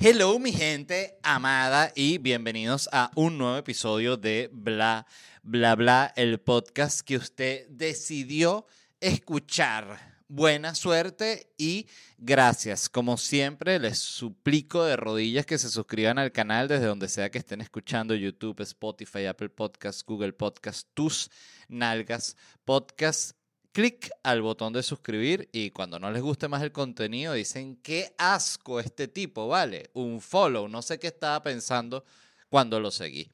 Hello 0.00 0.38
mi 0.38 0.52
gente 0.52 1.18
amada 1.24 1.90
y 1.92 2.18
bienvenidos 2.18 2.88
a 2.92 3.10
un 3.16 3.36
nuevo 3.36 3.56
episodio 3.56 4.16
de 4.16 4.48
Bla 4.52 5.08
Bla 5.42 5.74
Bla, 5.74 6.12
el 6.14 6.38
podcast 6.38 7.00
que 7.00 7.16
usted 7.16 7.66
decidió 7.68 8.64
escuchar. 9.00 10.22
Buena 10.28 10.76
suerte 10.76 11.52
y 11.58 11.88
gracias. 12.16 12.88
Como 12.88 13.16
siempre, 13.16 13.80
les 13.80 13.98
suplico 13.98 14.84
de 14.84 14.94
rodillas 14.96 15.46
que 15.46 15.58
se 15.58 15.68
suscriban 15.68 16.20
al 16.20 16.30
canal 16.30 16.68
desde 16.68 16.86
donde 16.86 17.08
sea 17.08 17.32
que 17.32 17.38
estén 17.38 17.60
escuchando 17.60 18.14
YouTube, 18.14 18.60
Spotify, 18.60 19.26
Apple 19.26 19.48
Podcasts, 19.48 20.04
Google 20.04 20.32
Podcasts, 20.32 20.86
tus 20.94 21.28
nalgas, 21.66 22.36
podcast 22.64 23.37
clic 23.78 24.10
al 24.24 24.42
botón 24.42 24.72
de 24.72 24.82
suscribir 24.82 25.48
y 25.52 25.70
cuando 25.70 26.00
no 26.00 26.10
les 26.10 26.20
guste 26.20 26.48
más 26.48 26.64
el 26.64 26.72
contenido 26.72 27.34
dicen, 27.34 27.76
qué 27.76 28.12
asco 28.18 28.80
este 28.80 29.06
tipo, 29.06 29.46
¿vale? 29.46 29.90
Un 29.92 30.20
follow, 30.20 30.66
no 30.66 30.82
sé 30.82 30.98
qué 30.98 31.06
estaba 31.06 31.40
pensando 31.44 32.04
cuando 32.48 32.80
lo 32.80 32.90
seguí. 32.90 33.30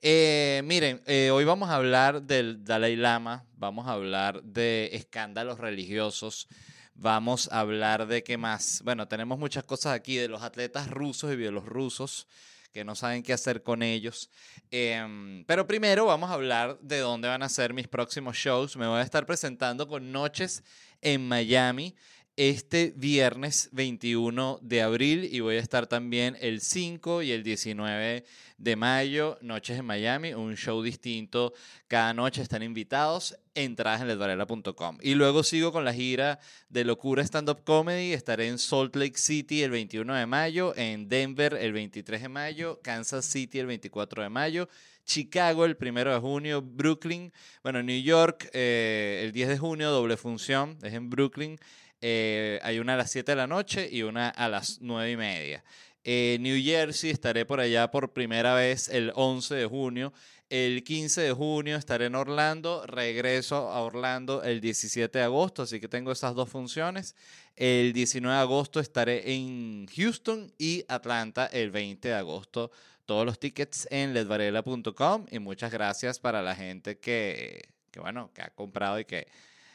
Eh, 0.00 0.62
miren, 0.64 1.02
eh, 1.04 1.32
hoy 1.32 1.44
vamos 1.44 1.68
a 1.68 1.74
hablar 1.74 2.22
del 2.22 2.62
Dalai 2.64 2.94
Lama, 2.94 3.44
vamos 3.56 3.88
a 3.88 3.94
hablar 3.94 4.40
de 4.44 4.90
escándalos 4.92 5.58
religiosos, 5.58 6.46
vamos 6.94 7.48
a 7.50 7.58
hablar 7.58 8.06
de 8.06 8.22
qué 8.22 8.36
más. 8.36 8.82
Bueno, 8.84 9.08
tenemos 9.08 9.36
muchas 9.36 9.64
cosas 9.64 9.94
aquí, 9.94 10.14
de 10.14 10.28
los 10.28 10.42
atletas 10.42 10.88
rusos 10.88 11.32
y 11.32 11.34
bielorrusos 11.34 12.28
que 12.72 12.84
no 12.84 12.94
saben 12.94 13.22
qué 13.22 13.32
hacer 13.32 13.62
con 13.62 13.82
ellos. 13.82 14.30
Em, 14.70 15.44
pero 15.44 15.66
primero 15.66 16.06
vamos 16.06 16.30
a 16.30 16.34
hablar 16.34 16.78
de 16.80 16.98
dónde 16.98 17.28
van 17.28 17.42
a 17.42 17.48
ser 17.48 17.72
mis 17.74 17.88
próximos 17.88 18.36
shows. 18.36 18.76
Me 18.76 18.86
voy 18.86 19.00
a 19.00 19.02
estar 19.02 19.26
presentando 19.26 19.86
con 19.88 20.12
Noches 20.12 20.62
en 21.00 21.26
Miami 21.26 21.94
este 22.38 22.94
viernes 22.94 23.68
21 23.72 24.60
de 24.62 24.80
abril 24.80 25.28
y 25.30 25.40
voy 25.40 25.56
a 25.56 25.58
estar 25.58 25.88
también 25.88 26.36
el 26.40 26.60
5 26.60 27.22
y 27.22 27.32
el 27.32 27.42
19 27.42 28.24
de 28.58 28.76
mayo, 28.76 29.38
Noches 29.40 29.76
en 29.76 29.84
Miami, 29.84 30.34
un 30.34 30.54
show 30.54 30.80
distinto. 30.80 31.52
Cada 31.88 32.14
noche 32.14 32.40
están 32.40 32.62
invitados, 32.62 33.36
entradas 33.56 34.02
en 34.02 34.06
ledvarela.com. 34.06 34.98
Y 35.02 35.16
luego 35.16 35.42
sigo 35.42 35.72
con 35.72 35.84
la 35.84 35.92
gira 35.92 36.38
de 36.68 36.84
Locura 36.84 37.24
Stand 37.24 37.50
Up 37.50 37.64
Comedy. 37.64 38.12
Estaré 38.12 38.46
en 38.46 38.58
Salt 38.58 38.94
Lake 38.94 39.18
City 39.18 39.64
el 39.64 39.72
21 39.72 40.14
de 40.14 40.26
mayo, 40.26 40.74
en 40.76 41.08
Denver 41.08 41.54
el 41.54 41.72
23 41.72 42.22
de 42.22 42.28
mayo, 42.28 42.78
Kansas 42.84 43.24
City 43.24 43.58
el 43.58 43.66
24 43.66 44.22
de 44.22 44.28
mayo. 44.28 44.68
Chicago 45.04 45.64
el 45.64 45.76
1 45.80 46.04
de 46.04 46.18
junio, 46.20 46.62
Brooklyn, 46.62 47.32
bueno, 47.62 47.82
New 47.82 48.00
York 48.00 48.50
eh, 48.52 49.22
el 49.24 49.32
10 49.32 49.48
de 49.48 49.58
junio, 49.58 49.90
doble 49.90 50.18
función, 50.18 50.76
es 50.82 50.92
en 50.92 51.08
Brooklyn, 51.08 51.58
eh, 52.00 52.60
hay 52.62 52.78
una 52.78 52.94
a 52.94 52.96
las 52.96 53.10
7 53.10 53.32
de 53.32 53.36
la 53.36 53.46
noche 53.46 53.88
y 53.90 54.02
una 54.02 54.28
a 54.28 54.48
las 54.48 54.80
9 54.80 55.10
y 55.10 55.16
media. 55.16 55.64
Eh, 56.04 56.38
New 56.40 56.62
Jersey 56.62 57.10
estaré 57.10 57.44
por 57.44 57.60
allá 57.60 57.90
por 57.90 58.12
primera 58.12 58.54
vez 58.54 58.88
el 58.88 59.12
11 59.14 59.54
de 59.54 59.66
junio. 59.66 60.12
El 60.48 60.82
15 60.82 61.20
de 61.20 61.32
junio 61.32 61.76
estaré 61.76 62.06
en 62.06 62.14
Orlando, 62.14 62.86
regreso 62.86 63.70
a 63.70 63.82
Orlando 63.82 64.42
el 64.42 64.62
17 64.62 65.18
de 65.18 65.24
agosto, 65.24 65.62
así 65.62 65.78
que 65.78 65.88
tengo 65.88 66.10
esas 66.10 66.34
dos 66.34 66.48
funciones. 66.48 67.14
El 67.56 67.92
19 67.92 68.34
de 68.34 68.40
agosto 68.40 68.80
estaré 68.80 69.34
en 69.34 69.86
Houston 69.94 70.50
y 70.56 70.84
Atlanta 70.88 71.46
el 71.46 71.70
20 71.70 72.08
de 72.08 72.14
agosto. 72.14 72.70
Todos 73.04 73.26
los 73.26 73.38
tickets 73.38 73.86
en 73.90 74.14
ledvarela.com 74.14 75.26
y 75.30 75.38
muchas 75.38 75.70
gracias 75.70 76.18
para 76.18 76.40
la 76.40 76.54
gente 76.54 76.98
que, 76.98 77.68
que, 77.90 78.00
bueno, 78.00 78.30
que 78.32 78.40
ha 78.40 78.50
comprado 78.50 78.98
y 79.00 79.04
que 79.04 79.28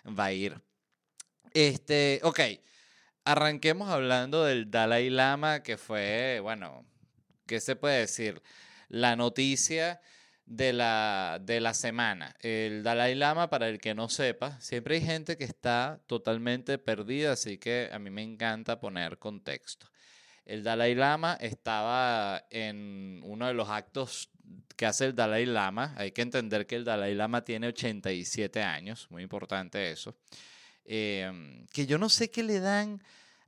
va 0.07 0.25
a 0.25 0.33
ir 0.33 0.59
este, 1.53 2.19
ok, 2.23 2.39
arranquemos 3.25 3.89
hablando 3.89 4.43
del 4.45 4.69
Dalai 4.71 5.09
Lama, 5.09 5.63
que 5.63 5.77
fue, 5.77 6.39
bueno, 6.41 6.85
¿qué 7.45 7.59
se 7.59 7.75
puede 7.75 7.99
decir? 7.99 8.41
La 8.89 9.15
noticia 9.15 10.01
de 10.45 10.73
la, 10.73 11.39
de 11.41 11.61
la 11.61 11.73
semana. 11.73 12.35
El 12.41 12.83
Dalai 12.83 13.15
Lama, 13.15 13.49
para 13.49 13.69
el 13.69 13.79
que 13.79 13.95
no 13.95 14.09
sepa, 14.09 14.59
siempre 14.59 14.95
hay 14.95 15.01
gente 15.01 15.37
que 15.37 15.45
está 15.45 16.01
totalmente 16.07 16.77
perdida, 16.77 17.33
así 17.33 17.57
que 17.57 17.89
a 17.91 17.99
mí 17.99 18.09
me 18.09 18.23
encanta 18.23 18.79
poner 18.79 19.17
contexto. 19.17 19.87
El 20.45 20.63
Dalai 20.63 20.93
Lama 20.95 21.37
estaba 21.39 22.45
en 22.49 23.21
uno 23.23 23.47
de 23.47 23.53
los 23.53 23.69
actos 23.69 24.29
que 24.75 24.85
hace 24.85 25.05
el 25.05 25.15
Dalai 25.15 25.45
Lama. 25.45 25.93
Hay 25.97 26.11
que 26.11 26.21
entender 26.21 26.67
que 26.67 26.75
el 26.75 26.83
Dalai 26.83 27.15
Lama 27.15 27.45
tiene 27.45 27.67
87 27.67 28.61
años, 28.61 29.07
muy 29.09 29.23
importante 29.23 29.91
eso. 29.91 30.15
Em, 30.85 31.65
que 31.67 31.85
yo 31.85 31.97
no 31.97 32.09
sé 32.09 32.29
qué 32.29 32.43
le 32.43 32.59
dan 32.59 33.01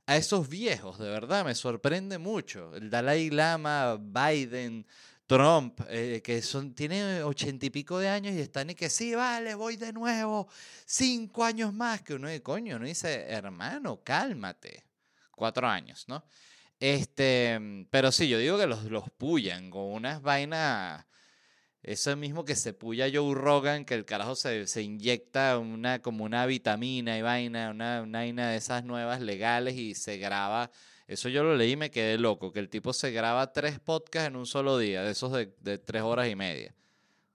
a 0.06 0.16
esos 0.16 0.48
viejos, 0.48 0.98
de 0.98 1.08
verdad, 1.08 1.44
me 1.44 1.54
sorprende 1.54 2.18
mucho. 2.18 2.74
El 2.74 2.90
Dalai 2.90 3.30
Lama, 3.30 3.96
Biden, 4.00 4.86
Trump, 5.26 5.80
eh, 5.88 6.22
que 6.22 6.40
son, 6.42 6.74
tiene 6.74 7.22
ochenta 7.22 7.66
y 7.66 7.70
pico 7.70 7.98
de 7.98 8.08
años 8.08 8.34
y 8.34 8.40
están 8.40 8.70
y 8.70 8.74
que 8.74 8.88
sí, 8.88 9.14
vale, 9.14 9.54
voy 9.54 9.76
de 9.76 9.92
nuevo, 9.92 10.48
cinco 10.84 11.44
años 11.44 11.72
más, 11.74 12.02
que 12.02 12.14
uno 12.14 12.28
de 12.28 12.42
coño, 12.42 12.76
uno 12.76 12.86
dice, 12.86 13.26
hermano, 13.28 14.00
cálmate. 14.04 14.84
Cuatro 15.32 15.68
años, 15.68 16.06
¿no? 16.08 16.24
Este, 16.80 17.58
pero 17.90 18.12
sí, 18.12 18.28
yo 18.28 18.38
digo 18.38 18.58
que 18.58 18.66
los, 18.66 18.84
los 18.84 19.10
pullan 19.10 19.70
con 19.70 19.82
unas 19.82 20.22
vainas 20.22 21.04
eso 21.86 22.16
mismo 22.16 22.44
que 22.44 22.56
se 22.56 22.72
puya 22.72 23.06
Joe 23.12 23.32
Rogan, 23.32 23.84
que 23.84 23.94
el 23.94 24.04
carajo 24.04 24.34
se, 24.34 24.66
se 24.66 24.82
inyecta 24.82 25.56
una, 25.56 26.02
como 26.02 26.24
una 26.24 26.44
vitamina 26.44 27.16
y 27.16 27.22
vaina, 27.22 27.70
una, 27.70 28.00
vaina 28.04 28.50
de 28.50 28.56
esas 28.56 28.84
nuevas 28.84 29.20
legales 29.20 29.76
y 29.76 29.94
se 29.94 30.18
graba. 30.18 30.72
Eso 31.06 31.28
yo 31.28 31.44
lo 31.44 31.54
leí 31.54 31.72
y 31.72 31.76
me 31.76 31.92
quedé 31.92 32.18
loco, 32.18 32.52
que 32.52 32.58
el 32.58 32.68
tipo 32.68 32.92
se 32.92 33.12
graba 33.12 33.52
tres 33.52 33.78
podcasts 33.78 34.26
en 34.26 34.34
un 34.34 34.46
solo 34.46 34.78
día, 34.78 35.04
de 35.04 35.12
esos 35.12 35.30
de, 35.30 35.54
de 35.60 35.78
tres 35.78 36.02
horas 36.02 36.28
y 36.28 36.34
media. 36.34 36.74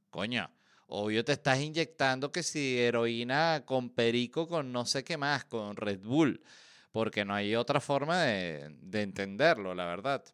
Coño, 0.10 0.52
obvio 0.88 1.24
te 1.24 1.32
estás 1.32 1.62
inyectando 1.62 2.34
que 2.34 2.44
si 2.44 2.78
heroína 2.78 3.64
con 3.66 3.90
perico, 3.90 4.50
con 4.50 4.74
no 4.74 4.86
sé 4.86 5.06
qué 5.06 5.16
más, 5.16 5.46
con 5.46 5.78
Red 5.78 6.02
Bull, 6.02 6.44
porque 6.92 7.24
no 7.24 7.34
hay 7.34 7.56
otra 7.56 7.80
forma 7.80 8.24
de, 8.24 8.76
de 8.82 9.02
entenderlo, 9.02 9.74
la 9.74 9.86
verdad. 9.86 10.26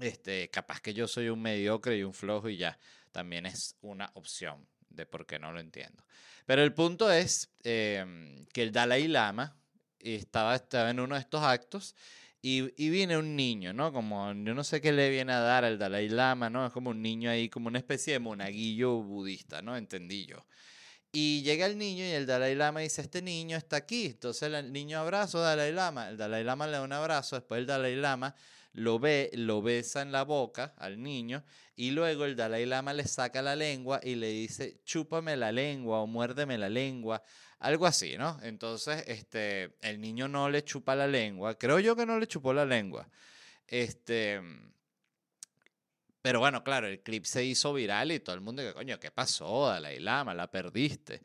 Este, 0.00 0.50
capaz 0.50 0.82
que 0.82 0.92
yo 0.92 1.08
soy 1.08 1.30
un 1.30 1.40
mediocre 1.40 1.96
y 1.96 2.02
un 2.02 2.12
flojo 2.12 2.50
y 2.50 2.58
ya 2.58 2.78
también 3.12 3.46
es 3.46 3.76
una 3.80 4.10
opción 4.14 4.66
de 4.88 5.06
por 5.06 5.26
qué 5.26 5.38
no 5.38 5.52
lo 5.52 5.60
entiendo. 5.60 6.04
Pero 6.46 6.62
el 6.62 6.74
punto 6.74 7.10
es 7.10 7.50
em, 7.62 8.44
que 8.46 8.62
el 8.62 8.72
Dalai 8.72 9.08
Lama 9.08 9.56
estaba, 10.00 10.56
estaba 10.56 10.90
en 10.90 11.00
uno 11.00 11.14
de 11.14 11.20
estos 11.20 11.42
actos 11.42 11.94
y, 12.44 12.90
viene 12.90 13.16
un 13.16 13.36
niño, 13.36 13.72
¿no? 13.72 13.92
Como 13.92 14.32
yo 14.32 14.52
no 14.52 14.64
sé 14.64 14.80
qué 14.80 14.90
le 14.90 15.10
viene 15.10 15.32
a 15.32 15.38
dar 15.38 15.64
al 15.64 15.78
Dalai 15.78 16.08
Lama, 16.08 16.50
¿no? 16.50 16.66
Es 16.66 16.72
como 16.72 16.90
un 16.90 17.00
niño 17.00 17.30
ahí, 17.30 17.48
como 17.48 17.68
una 17.68 17.78
especie 17.78 18.14
de 18.14 18.18
monaguillo 18.18 18.96
budista, 19.00 19.62
¿no? 19.62 19.76
Entendí 19.76 20.26
yo. 20.26 20.44
Y 21.12 21.42
llega 21.42 21.66
el 21.66 21.78
niño 21.78 22.04
y 22.04 22.08
el 22.08 22.26
Dalai 22.26 22.56
Lama 22.56 22.80
dice, 22.80 23.02
este 23.02 23.22
niño 23.22 23.56
está 23.56 23.76
aquí. 23.76 24.06
Entonces 24.06 24.52
el 24.52 24.72
niño 24.72 24.98
abrazo 24.98 25.38
al 25.38 25.56
Dalai 25.56 25.72
Lama. 25.72 26.08
El 26.08 26.16
Dalai 26.16 26.42
Lama 26.42 26.66
le 26.66 26.72
da 26.72 26.82
un 26.82 26.92
abrazo, 26.92 27.36
después 27.36 27.60
el 27.60 27.66
Dalai 27.66 27.94
Lama 27.94 28.34
lo 28.72 28.98
ve, 28.98 29.30
lo 29.34 29.62
besa 29.62 30.02
en 30.02 30.12
la 30.12 30.24
boca 30.24 30.74
al 30.78 31.02
niño 31.02 31.44
y 31.76 31.90
luego 31.90 32.24
el 32.24 32.36
Dalai 32.36 32.66
Lama 32.66 32.92
le 32.94 33.06
saca 33.06 33.42
la 33.42 33.56
lengua 33.56 34.00
y 34.02 34.14
le 34.14 34.28
dice, 34.28 34.80
chúpame 34.84 35.36
la 35.36 35.52
lengua 35.52 36.00
o 36.00 36.06
muérdeme 36.06 36.56
la 36.58 36.68
lengua, 36.68 37.22
algo 37.58 37.86
así, 37.86 38.16
¿no? 38.16 38.38
Entonces, 38.42 39.04
este, 39.06 39.76
el 39.82 40.00
niño 40.00 40.28
no 40.28 40.48
le 40.48 40.64
chupa 40.64 40.94
la 40.94 41.06
lengua, 41.06 41.58
creo 41.58 41.80
yo 41.80 41.96
que 41.96 42.06
no 42.06 42.18
le 42.18 42.26
chupó 42.26 42.52
la 42.52 42.64
lengua. 42.64 43.08
Este, 43.66 44.40
pero 46.22 46.40
bueno, 46.40 46.62
claro, 46.62 46.86
el 46.86 47.02
clip 47.02 47.24
se 47.24 47.44
hizo 47.44 47.72
viral 47.74 48.12
y 48.12 48.20
todo 48.20 48.34
el 48.34 48.40
mundo 48.40 48.62
coño, 48.74 48.98
¿qué 49.00 49.10
pasó, 49.10 49.68
Dalai 49.68 49.98
Lama? 49.98 50.34
La 50.34 50.50
perdiste. 50.50 51.22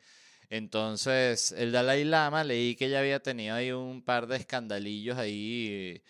Entonces, 0.50 1.52
el 1.52 1.72
Dalai 1.72 2.04
Lama 2.04 2.42
leí 2.42 2.74
que 2.74 2.88
ya 2.88 3.00
había 3.00 3.20
tenido 3.20 3.54
ahí 3.54 3.70
un 3.70 4.02
par 4.02 4.26
de 4.26 4.36
escandalillos 4.36 5.18
ahí 5.18 6.02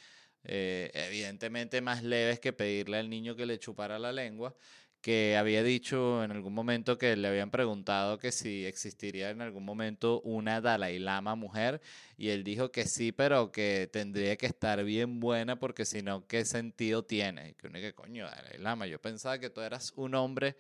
eh, 0.48 0.90
evidentemente 0.94 1.80
más 1.80 2.02
leves 2.02 2.40
que 2.40 2.52
pedirle 2.52 2.98
al 2.98 3.10
niño 3.10 3.36
que 3.36 3.46
le 3.46 3.58
chupara 3.58 3.98
la 3.98 4.12
lengua, 4.12 4.54
que 5.00 5.36
había 5.36 5.62
dicho 5.62 6.24
en 6.24 6.32
algún 6.32 6.54
momento 6.54 6.98
que 6.98 7.16
le 7.16 7.28
habían 7.28 7.50
preguntado 7.50 8.18
que 8.18 8.32
si 8.32 8.66
existiría 8.66 9.30
en 9.30 9.42
algún 9.42 9.64
momento 9.64 10.20
una 10.22 10.60
Dalai 10.60 10.98
Lama 10.98 11.34
mujer, 11.36 11.80
y 12.16 12.30
él 12.30 12.42
dijo 12.44 12.72
que 12.72 12.86
sí, 12.86 13.12
pero 13.12 13.52
que 13.52 13.88
tendría 13.92 14.36
que 14.36 14.46
estar 14.46 14.82
bien 14.84 15.20
buena 15.20 15.58
porque 15.58 15.84
si 15.84 16.02
no, 16.02 16.26
¿qué 16.26 16.44
sentido 16.44 17.04
tiene? 17.04 17.54
Que 17.54 17.68
uno 17.68 17.78
que 17.78 17.94
coño, 17.94 18.26
Dalai 18.26 18.58
Lama, 18.58 18.86
yo 18.86 19.00
pensaba 19.00 19.38
que 19.38 19.50
tú 19.50 19.60
eras 19.60 19.92
un 19.96 20.14
hombre 20.14 20.56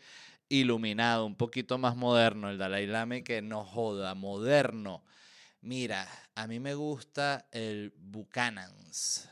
iluminado, 0.48 1.26
un 1.26 1.36
poquito 1.36 1.78
más 1.78 1.96
moderno, 1.96 2.50
el 2.50 2.58
Dalai 2.58 2.86
Lama 2.86 3.22
que 3.22 3.42
no 3.42 3.64
joda, 3.64 4.14
moderno. 4.14 5.02
Mira, 5.60 6.08
a 6.36 6.46
mí 6.46 6.60
me 6.60 6.74
gusta 6.74 7.48
el 7.50 7.92
Buchanan's. 7.96 9.28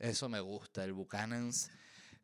Eso 0.00 0.28
me 0.28 0.40
gusta, 0.40 0.82
el 0.82 0.92
Buchanan's 0.92 1.70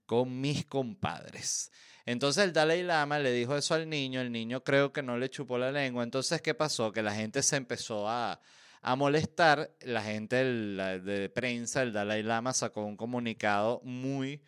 con 0.06 0.40
mis 0.40 0.64
compadres. 0.64 1.70
Entonces 2.06 2.44
el 2.44 2.52
Dalai 2.52 2.82
Lama 2.82 3.18
le 3.18 3.32
dijo 3.32 3.56
eso 3.56 3.74
al 3.74 3.88
niño, 3.88 4.20
el 4.20 4.30
niño 4.30 4.62
creo 4.62 4.92
que 4.92 5.02
no 5.02 5.18
le 5.18 5.28
chupó 5.28 5.58
la 5.58 5.72
lengua. 5.72 6.04
Entonces, 6.04 6.40
¿qué 6.40 6.54
pasó? 6.54 6.92
Que 6.92 7.02
la 7.02 7.14
gente 7.14 7.42
se 7.42 7.56
empezó 7.56 8.08
a, 8.08 8.40
a 8.80 8.96
molestar, 8.96 9.76
la 9.80 10.02
gente 10.02 10.44
de 10.44 11.28
prensa, 11.28 11.82
el 11.82 11.92
Dalai 11.92 12.22
Lama, 12.22 12.52
sacó 12.52 12.84
un 12.84 12.96
comunicado 12.96 13.80
muy 13.82 14.40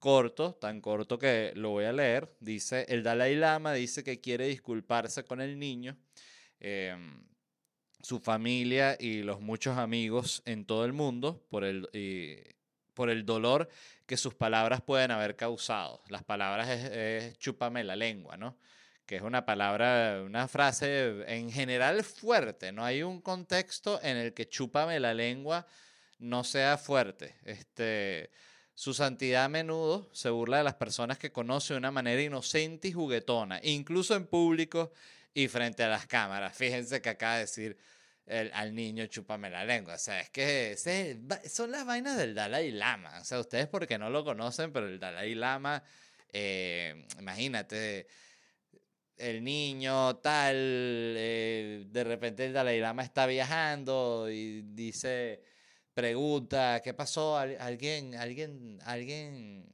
corto, 0.00 0.54
tan 0.54 0.80
corto 0.80 1.18
que 1.18 1.52
lo 1.54 1.70
voy 1.70 1.84
a 1.84 1.92
leer. 1.92 2.36
Dice, 2.40 2.84
el 2.88 3.04
Dalai 3.04 3.36
Lama 3.36 3.72
dice 3.72 4.02
que 4.02 4.20
quiere 4.20 4.48
disculparse 4.48 5.24
con 5.24 5.40
el 5.40 5.58
niño, 5.58 5.96
em, 6.58 7.24
su 8.02 8.18
familia 8.18 8.96
y 8.98 9.22
los 9.22 9.40
muchos 9.40 9.78
amigos 9.78 10.42
en 10.44 10.64
todo 10.64 10.84
el 10.84 10.92
mundo 10.92 11.46
por 11.48 11.64
el, 11.64 11.88
por 12.96 13.10
el 13.10 13.26
dolor 13.26 13.68
que 14.06 14.16
sus 14.16 14.34
palabras 14.34 14.80
pueden 14.80 15.10
haber 15.10 15.36
causado. 15.36 16.02
Las 16.08 16.24
palabras 16.24 16.68
es, 16.68 17.38
chúpame 17.38 17.84
la 17.84 17.94
lengua, 17.94 18.38
¿no? 18.38 18.56
Que 19.04 19.16
es 19.16 19.22
una 19.22 19.44
palabra, 19.44 20.22
una 20.24 20.48
frase 20.48 21.22
en 21.28 21.52
general 21.52 22.02
fuerte. 22.02 22.72
No 22.72 22.84
hay 22.84 23.02
un 23.02 23.20
contexto 23.20 24.00
en 24.02 24.16
el 24.16 24.32
que 24.32 24.48
chúpame 24.48 24.98
la 24.98 25.12
lengua 25.12 25.66
no 26.18 26.42
sea 26.42 26.78
fuerte. 26.78 27.36
Este, 27.44 28.30
su 28.74 28.94
santidad 28.94 29.44
a 29.44 29.48
menudo 29.48 30.08
se 30.12 30.30
burla 30.30 30.58
de 30.58 30.64
las 30.64 30.74
personas 30.74 31.18
que 31.18 31.30
conoce 31.30 31.74
de 31.74 31.78
una 31.78 31.90
manera 31.90 32.22
inocente 32.22 32.88
y 32.88 32.92
juguetona, 32.92 33.60
incluso 33.62 34.16
en 34.16 34.26
público 34.26 34.90
y 35.34 35.48
frente 35.48 35.84
a 35.84 35.88
las 35.88 36.06
cámaras. 36.06 36.56
Fíjense 36.56 37.02
que 37.02 37.10
acaba 37.10 37.34
de 37.34 37.40
decir 37.40 37.76
al 38.28 38.74
niño 38.74 39.06
chúpame 39.06 39.50
la 39.50 39.64
lengua. 39.64 39.94
O 39.94 39.98
sea, 39.98 40.20
es 40.20 40.30
que 40.30 40.76
son 41.48 41.70
las 41.70 41.86
vainas 41.86 42.16
del 42.16 42.34
Dalai 42.34 42.70
Lama. 42.72 43.18
O 43.20 43.24
sea, 43.24 43.40
ustedes 43.40 43.68
porque 43.68 43.98
no 43.98 44.10
lo 44.10 44.24
conocen, 44.24 44.72
pero 44.72 44.88
el 44.88 44.98
Dalai 44.98 45.34
Lama, 45.34 45.82
eh, 46.32 47.06
imagínate, 47.18 48.06
el 49.16 49.42
niño 49.44 50.16
tal, 50.16 50.54
eh, 50.56 51.84
de 51.86 52.04
repente 52.04 52.46
el 52.46 52.52
Dalai 52.52 52.80
Lama 52.80 53.02
está 53.02 53.26
viajando 53.26 54.28
y 54.30 54.62
dice 54.62 55.42
pregunta, 55.94 56.82
¿qué 56.84 56.92
pasó? 56.92 57.38
Alguien, 57.38 58.16
alguien, 58.16 58.78
alguien, 58.84 59.66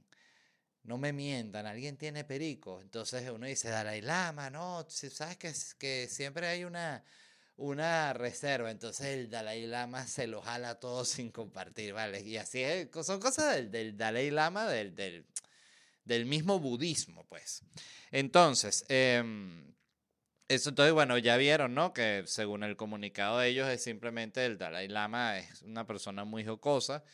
no 0.85 0.97
me 0.97 1.13
mientan, 1.13 1.67
alguien 1.67 1.97
tiene 1.97 2.23
perico. 2.25 2.81
Entonces 2.81 3.29
uno 3.31 3.47
dice, 3.47 3.71
Dalai 3.71 4.03
Lama, 4.03 4.49
no, 4.51 4.87
sabes 4.89 5.37
que, 5.37 5.53
que 5.79 6.07
siempre 6.09 6.47
hay 6.47 6.63
una, 6.63 7.03
una 7.57 8.13
reserva. 8.13 8.71
Entonces 8.71 9.07
el 9.07 9.31
Dalai 9.31 9.67
Lama 9.67 10.07
se 10.07 10.27
lo 10.27 10.43
jala 10.43 10.81
todo 10.81 11.05
sin 11.05 11.31
compartir, 11.31 11.93
¿vale? 11.93 12.21
Y 12.23 12.37
así 12.37 12.63
es, 12.63 12.89
son 13.05 13.21
cosas 13.21 13.55
del, 13.55 13.71
del 13.71 13.97
Dalai 13.97 14.31
Lama, 14.31 14.67
del, 14.67 14.95
del, 14.95 15.27
del, 16.05 16.27
mismo 16.27 16.59
budismo, 16.59 17.25
pues. 17.29 17.63
Entonces, 18.11 18.85
eh, 18.89 19.23
eso, 20.49 20.69
entonces, 20.69 20.93
bueno, 20.93 21.17
ya 21.19 21.37
vieron, 21.37 21.75
¿no? 21.75 21.93
Que 21.93 22.25
según 22.27 22.63
el 22.63 22.77
comunicado 22.77 23.39
de 23.39 23.49
ellos 23.49 23.69
es 23.69 23.83
simplemente 23.83 24.45
el 24.45 24.59
Dalai 24.59 24.89
Lama 24.89 25.39
es 25.39 25.63
una 25.63 25.87
persona 25.87 26.25
muy 26.25 26.45
jocosa 26.45 27.05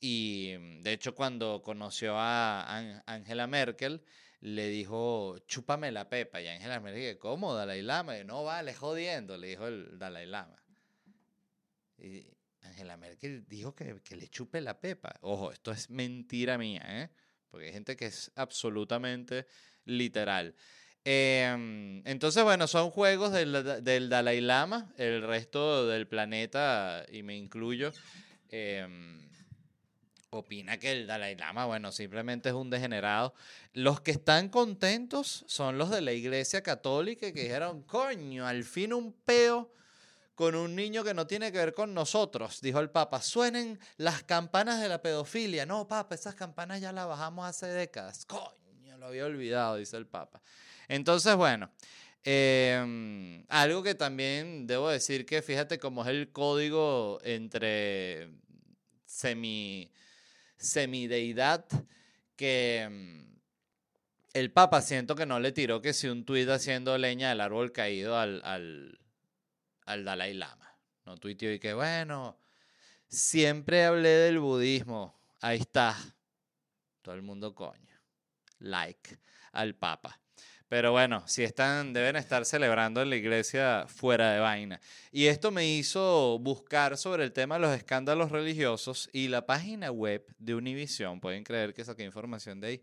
y 0.00 0.52
de 0.82 0.92
hecho 0.92 1.14
cuando 1.14 1.62
conoció 1.62 2.14
a 2.18 3.00
Angela 3.06 3.46
Merkel 3.46 4.04
le 4.44 4.68
dijo, 4.68 5.38
chúpame 5.46 5.90
la 5.90 6.10
pepa 6.10 6.38
y 6.38 6.48
Angela 6.48 6.78
Merkel 6.78 7.16
¿cómo 7.18 7.54
Dalai 7.54 7.80
Lama? 7.80 8.18
Y, 8.18 8.24
no 8.24 8.44
vale, 8.44 8.74
jodiendo, 8.74 9.38
le 9.38 9.46
dijo 9.46 9.66
el 9.66 9.98
Dalai 9.98 10.26
Lama. 10.26 10.62
Y 11.96 12.26
Angela 12.60 12.98
Merkel 12.98 13.46
dijo 13.48 13.74
que, 13.74 14.02
que 14.04 14.16
le 14.16 14.28
chupe 14.28 14.60
la 14.60 14.78
pepa. 14.78 15.16
Ojo, 15.22 15.50
esto 15.50 15.72
es 15.72 15.88
mentira 15.88 16.58
mía, 16.58 16.84
¿eh? 16.86 17.08
Porque 17.50 17.68
hay 17.68 17.72
gente 17.72 17.96
que 17.96 18.04
es 18.04 18.30
absolutamente 18.34 19.46
literal. 19.86 20.54
Em, 21.04 22.06
entonces, 22.06 22.44
bueno, 22.44 22.66
son 22.66 22.90
juegos 22.90 23.32
del, 23.32 23.82
del, 23.82 24.10
Dalai 24.10 24.42
Lama, 24.42 24.92
el 24.98 25.22
resto 25.22 25.86
del 25.86 26.06
planeta, 26.06 27.06
y 27.10 27.22
me 27.22 27.34
incluyo, 27.34 27.92
em, 28.50 29.26
opina 30.38 30.78
que 30.78 30.92
el 30.92 31.06
Dalai 31.06 31.36
Lama, 31.36 31.66
bueno, 31.66 31.92
simplemente 31.92 32.48
es 32.48 32.54
un 32.54 32.70
degenerado. 32.70 33.34
Los 33.72 34.00
que 34.00 34.10
están 34.10 34.48
contentos 34.48 35.44
son 35.46 35.78
los 35.78 35.90
de 35.90 36.00
la 36.00 36.12
Iglesia 36.12 36.62
Católica 36.62 37.32
que 37.32 37.42
dijeron, 37.42 37.82
coño, 37.82 38.46
al 38.46 38.64
fin 38.64 38.92
un 38.92 39.12
peo 39.12 39.72
con 40.34 40.54
un 40.54 40.74
niño 40.74 41.04
que 41.04 41.14
no 41.14 41.26
tiene 41.26 41.52
que 41.52 41.58
ver 41.58 41.74
con 41.74 41.94
nosotros, 41.94 42.60
dijo 42.60 42.80
el 42.80 42.90
Papa. 42.90 43.22
Suenen 43.22 43.78
las 43.96 44.24
campanas 44.24 44.80
de 44.80 44.88
la 44.88 45.00
pedofilia. 45.00 45.64
No, 45.64 45.86
Papa, 45.86 46.14
esas 46.14 46.34
campanas 46.34 46.80
ya 46.80 46.92
las 46.92 47.06
bajamos 47.06 47.46
hace 47.46 47.66
décadas. 47.66 48.26
Coño, 48.26 48.98
lo 48.98 49.06
había 49.06 49.26
olvidado, 49.26 49.76
dice 49.76 49.96
el 49.96 50.06
Papa. 50.06 50.42
Entonces, 50.88 51.36
bueno, 51.36 51.70
em, 52.24 53.44
algo 53.48 53.82
que 53.82 53.94
también 53.94 54.66
debo 54.66 54.88
decir 54.88 55.24
que 55.24 55.40
fíjate 55.42 55.78
cómo 55.78 56.02
es 56.02 56.08
el 56.08 56.32
código 56.32 57.20
entre 57.22 58.30
semi, 59.06 59.92
semideidad 60.56 61.66
que 62.36 62.82
em, 62.82 63.40
el 64.32 64.50
Papa 64.50 64.82
siento 64.82 65.14
que 65.14 65.26
no 65.26 65.38
le 65.38 65.52
tiró 65.52 65.80
que 65.80 65.92
si 65.92 66.08
un 66.08 66.24
tuit 66.24 66.48
haciendo 66.48 66.98
leña 66.98 67.28
del 67.28 67.40
árbol 67.40 67.72
caído 67.72 68.18
al, 68.18 68.42
al, 68.44 68.98
al 69.86 70.04
Dalai 70.04 70.34
Lama. 70.34 70.76
No 71.06 71.16
tuiteó 71.18 71.52
y 71.52 71.58
que 71.58 71.74
bueno, 71.74 72.38
siempre 73.08 73.84
hablé 73.84 74.08
del 74.08 74.40
budismo. 74.40 75.20
Ahí 75.40 75.60
está. 75.60 75.96
Todo 77.02 77.14
el 77.14 77.22
mundo 77.22 77.54
coño. 77.54 77.96
Like 78.58 79.18
al 79.52 79.74
Papa. 79.74 80.20
Pero 80.68 80.92
bueno, 80.92 81.22
si 81.26 81.42
están, 81.42 81.92
deben 81.92 82.16
estar 82.16 82.44
celebrando 82.46 83.02
en 83.02 83.10
la 83.10 83.16
iglesia 83.16 83.84
fuera 83.86 84.32
de 84.32 84.40
vaina. 84.40 84.80
Y 85.12 85.26
esto 85.26 85.50
me 85.50 85.66
hizo 85.66 86.38
buscar 86.38 86.96
sobre 86.96 87.24
el 87.24 87.32
tema 87.32 87.56
de 87.56 87.60
los 87.62 87.76
escándalos 87.76 88.32
religiosos 88.32 89.10
y 89.12 89.28
la 89.28 89.44
página 89.44 89.90
web 89.90 90.24
de 90.38 90.54
Univision, 90.54 91.20
pueden 91.20 91.44
creer 91.44 91.74
que 91.74 91.84
saqué 91.84 92.04
información 92.04 92.60
de 92.60 92.66
ahí, 92.66 92.82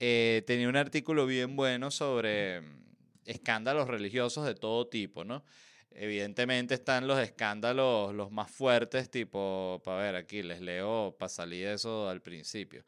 eh, 0.00 0.42
tenía 0.46 0.68
un 0.68 0.76
artículo 0.76 1.26
bien 1.26 1.54
bueno 1.54 1.90
sobre 1.90 2.62
mm, 2.62 2.84
escándalos 3.26 3.88
religiosos 3.88 4.46
de 4.46 4.54
todo 4.54 4.86
tipo, 4.86 5.24
¿no? 5.24 5.44
Evidentemente 5.90 6.74
están 6.74 7.06
los 7.06 7.18
escándalos 7.18 8.14
los 8.14 8.30
más 8.30 8.50
fuertes, 8.50 9.10
tipo, 9.10 9.82
para 9.84 10.02
ver, 10.02 10.16
aquí 10.16 10.42
les 10.42 10.60
leo 10.60 11.16
para 11.18 11.28
salir 11.28 11.66
de 11.66 11.74
eso 11.74 12.08
al 12.08 12.22
principio 12.22 12.84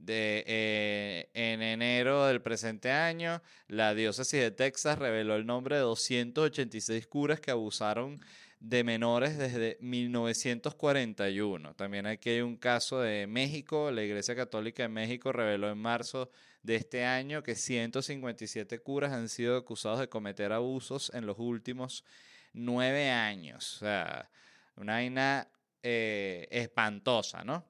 de, 0.00 0.44
eh, 0.46 1.30
en 1.34 1.62
enero 1.62 2.26
del 2.26 2.40
presente 2.40 2.90
año, 2.90 3.42
la 3.68 3.94
diócesis 3.94 4.40
de 4.40 4.50
Texas 4.50 4.98
reveló 4.98 5.36
el 5.36 5.46
nombre 5.46 5.76
de 5.76 5.82
286 5.82 7.06
curas 7.06 7.40
que 7.40 7.50
abusaron 7.50 8.20
de 8.60 8.84
menores 8.84 9.38
desde 9.38 9.78
1941. 9.80 11.74
También 11.74 12.06
aquí 12.06 12.30
hay 12.30 12.40
un 12.40 12.56
caso 12.56 13.00
de 13.00 13.26
México. 13.26 13.90
La 13.90 14.02
Iglesia 14.02 14.34
Católica 14.34 14.82
de 14.82 14.88
México 14.88 15.32
reveló 15.32 15.70
en 15.70 15.78
marzo 15.78 16.30
de 16.62 16.76
este 16.76 17.04
año 17.04 17.42
que 17.42 17.54
157 17.54 18.78
curas 18.80 19.12
han 19.12 19.28
sido 19.28 19.56
acusados 19.56 20.00
de 20.00 20.08
cometer 20.08 20.52
abusos 20.52 21.10
en 21.14 21.26
los 21.26 21.38
últimos 21.38 22.04
nueve 22.52 23.10
años. 23.10 23.76
O 23.76 23.78
sea, 23.80 24.30
una 24.76 24.94
vaina 24.94 25.48
eh, 25.82 26.46
espantosa, 26.50 27.44
¿no? 27.44 27.64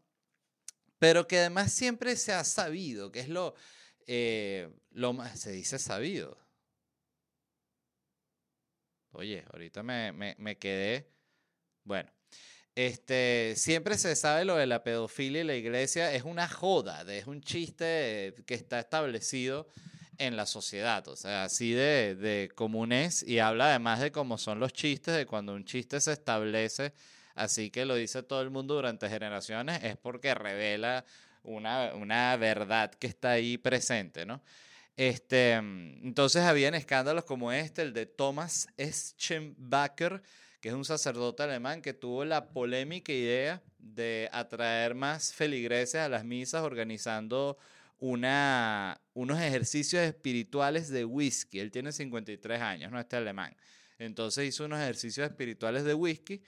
Pero 1.00 1.26
que 1.26 1.38
además 1.38 1.72
siempre 1.72 2.14
se 2.14 2.34
ha 2.34 2.44
sabido, 2.44 3.10
que 3.10 3.20
es 3.20 3.28
lo, 3.28 3.54
eh, 4.06 4.68
lo 4.90 5.14
más, 5.14 5.40
se 5.40 5.50
dice 5.50 5.78
sabido. 5.78 6.38
Oye, 9.12 9.42
ahorita 9.50 9.82
me, 9.82 10.12
me, 10.12 10.58
quedé, 10.58 11.10
bueno, 11.84 12.12
este, 12.74 13.54
siempre 13.56 13.96
se 13.96 14.14
sabe 14.14 14.44
lo 14.44 14.56
de 14.56 14.66
la 14.66 14.84
pedofilia 14.84 15.40
y 15.40 15.44
la 15.44 15.56
iglesia, 15.56 16.12
es 16.12 16.22
una 16.24 16.46
joda, 16.46 17.02
es 17.10 17.26
un 17.26 17.40
chiste 17.40 18.34
que 18.46 18.54
está 18.54 18.78
establecido 18.78 19.68
en 20.18 20.36
la 20.36 20.44
sociedad, 20.44 21.08
o 21.08 21.16
sea, 21.16 21.44
así 21.44 21.72
de, 21.72 22.14
de 22.14 22.50
común 22.54 22.92
y 23.26 23.38
habla 23.38 23.70
además 23.70 24.00
de 24.00 24.12
cómo 24.12 24.36
son 24.36 24.60
los 24.60 24.74
chistes, 24.74 25.16
de 25.16 25.24
cuando 25.24 25.54
un 25.54 25.64
chiste 25.64 25.98
se 25.98 26.12
establece 26.12 26.92
así 27.40 27.70
que 27.70 27.86
lo 27.86 27.94
dice 27.94 28.22
todo 28.22 28.42
el 28.42 28.50
mundo 28.50 28.74
durante 28.74 29.08
generaciones, 29.08 29.82
es 29.82 29.96
porque 29.96 30.34
revela 30.34 31.06
una, 31.42 32.36
verdad 32.36 32.92
que 32.94 33.06
está 33.06 33.30
ahí 33.30 33.56
presente, 33.56 34.26
¿no? 34.26 34.42
Este, 34.96 35.54
entonces 35.54 36.42
habían 36.42 36.74
escándalos 36.74 37.24
como 37.24 37.50
este, 37.50 37.80
el 37.80 37.94
de 37.94 38.04
Thomas 38.04 38.68
Eschenbacher, 38.76 40.22
que 40.60 40.68
es 40.68 40.74
un 40.74 40.84
sacerdote 40.84 41.42
alemán 41.42 41.80
que 41.80 41.94
tuvo 41.94 42.26
la 42.26 42.50
polémica 42.50 43.10
idea 43.10 43.62
de 43.78 44.28
atraer 44.32 44.94
más 44.94 45.32
feligreses 45.32 46.02
a 46.02 46.10
las 46.10 46.24
misas 46.26 46.62
organizando 46.62 47.56
una, 47.98 49.00
unos 49.14 49.40
ejercicios 49.40 50.02
espirituales 50.02 50.90
de 50.90 51.06
whisky. 51.06 51.60
Él 51.60 51.70
tiene 51.70 51.92
53 51.92 52.60
años, 52.60 52.92
no 52.92 53.00
este 53.00 53.16
alemán. 53.16 53.56
Entonces 53.98 54.46
hizo 54.46 54.66
unos 54.66 54.80
ejercicios 54.80 55.26
espirituales 55.26 55.84
de 55.84 55.94
whisky 55.94 56.42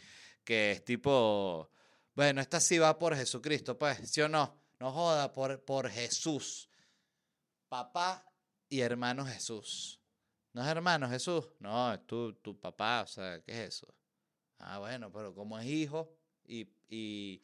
que 0.44 0.72
es 0.72 0.84
tipo, 0.84 1.70
bueno, 2.14 2.40
esta 2.40 2.60
sí 2.60 2.78
va 2.78 2.98
por 2.98 3.16
Jesucristo, 3.16 3.78
pues, 3.78 4.10
¿sí 4.10 4.20
o 4.20 4.28
no? 4.28 4.58
No 4.80 4.92
joda, 4.92 5.32
por, 5.32 5.64
por 5.64 5.88
Jesús. 5.88 6.68
Papá 7.68 8.26
y 8.68 8.80
hermano 8.80 9.24
Jesús. 9.24 10.00
¿No 10.52 10.62
es 10.62 10.68
hermano 10.68 11.08
Jesús? 11.08 11.46
No, 11.60 11.94
es 11.94 12.06
tu, 12.06 12.34
tu 12.34 12.58
papá, 12.58 13.02
o 13.02 13.06
sea, 13.06 13.40
¿qué 13.42 13.52
es 13.52 13.76
eso? 13.76 13.94
Ah, 14.58 14.78
bueno, 14.78 15.10
pero 15.10 15.34
como 15.34 15.58
es 15.58 15.66
hijo 15.66 16.14
y, 16.44 16.68
y, 16.88 17.42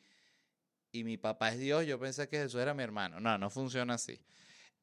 y 0.92 1.04
mi 1.04 1.16
papá 1.16 1.50
es 1.52 1.58
Dios, 1.58 1.86
yo 1.86 1.98
pensé 1.98 2.28
que 2.28 2.38
Jesús 2.38 2.60
era 2.60 2.74
mi 2.74 2.82
hermano. 2.82 3.20
No, 3.20 3.38
no 3.38 3.50
funciona 3.50 3.94
así. 3.94 4.20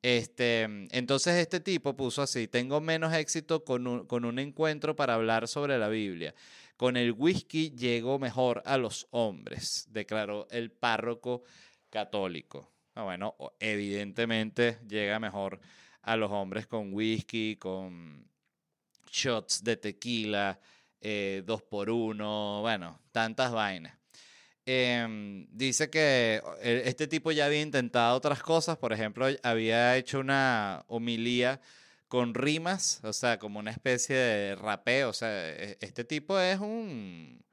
Este, 0.05 0.61
entonces 0.91 1.33
este 1.37 1.59
tipo 1.59 1.95
puso 1.95 2.21
así, 2.21 2.47
tengo 2.47 2.79
menos 2.79 3.11
éxito 3.11 3.65
con 3.65 3.87
un, 3.87 4.05
con 4.05 4.23
un 4.23 4.37
encuentro 4.37 4.95
para 4.95 5.15
hablar 5.15 5.47
sobre 5.47 5.79
la 5.79 5.89
Biblia. 5.89 6.35
Con 6.77 6.95
el 6.95 7.11
whisky 7.11 7.71
llego 7.71 8.19
mejor 8.19 8.61
a 8.67 8.77
los 8.77 9.07
hombres, 9.09 9.87
declaró 9.89 10.47
el 10.51 10.69
párroco 10.69 11.41
católico. 11.89 12.71
Ah, 12.93 13.01
bueno, 13.01 13.35
evidentemente 13.59 14.77
llega 14.87 15.19
mejor 15.19 15.59
a 16.03 16.15
los 16.15 16.29
hombres 16.31 16.67
con 16.67 16.93
whisky, 16.93 17.55
con 17.55 18.29
shots 19.11 19.63
de 19.63 19.77
tequila, 19.77 20.59
eh, 21.01 21.41
dos 21.47 21.63
por 21.63 21.89
uno, 21.89 22.61
bueno, 22.61 23.01
tantas 23.11 23.51
vainas. 23.51 23.97
Em, 24.67 25.47
dice 25.51 25.91
que 25.91 26.41
eh, 26.61 26.83
este 26.85 27.07
tipo 27.07 27.31
ya 27.31 27.45
había 27.45 27.61
intentado 27.61 28.15
otras 28.15 28.41
cosas, 28.41 28.77
por 28.77 28.93
ejemplo, 28.93 29.27
había 29.43 29.95
hecho 29.95 30.19
una 30.19 30.85
homilía 30.87 31.61
con 32.07 32.33
rimas, 32.33 32.99
o 33.03 33.13
sea, 33.13 33.37
como 33.37 33.59
una 33.59 33.69
especie 33.71 34.15
de 34.15 34.55
rapeo, 34.55 35.09
o 35.09 35.13
sea, 35.13 35.29
e, 35.51 35.77
este 35.81 36.03
tipo 36.03 36.39
es 36.39 36.59
un, 36.59 37.45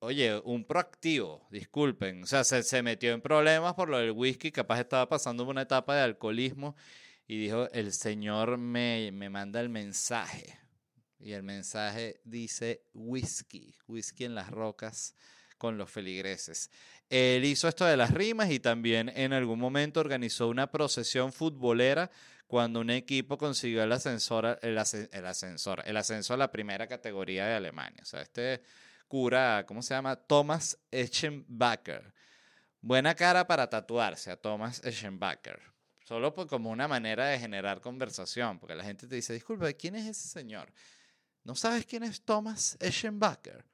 oye, 0.00 0.38
un 0.44 0.64
proactivo, 0.66 1.46
disculpen, 1.50 2.24
o 2.24 2.26
sea, 2.26 2.44
se, 2.44 2.62
se 2.62 2.82
metió 2.82 3.12
en 3.12 3.22
problemas 3.22 3.74
por 3.74 3.88
lo 3.88 3.98
del 3.98 4.10
whisky, 4.12 4.52
capaz 4.52 4.80
estaba 4.80 5.08
pasando 5.08 5.44
una 5.44 5.62
etapa 5.62 5.96
de 5.96 6.02
alcoholismo 6.02 6.76
y 7.26 7.38
dijo, 7.38 7.70
el 7.72 7.92
Señor 7.92 8.58
me, 8.58 9.10
me 9.12 9.30
manda 9.30 9.60
el 9.60 9.70
mensaje, 9.70 10.58
y 11.18 11.32
el 11.32 11.42
mensaje 11.42 12.20
dice 12.24 12.84
whisky, 12.92 13.76
whisky 13.86 14.24
en 14.24 14.34
las 14.34 14.50
rocas 14.50 15.14
con 15.62 15.78
los 15.78 15.92
feligreses. 15.92 16.72
Él 17.08 17.44
hizo 17.44 17.68
esto 17.68 17.84
de 17.84 17.96
las 17.96 18.10
rimas 18.10 18.50
y 18.50 18.58
también 18.58 19.08
en 19.14 19.32
algún 19.32 19.60
momento 19.60 20.00
organizó 20.00 20.48
una 20.48 20.72
procesión 20.72 21.32
futbolera 21.32 22.10
cuando 22.48 22.80
un 22.80 22.90
equipo 22.90 23.38
consiguió 23.38 23.84
el 23.84 23.92
ascensor, 23.92 24.58
el, 24.60 24.76
ascensor, 24.76 25.84
el 25.86 25.96
ascenso 25.96 26.34
a 26.34 26.36
la 26.36 26.50
primera 26.50 26.88
categoría 26.88 27.46
de 27.46 27.54
Alemania. 27.54 28.00
O 28.02 28.04
sea, 28.04 28.22
este 28.22 28.64
cura, 29.06 29.64
¿cómo 29.64 29.82
se 29.82 29.94
llama? 29.94 30.16
Thomas 30.16 30.76
Eschenbacher. 30.90 32.12
Buena 32.80 33.14
cara 33.14 33.46
para 33.46 33.70
tatuarse 33.70 34.32
a 34.32 34.36
Thomas 34.36 34.82
Eschenbacher. 34.84 35.62
Solo 36.04 36.34
como 36.34 36.70
una 36.70 36.88
manera 36.88 37.28
de 37.28 37.38
generar 37.38 37.80
conversación, 37.80 38.58
porque 38.58 38.74
la 38.74 38.82
gente 38.82 39.06
te 39.06 39.14
dice, 39.14 39.32
disculpe, 39.32 39.76
¿quién 39.76 39.94
es 39.94 40.08
ese 40.08 40.26
señor? 40.26 40.72
¿No 41.44 41.54
sabes 41.54 41.86
quién 41.86 42.02
es 42.02 42.24
Thomas 42.24 42.76
Eschenbacher? 42.80 43.71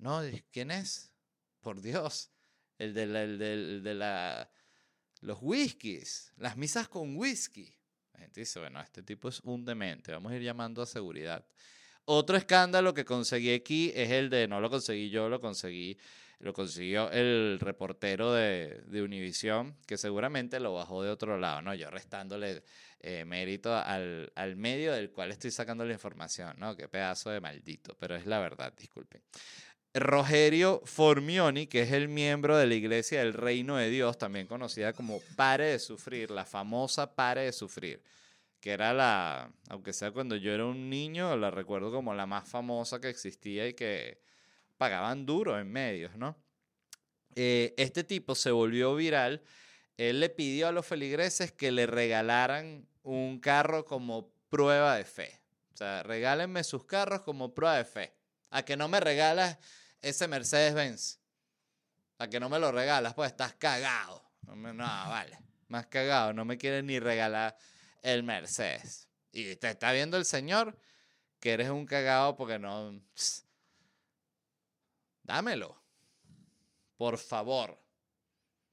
No, 0.00 0.22
¿quién 0.50 0.70
es? 0.70 1.12
Por 1.60 1.82
Dios, 1.82 2.30
el 2.78 2.94
de, 2.94 3.06
la, 3.06 3.26
de 3.26 3.94
la, 3.94 4.50
los 5.20 5.38
whiskies, 5.42 6.32
las 6.38 6.56
misas 6.56 6.88
con 6.88 7.16
whisky. 7.16 7.70
La 8.14 8.20
gente 8.20 8.40
dice, 8.40 8.60
bueno, 8.60 8.80
este 8.80 9.02
tipo 9.02 9.28
es 9.28 9.40
un 9.40 9.62
demente, 9.64 10.12
vamos 10.12 10.32
a 10.32 10.36
ir 10.36 10.42
llamando 10.42 10.80
a 10.80 10.86
seguridad. 10.86 11.44
Otro 12.06 12.38
escándalo 12.38 12.94
que 12.94 13.04
conseguí 13.04 13.52
aquí 13.52 13.92
es 13.94 14.10
el 14.10 14.30
de, 14.30 14.48
no 14.48 14.60
lo 14.60 14.70
conseguí 14.70 15.10
yo, 15.10 15.28
lo 15.28 15.38
conseguí, 15.38 15.98
lo 16.38 16.54
consiguió 16.54 17.10
el 17.12 17.58
reportero 17.60 18.32
de, 18.32 18.82
de 18.86 19.02
Univision, 19.02 19.76
que 19.86 19.98
seguramente 19.98 20.60
lo 20.60 20.72
bajó 20.72 21.02
de 21.02 21.10
otro 21.10 21.38
lado, 21.38 21.60
¿no? 21.60 21.74
Yo 21.74 21.90
restándole 21.90 22.64
eh, 23.00 23.24
mérito 23.26 23.74
al, 23.74 24.32
al, 24.34 24.56
medio 24.56 24.92
del 24.92 25.10
cual 25.10 25.30
estoy 25.30 25.50
sacando 25.50 25.84
la 25.84 25.92
información, 25.92 26.54
¿no? 26.58 26.74
Qué 26.76 26.88
pedazo 26.88 27.30
de 27.30 27.40
maldito, 27.40 27.96
pero 27.98 28.16
es 28.16 28.26
la 28.26 28.38
verdad, 28.38 28.72
disculpen. 28.76 29.22
Rogerio 29.92 30.82
Formioni, 30.84 31.66
que 31.66 31.82
es 31.82 31.92
el 31.92 32.08
miembro 32.08 32.56
de 32.56 32.66
la 32.66 32.74
Iglesia 32.74 33.20
del 33.20 33.34
Reino 33.34 33.76
de 33.76 33.90
Dios, 33.90 34.18
también 34.18 34.46
conocida 34.46 34.92
como 34.92 35.20
Pare 35.34 35.66
de 35.66 35.78
Sufrir, 35.80 36.30
la 36.30 36.44
famosa 36.44 37.14
Pare 37.14 37.42
de 37.42 37.52
Sufrir, 37.52 38.00
que 38.60 38.70
era 38.70 38.94
la, 38.94 39.50
aunque 39.68 39.92
sea 39.92 40.12
cuando 40.12 40.36
yo 40.36 40.52
era 40.52 40.64
un 40.66 40.88
niño, 40.90 41.36
la 41.36 41.50
recuerdo 41.50 41.90
como 41.90 42.14
la 42.14 42.26
más 42.26 42.48
famosa 42.48 43.00
que 43.00 43.08
existía 43.08 43.66
y 43.66 43.74
que 43.74 44.20
pagaban 44.76 45.26
duro 45.26 45.58
en 45.58 45.70
medios, 45.70 46.14
¿no? 46.16 46.36
Eh, 47.34 47.74
este 47.76 48.04
tipo 48.04 48.34
se 48.34 48.50
volvió 48.50 48.94
viral. 48.94 49.42
Él 49.96 50.20
le 50.20 50.30
pidió 50.30 50.68
a 50.68 50.72
los 50.72 50.86
feligreses 50.86 51.52
que 51.52 51.72
le 51.72 51.86
regalaran 51.86 52.86
un 53.02 53.40
carro 53.40 53.84
como 53.84 54.32
prueba 54.48 54.96
de 54.96 55.04
fe. 55.04 55.40
O 55.74 55.76
sea, 55.76 56.02
regálenme 56.02 56.64
sus 56.64 56.84
carros 56.84 57.22
como 57.22 57.54
prueba 57.54 57.76
de 57.76 57.84
fe. 57.84 58.19
A 58.50 58.62
que 58.64 58.76
no 58.76 58.88
me 58.88 59.00
regalas 59.00 59.58
ese 60.00 60.28
Mercedes-Benz. 60.28 61.18
A 62.18 62.28
que 62.28 62.40
no 62.40 62.48
me 62.48 62.58
lo 62.58 62.72
regalas, 62.72 63.14
pues 63.14 63.30
estás 63.30 63.54
cagado. 63.54 64.22
No, 64.42 64.84
vale. 64.84 65.38
Más 65.68 65.86
cagado. 65.86 66.32
No 66.32 66.44
me 66.44 66.58
quieres 66.58 66.84
ni 66.84 66.98
regalar 66.98 67.56
el 68.02 68.22
Mercedes. 68.22 69.08
Y 69.32 69.56
te 69.56 69.70
está 69.70 69.92
viendo 69.92 70.16
el 70.16 70.24
señor 70.24 70.76
que 71.38 71.52
eres 71.52 71.70
un 71.70 71.86
cagado 71.86 72.36
porque 72.36 72.58
no. 72.58 73.00
dámelo. 75.22 75.80
Por 76.96 77.18
favor. 77.18 77.78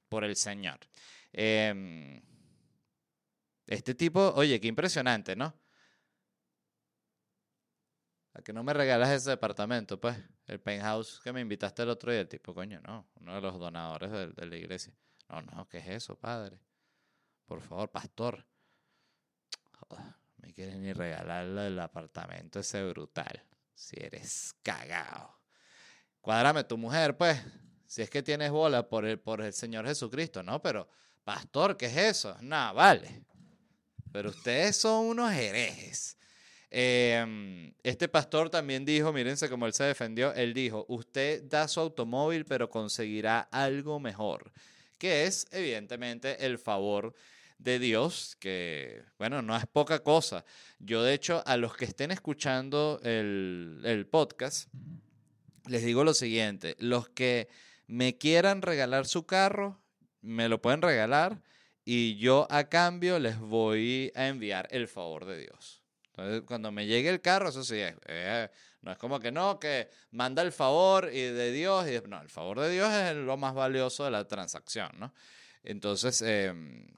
Por 0.08 0.24
el 0.24 0.36
señor. 0.36 0.78
Em, 1.32 2.20
este 3.66 3.94
tipo, 3.94 4.32
oye, 4.34 4.60
qué 4.60 4.68
impresionante, 4.68 5.36
¿no? 5.36 5.54
Que 8.42 8.52
no 8.52 8.62
me 8.62 8.72
regalas 8.72 9.10
ese 9.10 9.30
departamento, 9.30 10.00
pues? 10.00 10.16
El 10.46 10.60
penthouse 10.60 11.20
que 11.22 11.32
me 11.32 11.40
invitaste 11.40 11.82
el 11.82 11.90
otro 11.90 12.10
día, 12.10 12.20
el 12.20 12.28
tipo, 12.28 12.54
coño, 12.54 12.80
no, 12.80 13.06
uno 13.20 13.34
de 13.34 13.40
los 13.40 13.58
donadores 13.58 14.10
de, 14.10 14.46
la 14.46 14.56
iglesia. 14.56 14.92
No, 15.28 15.42
no, 15.42 15.68
¿qué 15.68 15.78
es 15.78 15.88
eso, 15.88 16.16
padre? 16.16 16.60
Por 17.46 17.60
favor, 17.60 17.90
pastor. 17.90 18.44
me 20.38 20.52
quieres 20.52 20.76
ni 20.76 20.92
regalar 20.92 21.44
el 21.44 21.78
apartamento 21.78 22.60
ese 22.60 22.84
brutal. 22.88 23.44
Si 23.74 23.96
eres 23.98 24.54
cagado. 24.62 25.38
Cuádrame 26.20 26.64
tu 26.64 26.76
mujer, 26.76 27.16
pues. 27.16 27.40
Si 27.86 28.02
es 28.02 28.10
que 28.10 28.22
tienes 28.22 28.50
bola 28.50 28.86
por 28.88 29.06
el, 29.06 29.18
por 29.18 29.40
el 29.40 29.52
Señor 29.52 29.86
Jesucristo, 29.86 30.42
¿no? 30.42 30.60
Pero, 30.60 30.88
pastor, 31.24 31.76
¿qué 31.76 31.86
es 31.86 31.96
eso? 31.96 32.36
No, 32.40 32.74
vale. 32.74 33.24
Pero 34.12 34.30
ustedes 34.30 34.76
son 34.76 35.06
unos 35.06 35.32
herejes. 35.32 36.17
Em, 36.70 37.72
este 37.82 38.08
pastor 38.08 38.50
también 38.50 38.84
dijo, 38.84 39.12
mírense 39.12 39.48
cómo 39.48 39.66
él 39.66 39.72
se 39.72 39.84
defendió, 39.84 40.34
él 40.34 40.52
dijo, 40.52 40.84
usted 40.88 41.42
da 41.44 41.66
su 41.66 41.80
automóvil 41.80 42.44
pero 42.44 42.68
conseguirá 42.68 43.48
algo 43.50 43.98
mejor, 44.00 44.52
que 44.98 45.24
es 45.24 45.46
evidentemente 45.50 46.44
el 46.44 46.58
favor 46.58 47.14
de 47.58 47.78
Dios, 47.78 48.36
que 48.38 49.02
bueno, 49.18 49.40
no 49.40 49.56
es 49.56 49.66
poca 49.66 50.00
cosa. 50.00 50.44
Yo 50.78 51.02
de 51.02 51.14
hecho 51.14 51.42
a 51.46 51.56
los 51.56 51.74
que 51.74 51.86
estén 51.86 52.10
escuchando 52.10 53.00
el, 53.02 53.80
el 53.84 54.06
podcast, 54.06 54.68
les 55.66 55.84
digo 55.84 56.04
lo 56.04 56.14
siguiente, 56.14 56.76
los 56.78 57.08
que 57.08 57.48
me 57.86 58.18
quieran 58.18 58.60
regalar 58.60 59.06
su 59.06 59.24
carro, 59.24 59.80
me 60.20 60.48
lo 60.48 60.60
pueden 60.60 60.82
regalar 60.82 61.40
y 61.84 62.16
yo 62.16 62.46
a 62.50 62.68
cambio 62.68 63.18
les 63.18 63.38
voy 63.38 64.12
a 64.14 64.28
enviar 64.28 64.68
el 64.70 64.86
favor 64.88 65.24
de 65.24 65.38
Dios. 65.38 65.77
Entonces, 66.18 66.42
cuando 66.46 66.72
me 66.72 66.84
llegue 66.84 67.10
el 67.10 67.20
carro, 67.20 67.50
eso 67.50 67.62
sí, 67.62 67.76
eh, 67.78 68.48
no 68.82 68.90
es 68.90 68.98
como 68.98 69.20
que 69.20 69.30
no, 69.30 69.60
que 69.60 69.88
manda 70.10 70.42
el 70.42 70.50
favor 70.50 71.10
y 71.12 71.20
de 71.20 71.52
Dios. 71.52 71.86
Y, 71.88 72.08
no, 72.08 72.20
el 72.20 72.28
favor 72.28 72.58
de 72.58 72.70
Dios 72.72 72.92
es 72.92 73.14
lo 73.14 73.36
más 73.36 73.54
valioso 73.54 74.04
de 74.04 74.10
la 74.10 74.26
transacción, 74.26 74.90
¿no? 74.98 75.14
Entonces, 75.62 76.20
em, 76.22 76.88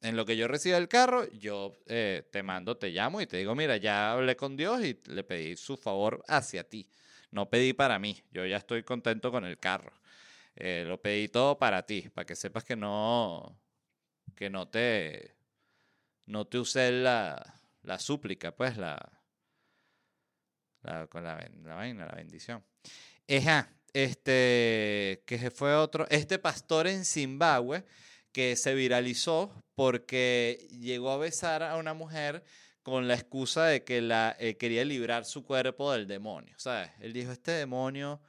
en 0.00 0.16
lo 0.16 0.26
que 0.26 0.36
yo 0.36 0.48
reciba 0.48 0.76
el 0.76 0.88
carro, 0.88 1.28
yo 1.34 1.78
eh, 1.86 2.28
te 2.32 2.42
mando, 2.42 2.76
te 2.76 2.90
llamo 2.90 3.20
y 3.20 3.28
te 3.28 3.36
digo, 3.36 3.54
mira, 3.54 3.76
ya 3.76 4.12
hablé 4.12 4.36
con 4.36 4.56
Dios 4.56 4.84
y 4.84 5.00
le 5.06 5.22
pedí 5.22 5.56
su 5.56 5.76
favor 5.76 6.24
hacia 6.26 6.64
ti. 6.64 6.90
No 7.30 7.48
pedí 7.48 7.74
para 7.74 8.00
mí, 8.00 8.20
yo 8.32 8.44
ya 8.44 8.56
estoy 8.56 8.82
contento 8.82 9.30
con 9.30 9.44
el 9.44 9.58
carro. 9.58 9.92
Eh, 10.56 10.84
lo 10.84 11.00
pedí 11.00 11.28
todo 11.28 11.58
para 11.58 11.86
ti, 11.86 12.08
para 12.12 12.26
que 12.26 12.34
sepas 12.34 12.64
que 12.64 12.74
no, 12.74 13.56
que 14.34 14.50
no 14.50 14.66
te, 14.68 15.36
no 16.26 16.46
te 16.46 16.58
usé 16.58 16.90
la, 16.90 17.57
la 17.88 17.98
súplica, 17.98 18.54
pues 18.54 18.76
la, 18.76 18.98
con 21.08 21.24
la, 21.24 21.50
la 21.62 21.74
vaina, 21.74 22.06
la 22.06 22.14
bendición. 22.14 22.62
Eja, 23.26 23.74
este, 23.94 25.22
que 25.26 25.50
fue 25.50 25.74
otro, 25.74 26.06
este 26.10 26.38
pastor 26.38 26.86
en 26.86 27.06
Zimbabue 27.06 27.84
que 28.30 28.56
se 28.56 28.74
viralizó 28.74 29.64
porque 29.74 30.68
llegó 30.70 31.10
a 31.10 31.16
besar 31.16 31.62
a 31.62 31.76
una 31.76 31.94
mujer 31.94 32.44
con 32.82 33.08
la 33.08 33.14
excusa 33.14 33.64
de 33.64 33.84
que 33.84 34.02
la 34.02 34.36
eh, 34.38 34.58
quería 34.58 34.84
librar 34.84 35.24
su 35.24 35.44
cuerpo 35.44 35.90
del 35.92 36.06
demonio, 36.06 36.54
¿sabes? 36.58 36.90
Él 37.00 37.14
dijo, 37.14 37.32
este 37.32 37.52
demonio 37.52 38.20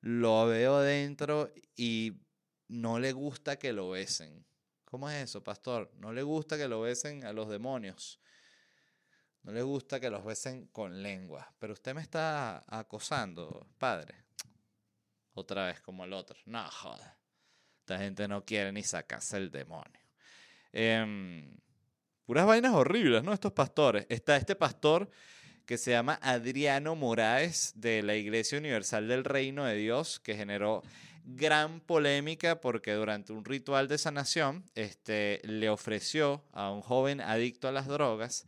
lo 0.00 0.46
veo 0.46 0.78
dentro 0.80 1.52
y 1.76 2.20
no 2.68 3.00
le 3.00 3.12
gusta 3.12 3.58
que 3.58 3.72
lo 3.72 3.90
besen. 3.90 4.46
¿Cómo 4.84 5.10
es 5.10 5.24
eso, 5.24 5.42
pastor? 5.42 5.90
No 5.96 6.12
le 6.12 6.22
gusta 6.22 6.56
que 6.56 6.68
lo 6.68 6.80
besen 6.82 7.24
a 7.24 7.32
los 7.32 7.48
demonios. 7.48 8.21
No 9.42 9.52
le 9.52 9.62
gusta 9.62 9.98
que 9.98 10.10
los 10.10 10.24
besen 10.24 10.66
con 10.66 11.02
lengua. 11.02 11.52
Pero 11.58 11.72
usted 11.72 11.94
me 11.94 12.00
está 12.00 12.64
acosando, 12.68 13.66
padre. 13.78 14.14
Otra 15.34 15.66
vez 15.66 15.80
como 15.80 16.04
el 16.04 16.12
otro. 16.12 16.38
No, 16.46 16.62
joda. 16.70 17.18
Esta 17.80 17.98
gente 17.98 18.28
no 18.28 18.44
quiere 18.44 18.72
ni 18.72 18.82
sacarse 18.82 19.36
el 19.36 19.50
demonio. 19.50 20.00
Em, 20.72 21.56
puras 22.24 22.46
vainas 22.46 22.72
horribles, 22.72 23.24
¿no? 23.24 23.32
Estos 23.32 23.52
pastores. 23.52 24.06
Está 24.08 24.36
este 24.36 24.54
pastor 24.54 25.10
que 25.66 25.78
se 25.78 25.90
llama 25.90 26.18
Adriano 26.22 26.94
Moraes 26.94 27.72
de 27.74 28.02
la 28.02 28.14
Iglesia 28.14 28.58
Universal 28.58 29.08
del 29.08 29.24
Reino 29.24 29.64
de 29.64 29.76
Dios, 29.76 30.20
que 30.20 30.36
generó 30.36 30.82
gran 31.24 31.80
polémica 31.80 32.60
porque 32.60 32.92
durante 32.92 33.32
un 33.32 33.44
ritual 33.44 33.88
de 33.88 33.98
sanación 33.98 34.64
este, 34.74 35.40
le 35.44 35.68
ofreció 35.68 36.44
a 36.52 36.70
un 36.70 36.82
joven 36.82 37.20
adicto 37.20 37.68
a 37.68 37.72
las 37.72 37.86
drogas 37.86 38.46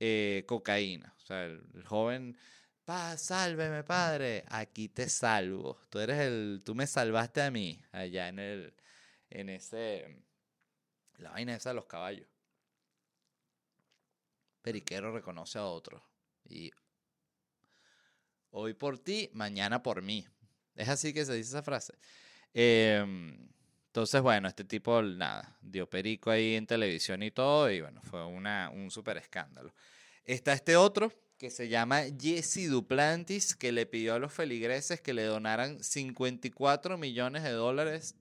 eh, 0.00 0.44
cocaína. 0.46 1.14
O 1.18 1.20
sea, 1.20 1.44
el, 1.44 1.84
joven, 1.84 2.36
pa, 2.84 3.16
sálveme, 3.18 3.84
padre, 3.84 4.44
aquí 4.48 4.88
te 4.88 5.08
salvo. 5.08 5.78
Tú 5.90 5.98
eres 6.00 6.18
el, 6.20 6.62
tú 6.64 6.74
me 6.74 6.86
salvaste 6.86 7.42
a 7.42 7.50
mí 7.50 7.80
allá 7.92 8.28
en 8.28 8.38
el, 8.38 8.74
en 9.28 9.50
ese, 9.50 10.24
la 11.18 11.30
vaina 11.30 11.54
esa 11.54 11.70
de 11.70 11.74
los 11.74 11.86
caballos. 11.86 12.26
Periquero 14.62 15.12
reconoce 15.12 15.58
a 15.58 15.66
otro. 15.66 16.02
Y 16.48 16.70
hoy 18.50 18.74
por 18.74 18.98
ti, 18.98 19.30
mañana 19.34 19.82
por 19.82 20.02
mí. 20.02 20.26
Es 20.74 20.88
así 20.88 21.12
que 21.12 21.24
se 21.26 21.34
dice 21.34 21.50
esa 21.50 21.62
frase. 21.62 21.94
Em, 22.54 23.48
entonces, 23.90 24.22
bueno, 24.22 24.46
este 24.46 24.62
tipo, 24.62 25.02
nada, 25.02 25.56
dio 25.60 25.90
perico 25.90 26.30
ahí 26.30 26.54
en 26.54 26.64
televisión 26.64 27.24
y 27.24 27.32
todo, 27.32 27.68
y 27.72 27.80
bueno, 27.80 28.00
fue 28.02 28.24
una, 28.24 28.70
un 28.70 28.88
súper 28.88 29.16
escándalo. 29.16 29.74
Está 30.24 30.52
este 30.52 30.76
otro 30.76 31.12
que 31.36 31.50
se 31.50 31.68
llama 31.68 32.02
Jesse 32.16 32.68
Duplantis, 32.68 33.56
que 33.56 33.72
le 33.72 33.86
pidió 33.86 34.14
a 34.14 34.20
los 34.20 34.32
feligreses 34.32 35.00
que 35.00 35.12
le 35.12 35.24
donaran 35.24 35.82
54 35.82 36.98
millones 36.98 37.42
de 37.42 37.50
dólares 37.50 38.14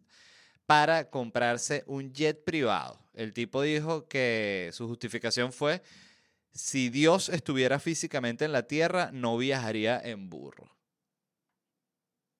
para 0.65 1.11
comprarse 1.11 1.83
un 1.85 2.13
jet 2.13 2.43
privado. 2.43 2.99
El 3.13 3.31
tipo 3.33 3.61
dijo 3.61 4.07
que 4.07 4.71
su 4.73 4.87
justificación 4.87 5.53
fue, 5.53 5.83
si 6.51 6.89
Dios 6.89 7.29
estuviera 7.29 7.77
físicamente 7.77 8.43
en 8.43 8.53
la 8.53 8.63
tierra, 8.63 9.11
no 9.13 9.37
viajaría 9.37 10.01
en 10.03 10.31
burro. 10.31 10.75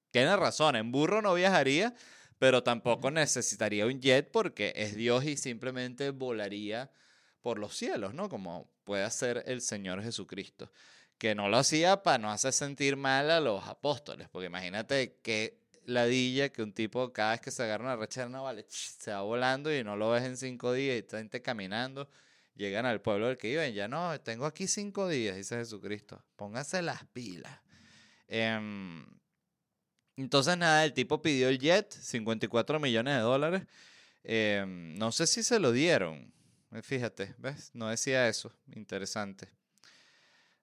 Tiene 0.10 0.36
razón, 0.36 0.76
en 0.76 0.92
burro 0.92 1.22
no 1.22 1.36
viajaría, 1.36 1.94
pero 2.40 2.64
tampoco 2.64 3.12
necesitaría 3.12 3.86
un 3.86 4.02
jet 4.02 4.32
porque 4.32 4.74
es 4.76 4.96
Dios 4.96 5.26
y 5.26 5.38
simplemente 5.38 6.10
volaría 6.12 6.90
por 7.42 7.60
los 7.60 7.76
cielos, 7.76 8.14
¿no? 8.14 8.30
Como 8.30 8.72
puede 8.86 9.04
hacer 9.04 9.44
el 9.46 9.62
Señor 9.62 10.02
Jesucristo. 10.02 10.72
Que 11.18 11.36
no 11.36 11.50
lo 11.50 11.58
hacía 11.58 12.02
para 12.02 12.18
no 12.18 12.32
hacer 12.32 12.54
sentir 12.54 12.96
mal 12.96 13.30
a 13.30 13.42
los 13.42 13.68
apóstoles, 13.68 14.30
porque 14.30 14.48
imagínate 14.48 15.20
qué 15.22 15.60
ladilla 15.84 16.50
que 16.50 16.64
un 16.64 16.72
tipo 16.72 17.12
cada 17.12 17.32
vez 17.32 17.42
que 17.42 17.52
se 17.52 17.64
agarra 17.64 17.84
una 17.84 17.96
rechera, 17.98 18.30
no 18.30 18.44
vale, 18.44 18.66
se 18.70 19.12
va 19.12 19.22
volando 19.22 19.74
y 19.74 19.84
no 19.84 19.98
lo 19.98 20.12
ves 20.12 20.24
en 20.24 20.38
cinco 20.38 20.72
días 20.72 20.96
y 20.96 21.00
está 21.00 21.18
gente 21.18 21.42
caminando. 21.42 22.10
Llegan 22.56 22.86
al 22.86 23.02
pueblo 23.02 23.28
del 23.28 23.38
que 23.38 23.50
iban, 23.50 23.74
ya 23.74 23.88
no, 23.88 24.20
tengo 24.22 24.46
aquí 24.46 24.68
cinco 24.68 25.10
días, 25.10 25.36
dice 25.36 25.58
Jesucristo. 25.58 26.24
Póngase 26.38 26.82
las 26.82 27.06
pilas. 27.06 27.60
Em, 28.28 29.06
entonces, 30.24 30.58
nada, 30.58 30.84
el 30.84 30.94
tipo 30.94 31.22
pidió 31.22 31.50
el 31.50 31.60
jet, 31.60 31.92
54 31.92 32.80
millones 32.80 33.16
de 33.16 33.22
dólares. 33.22 33.64
Em, 34.24 34.96
no 34.96 35.12
sé 35.12 35.26
si 35.28 35.44
se 35.44 35.60
lo 35.60 35.72
dieron. 35.72 36.34
Eh, 36.74 36.82
fíjate, 36.82 37.36
¿ves? 37.38 37.72
No 37.74 37.88
decía 37.88 38.28
eso. 38.28 38.52
Interesante. 38.76 39.48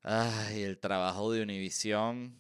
Ay, 0.03 0.63
el 0.63 0.79
trabajo 0.79 1.33
de 1.33 1.43
Univisión. 1.43 2.37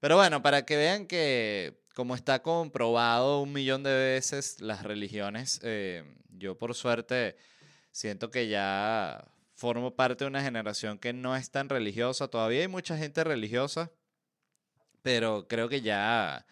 Pero 0.00 0.16
bueno, 0.16 0.42
para 0.42 0.64
que 0.64 0.76
vean 0.76 1.06
que 1.06 1.80
como 1.94 2.14
está 2.14 2.42
comprobado 2.42 3.42
un 3.42 3.52
millón 3.52 3.82
de 3.82 3.94
veces 3.94 4.60
las 4.60 4.82
religiones, 4.82 5.60
em, 5.62 6.16
yo 6.30 6.56
por 6.56 6.74
suerte 6.74 7.36
siento 7.92 8.30
que 8.30 8.48
ya 8.48 9.24
formo 9.54 9.94
parte 9.94 10.24
de 10.24 10.28
una 10.28 10.42
generación 10.42 10.98
que 10.98 11.12
no 11.12 11.36
es 11.36 11.50
tan 11.50 11.68
religiosa. 11.68 12.28
Todavía 12.28 12.62
hay 12.62 12.68
mucha 12.68 12.96
gente 12.96 13.22
religiosa, 13.22 13.92
pero 15.02 15.46
creo 15.48 15.68
que 15.68 15.82
ya, 15.82 16.46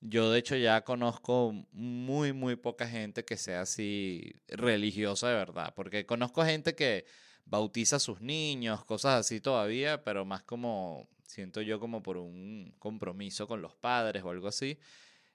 yo 0.00 0.30
de 0.30 0.38
hecho 0.40 0.56
ya 0.56 0.82
conozco 0.84 1.52
muy, 1.72 2.32
muy 2.32 2.56
poca 2.56 2.86
gente 2.88 3.24
que 3.24 3.36
sea 3.36 3.62
así 3.62 4.34
religiosa 4.48 5.28
de 5.28 5.34
verdad, 5.34 5.72
porque 5.76 6.06
conozco 6.06 6.44
gente 6.44 6.74
que 6.74 7.06
bautiza 7.46 7.96
a 7.96 8.00
sus 8.00 8.20
niños, 8.20 8.84
cosas 8.84 9.20
así 9.20 9.40
todavía, 9.40 10.02
pero 10.04 10.24
más 10.24 10.42
como, 10.42 11.08
siento 11.26 11.60
yo 11.62 11.80
como 11.80 12.02
por 12.02 12.16
un 12.16 12.74
compromiso 12.78 13.46
con 13.46 13.62
los 13.62 13.74
padres 13.76 14.22
o 14.24 14.30
algo 14.30 14.48
así. 14.48 14.78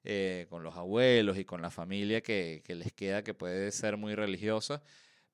Eh, 0.05 0.47
con 0.49 0.63
los 0.63 0.77
abuelos 0.77 1.37
y 1.37 1.43
con 1.43 1.61
la 1.61 1.69
familia 1.69 2.21
que, 2.21 2.61
que 2.65 2.73
les 2.73 2.93
queda 2.93 3.21
que 3.21 3.33
puede 3.33 3.69
ser 3.71 3.97
muy 3.97 4.15
religiosa, 4.15 4.81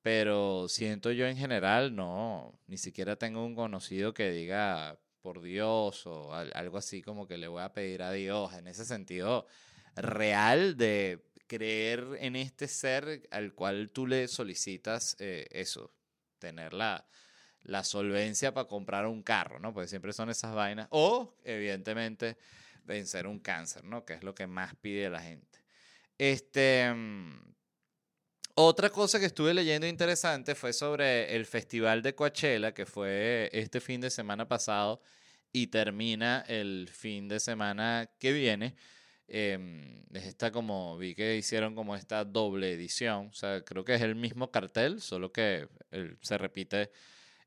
pero 0.02 0.68
siento 0.70 1.12
yo 1.12 1.28
en 1.28 1.38
general, 1.38 1.96
no, 1.96 2.60
ni 2.68 2.78
siquiera 2.78 3.16
tengo 3.16 3.46
un 3.46 3.54
conocido 3.56 4.14
que 4.16 4.32
diga, 4.32 4.98
por 5.26 5.42
Dios 5.42 6.06
o 6.06 6.32
algo 6.36 6.78
así 6.78 7.02
como 7.02 7.28
que 7.28 7.40
le 7.40 7.48
voy 7.48 7.64
a 7.64 7.74
pedir 7.74 8.04
a 8.04 8.12
Dios, 8.12 8.54
en 8.54 8.68
ese 8.68 8.86
sentido 8.86 9.48
real 9.96 10.78
de 10.78 11.26
creer 11.48 12.06
en 12.20 12.36
este 12.36 12.68
ser 12.68 13.28
al 13.32 13.56
cual 13.56 13.90
tú 13.90 14.06
le 14.06 14.28
solicitas 14.28 15.16
eh, 15.18 15.48
eso, 15.50 15.92
tener 16.38 16.76
la, 16.76 17.08
la 17.64 17.84
solvencia 17.84 18.54
para 18.54 18.68
comprar 18.68 19.08
un 19.08 19.24
carro, 19.24 19.58
¿no? 19.58 19.74
Porque 19.74 19.88
siempre 19.88 20.14
son 20.14 20.30
esas 20.30 20.54
vainas. 20.54 20.90
O, 20.92 21.36
evidentemente, 21.44 22.38
vencer 22.84 23.26
un 23.26 23.40
cáncer, 23.40 23.84
¿no? 23.84 24.06
Que 24.06 24.14
es 24.14 24.24
lo 24.24 24.36
que 24.36 24.46
más 24.46 24.76
pide 24.76 25.10
la 25.10 25.22
gente. 25.22 25.64
Este. 26.20 26.94
Otra 28.58 28.90
cosa 28.90 29.20
que 29.20 29.26
estuve 29.26 29.54
leyendo 29.54 29.86
interesante 29.86 30.56
fue 30.56 30.72
sobre 30.72 31.36
el 31.36 31.46
Festival 31.46 32.02
de 32.02 32.16
Coachella, 32.16 32.74
que 32.74 32.86
fue 32.86 33.50
este 33.52 33.82
fin 33.82 34.00
de 34.00 34.10
semana 34.10 34.48
pasado 34.48 35.02
y 35.52 35.68
termina 35.68 36.46
el 36.48 36.90
fin 36.90 37.28
de 37.28 37.42
semana 37.42 38.10
que 38.18 38.32
viene. 38.32 38.76
Eh, 39.28 39.60
como, 40.54 40.98
vi 40.98 41.16
que 41.16 41.36
hicieron 41.36 41.76
como 41.76 41.98
esta 41.98 42.24
doble 42.24 42.72
edición, 42.72 43.28
o 43.28 43.34
sea, 43.34 43.62
creo 43.62 43.84
que 43.84 43.96
es 43.96 44.02
el 44.02 44.16
mismo 44.16 44.52
cartel, 44.52 45.02
solo 45.02 45.34
que 45.34 45.68
se 46.22 46.38
repite 46.38 46.92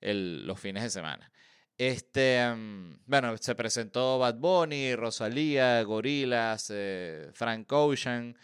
el, 0.03 0.47
los 0.47 0.61
fines 0.61 0.83
de 0.83 0.91
semana. 0.91 1.33
Este, 1.79 2.41
em, 2.41 2.99
bueno, 3.07 3.35
se 3.39 3.55
presentó 3.55 4.19
Bad 4.19 4.35
Bunny, 4.35 4.95
Rosalía, 4.95 5.83
Gorillaz, 5.85 6.71
eh, 6.71 7.31
Frank 7.33 7.73
Ocean, 7.73 8.37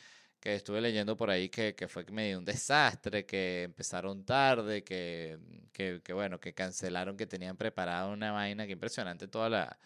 que 0.44 0.54
estuve 0.54 0.83
leyendo 0.83 1.16
por 1.16 1.30
ahí 1.30 1.48
que, 1.48 1.74
que 1.74 1.88
fue 1.88 2.04
medio 2.11 2.38
un 2.38 2.44
desastre, 2.44 3.24
que 3.24 3.62
empezaron 3.62 4.26
tarde, 4.26 4.85
que, 4.85 5.38
que, 5.72 6.02
que, 6.04 6.12
bueno, 6.12 6.38
que 6.38 6.52
cancelaron, 6.52 7.16
que 7.16 7.26
tenían 7.26 7.57
preparada 7.57 8.09
una 8.09 8.30
vaina, 8.30 8.66
que 8.66 8.72
impresionante 8.72 9.26
toda 9.26 9.48
la, 9.48 9.78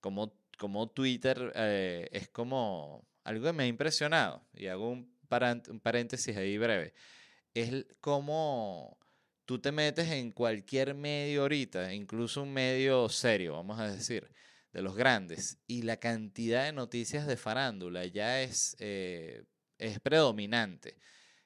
como, 0.00 0.34
como 0.58 0.90
Twitter 0.90 1.52
eh, 1.54 2.08
es 2.10 2.28
como 2.28 3.06
algo 3.22 3.46
que 3.46 3.52
me 3.52 3.62
ha 3.62 3.66
impresionado, 3.68 4.44
y 4.54 4.66
hago 4.66 4.90
un, 4.90 5.16
un 5.68 5.80
paréntesis 5.80 6.36
ahí 6.36 6.58
breve, 6.58 6.94
es 7.54 7.86
como 8.00 8.98
tú 9.44 9.60
te 9.60 9.70
metes 9.70 10.10
en 10.10 10.32
cualquier 10.32 10.94
medio 10.94 11.42
ahorita, 11.42 11.94
incluso 11.94 12.42
un 12.42 12.52
medio 12.52 13.08
serio, 13.08 13.52
vamos 13.52 13.78
a 13.78 13.88
decir, 13.88 14.32
de 14.72 14.82
los 14.82 14.96
grandes, 14.96 15.60
y 15.68 15.82
la 15.82 15.98
cantidad 15.98 16.64
de 16.64 16.72
noticias 16.72 17.24
de 17.28 17.36
farándula 17.36 18.04
ya 18.06 18.42
es 18.42 18.74
eh, 18.80 19.44
es 19.82 20.00
predominante. 20.00 20.96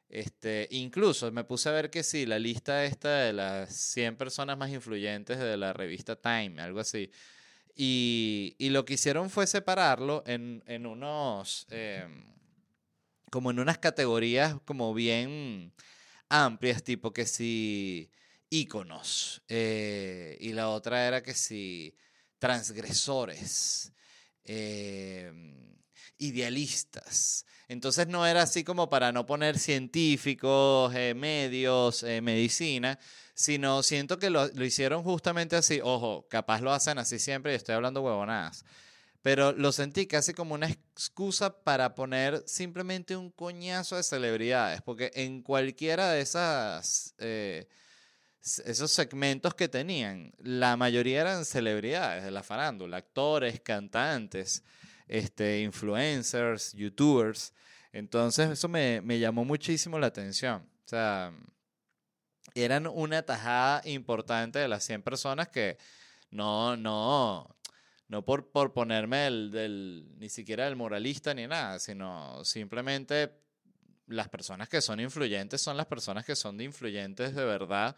Este, 0.09 0.69
incluso 0.71 1.33
me 1.33 1.45
puse 1.45 1.69
a 1.69 1.73
ver 1.73 1.91
que 1.91 2.03
sí, 2.03 2.27
la 2.27 2.39
lista 2.39 2.85
esta 2.85 3.19
de 3.19 3.33
las 3.33 3.75
100 3.75 4.17
personas 4.17 4.57
más 4.57 4.71
influyentes 4.71 5.39
de 5.39 5.57
la 5.57 5.73
revista 5.73 6.17
Time, 6.17 6.61
algo 6.61 6.81
así. 6.81 7.11
Y, 7.75 8.55
y 8.59 8.71
lo 8.71 8.85
que 8.85 8.95
hicieron 8.95 9.31
fue 9.31 9.47
separarlo 9.47 10.23
en, 10.27 10.63
en 10.67 10.87
unos, 10.87 11.67
em, 11.71 12.25
como 13.31 13.51
en 13.51 13.59
unas 13.59 13.79
categorías 13.79 14.57
como 14.65 14.95
bien 14.95 15.73
amplias, 16.29 16.83
tipo 16.83 17.13
que 17.13 17.27
sí, 17.27 18.11
íconos. 18.51 19.43
Eh, 19.49 20.37
y 20.41 20.53
la 20.53 20.71
otra 20.71 21.07
era 21.07 21.23
que 21.23 21.35
sí, 21.35 21.97
transgresores, 22.39 23.93
em, 24.45 25.77
idealistas. 26.19 27.45
Entonces 27.69 28.07
no 28.07 28.27
era 28.27 28.43
así 28.43 28.63
como 28.63 28.89
para 28.89 29.13
no 29.13 29.27
poner 29.27 29.59
científicos, 29.59 30.95
eh, 30.95 31.15
medios, 31.15 32.03
eh, 32.05 32.21
medicina, 32.21 32.99
sino 33.35 33.83
siento 33.83 34.19
que 34.19 34.31
lo, 34.31 34.47
hicieron 34.65 35.03
justamente 35.03 35.57
así. 35.57 35.81
Ojo, 35.83 36.27
capaz 36.29 36.61
lo 36.61 36.73
hacen 36.73 36.99
así 36.99 37.19
siempre 37.19 37.53
y 37.53 37.57
estoy 37.57 37.75
hablando 37.75 38.03
huevonadas. 38.03 38.65
Pero 39.23 39.53
lo 39.53 39.73
sentí 39.73 40.07
casi 40.07 40.33
como 40.33 40.55
una 40.55 40.69
excusa 40.69 41.63
para 41.65 41.97
poner 41.97 42.45
simplemente 42.47 43.17
un 43.17 43.31
coñazo 43.31 43.97
de 43.97 44.05
celebridades, 44.05 44.83
porque 44.83 45.11
en 45.15 45.43
cualquiera 45.43 46.11
de 46.11 46.21
esas... 46.21 47.15
Eh, 47.19 47.67
esos 48.65 48.93
segmentos 48.93 49.55
que 49.55 49.69
tenían, 49.69 50.33
la 50.39 50.77
mayoría 50.77 51.23
eran 51.23 51.45
celebridades 51.45 52.23
de 52.23 52.31
la 52.31 52.45
farándula, 52.45 52.99
actores, 52.99 53.61
cantantes, 53.61 54.63
este, 55.07 55.61
influencers, 55.61 56.73
youtubers. 56.73 57.53
Entonces 57.93 58.51
eso 58.51 58.69
me, 58.69 59.01
me 59.01 59.19
llamó 59.19 59.45
muchísimo 59.45 59.99
la 59.99 60.09
atención. 60.09 60.69
O 60.85 60.89
sea, 60.89 61.33
eran 62.55 62.87
una 62.87 63.23
tajada 63.23 63.83
importante 63.85 64.59
de 64.59 64.69
las 64.69 64.85
100 64.85 65.03
personas 65.03 65.49
que 65.49 65.79
no, 66.31 66.77
no, 66.77 67.57
no 68.09 68.25
por, 68.25 68.51
por 68.51 68.73
ponerme 68.73 69.27
el, 69.27 69.51
del, 69.51 70.09
ni 70.19 70.29
siquiera 70.29 70.67
el 70.67 70.77
moralista 70.77 71.35
ni 71.35 71.47
nada, 71.47 71.79
sino 71.79 72.45
simplemente 72.45 73.33
las 74.07 74.29
personas 74.29 74.69
que 74.69 74.81
son 74.81 75.01
influyentes 75.01 75.61
son 75.61 75.77
las 75.77 75.87
personas 75.87 76.25
que 76.25 76.37
son 76.37 76.57
de 76.57 76.65
influyentes 76.65 77.35
de 77.35 77.45
verdad 77.45 77.97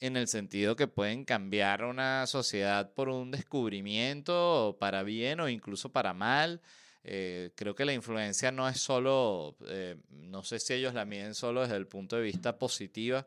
en 0.00 0.16
el 0.16 0.28
sentido 0.28 0.76
que 0.76 0.88
pueden 0.88 1.24
cambiar 1.24 1.84
una 1.84 2.26
sociedad 2.26 2.92
por 2.92 3.08
un 3.08 3.30
descubrimiento 3.30 4.76
para 4.80 5.02
bien 5.02 5.40
o 5.40 5.48
incluso 5.48 5.92
para 5.92 6.12
mal. 6.14 6.60
Eh, 7.04 7.52
creo 7.54 7.74
que 7.74 7.84
la 7.84 7.92
influencia 7.92 8.50
no 8.50 8.68
es 8.68 8.80
solo, 8.80 9.56
eh, 9.68 9.96
no 10.10 10.42
sé 10.42 10.58
si 10.58 10.74
ellos 10.74 10.94
la 10.94 11.04
miden 11.04 11.34
solo 11.34 11.62
desde 11.62 11.76
el 11.76 11.86
punto 11.86 12.16
de 12.16 12.22
vista 12.22 12.58
positiva, 12.58 13.26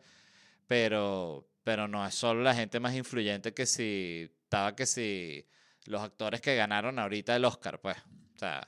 pero, 0.65 1.47
pero 1.63 1.87
no 1.87 2.05
es 2.05 2.15
solo 2.15 2.41
la 2.41 2.55
gente 2.55 2.79
más 2.79 2.95
influyente 2.95 3.53
que 3.53 3.65
si 3.65 4.31
estaba 4.43 4.75
que 4.75 4.85
si 4.85 5.47
los 5.85 6.01
actores 6.01 6.41
que 6.41 6.55
ganaron 6.55 6.99
ahorita 6.99 7.35
el 7.35 7.45
Oscar, 7.45 7.79
pues. 7.79 7.97
O 8.35 8.39
sea, 8.39 8.67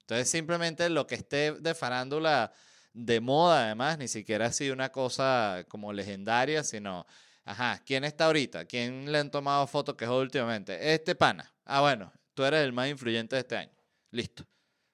entonces 0.00 0.30
simplemente 0.30 0.88
lo 0.88 1.06
que 1.06 1.16
esté 1.16 1.52
de 1.52 1.74
farándula 1.74 2.52
de 2.96 3.20
moda, 3.20 3.66
además, 3.66 3.98
ni 3.98 4.08
siquiera 4.08 4.46
ha 4.46 4.52
sido 4.52 4.72
una 4.72 4.90
cosa 4.90 5.66
como 5.68 5.92
legendaria, 5.92 6.64
sino, 6.64 7.06
ajá, 7.44 7.82
¿quién 7.84 8.04
está 8.04 8.24
ahorita? 8.24 8.64
¿Quién 8.64 9.12
le 9.12 9.18
han 9.18 9.30
tomado 9.30 9.66
fotos 9.66 9.96
que 9.96 10.06
es 10.06 10.10
últimamente? 10.10 10.94
Este 10.94 11.14
pana. 11.14 11.52
Ah, 11.66 11.82
bueno, 11.82 12.10
tú 12.32 12.42
eres 12.44 12.64
el 12.64 12.72
más 12.72 12.88
influyente 12.88 13.36
de 13.36 13.40
este 13.40 13.56
año. 13.58 13.76
Listo, 14.10 14.46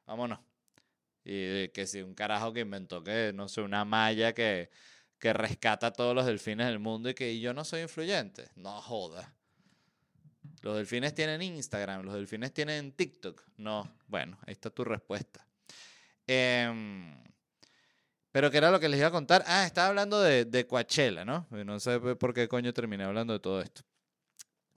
vámonos. 0.05 0.41
Y 1.25 1.69
que 1.69 1.87
si 1.87 2.03
un 2.03 2.13
carajo 2.15 2.53
que 2.53 2.61
inventó 2.61 3.05
que, 3.05 3.31
no 3.33 3.49
sé, 3.49 3.61
una 3.61 3.85
malla 3.85 4.33
que, 4.33 4.71
que 5.21 5.33
rescata 5.33 5.87
a 5.87 5.93
todos 5.93 6.13
los 6.13 6.27
delfines 6.27 6.67
del 6.67 6.81
mundo 6.81 7.09
y 7.09 7.15
que 7.15 7.39
yo 7.39 7.55
no 7.55 7.65
soy 7.65 7.83
influyente. 7.83 8.51
No 8.57 8.83
joda. 8.83 9.33
Los 10.63 10.77
delfines 10.77 11.15
tienen 11.15 11.41
Instagram, 11.41 12.03
los 12.03 12.15
delfines 12.15 12.53
tienen 12.53 12.91
TikTok. 12.91 13.45
No, 13.59 13.97
bueno, 14.09 14.41
ahí 14.45 14.53
está 14.55 14.71
tu 14.71 14.83
respuesta. 14.83 15.47
Eh, 16.27 17.23
pero 18.33 18.51
¿qué 18.51 18.57
era 18.57 18.71
lo 18.71 18.81
que 18.81 18.89
les 18.89 18.99
iba 18.99 19.09
a 19.09 19.13
contar? 19.13 19.45
Ah, 19.47 19.67
estaba 19.67 19.89
hablando 19.89 20.21
de, 20.21 20.47
de 20.47 20.67
Coachella, 20.67 21.25
¿no? 21.25 21.47
No 21.51 21.79
sé 21.79 22.01
por 22.01 22.35
qué 22.35 22.49
coño 22.49 22.73
terminé 22.73 23.05
hablando 23.05 23.35
de 23.35 23.41
todo 23.41 23.61
esto. 23.61 23.83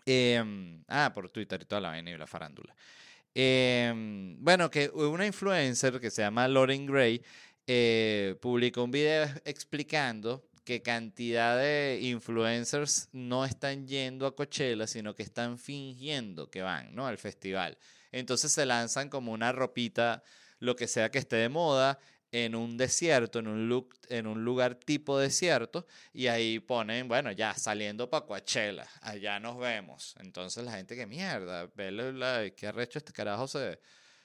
Em, 0.05 0.83
ah, 0.87 1.11
por 1.13 1.29
Twitter 1.29 1.61
y 1.61 1.65
toda 1.65 1.81
la 1.81 1.89
vaina 1.89 2.11
y 2.11 2.17
la 2.17 2.27
farándula. 2.27 2.75
Em, 3.33 4.37
bueno, 4.39 4.69
que 4.69 4.89
una 4.89 5.25
influencer 5.25 5.99
que 5.99 6.11
se 6.11 6.21
llama 6.21 6.47
Lauren 6.47 6.85
Gray 6.85 7.23
eh, 7.67 8.35
publicó 8.39 8.83
un 8.83 8.91
video 8.91 9.27
explicando 9.45 10.47
que 10.63 10.81
cantidad 10.81 11.57
de 11.57 11.99
influencers 12.01 13.09
no 13.13 13.45
están 13.45 13.87
yendo 13.87 14.25
a 14.27 14.35
Coachella, 14.35 14.87
sino 14.87 15.15
que 15.15 15.23
están 15.23 15.57
fingiendo 15.57 16.49
que 16.49 16.61
van, 16.61 16.93
¿no? 16.95 17.07
Al 17.07 17.17
festival. 17.17 17.77
Entonces 18.11 18.51
se 18.51 18.65
lanzan 18.65 19.09
como 19.09 19.31
una 19.31 19.51
ropita, 19.51 20.23
lo 20.59 20.75
que 20.75 20.87
sea 20.87 21.11
que 21.11 21.19
esté 21.19 21.35
de 21.35 21.49
moda, 21.49 21.99
en 22.31 22.55
un 22.55 22.75
desierto, 22.75 23.39
en 23.39 23.47
un, 23.47 23.69
look, 23.69 23.95
en 24.09 24.27
un 24.27 24.43
lugar 24.43 24.75
tipo 24.75 25.17
desierto, 25.17 25.85
y 26.11 26.27
ahí 26.27 26.59
ponen, 26.59 27.07
bueno, 27.07 27.31
ya 27.31 27.53
saliendo 27.53 28.09
para 28.09 28.25
Coachella, 28.25 28.85
allá 29.01 29.39
nos 29.39 29.57
vemos. 29.57 30.15
Entonces 30.19 30.65
la 30.65 30.73
gente, 30.73 30.95
que 30.95 31.05
mierda, 31.05 31.67
ve 31.75 32.53
qué 32.57 32.67
arrecho 32.67 32.99
este 32.99 33.13
carajo 33.13 33.47
se, 33.47 33.79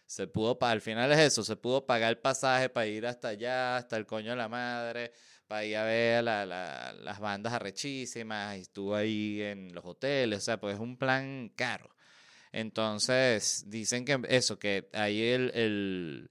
se 0.06 0.26
pudo, 0.26 0.58
al 0.60 0.80
final 0.80 1.12
es 1.12 1.18
eso, 1.18 1.44
se 1.44 1.54
pudo 1.56 1.86
pagar 1.86 2.10
el 2.10 2.18
pasaje 2.18 2.68
para 2.68 2.86
ir 2.86 3.06
hasta 3.06 3.28
allá, 3.28 3.76
hasta 3.76 3.96
el 3.96 4.06
coño 4.06 4.30
de 4.30 4.36
la 4.36 4.48
madre, 4.48 5.12
para 5.46 5.64
ir 5.64 5.76
a 5.76 5.84
ver 5.84 6.24
las 6.24 7.20
bandas 7.20 7.52
arrechísimas, 7.52 8.56
y 8.56 8.62
estuvo 8.62 8.96
ahí 8.96 9.40
en 9.40 9.72
los 9.72 9.84
hoteles, 9.84 10.38
o 10.38 10.42
sea, 10.42 10.58
pues 10.58 10.74
es 10.74 10.80
un 10.80 10.96
plan 10.96 11.52
caro. 11.54 11.88
Entonces, 12.52 13.64
dicen 13.68 14.04
que 14.04 14.20
eso, 14.28 14.58
que 14.58 14.88
ahí 14.92 15.22
el 15.22 16.30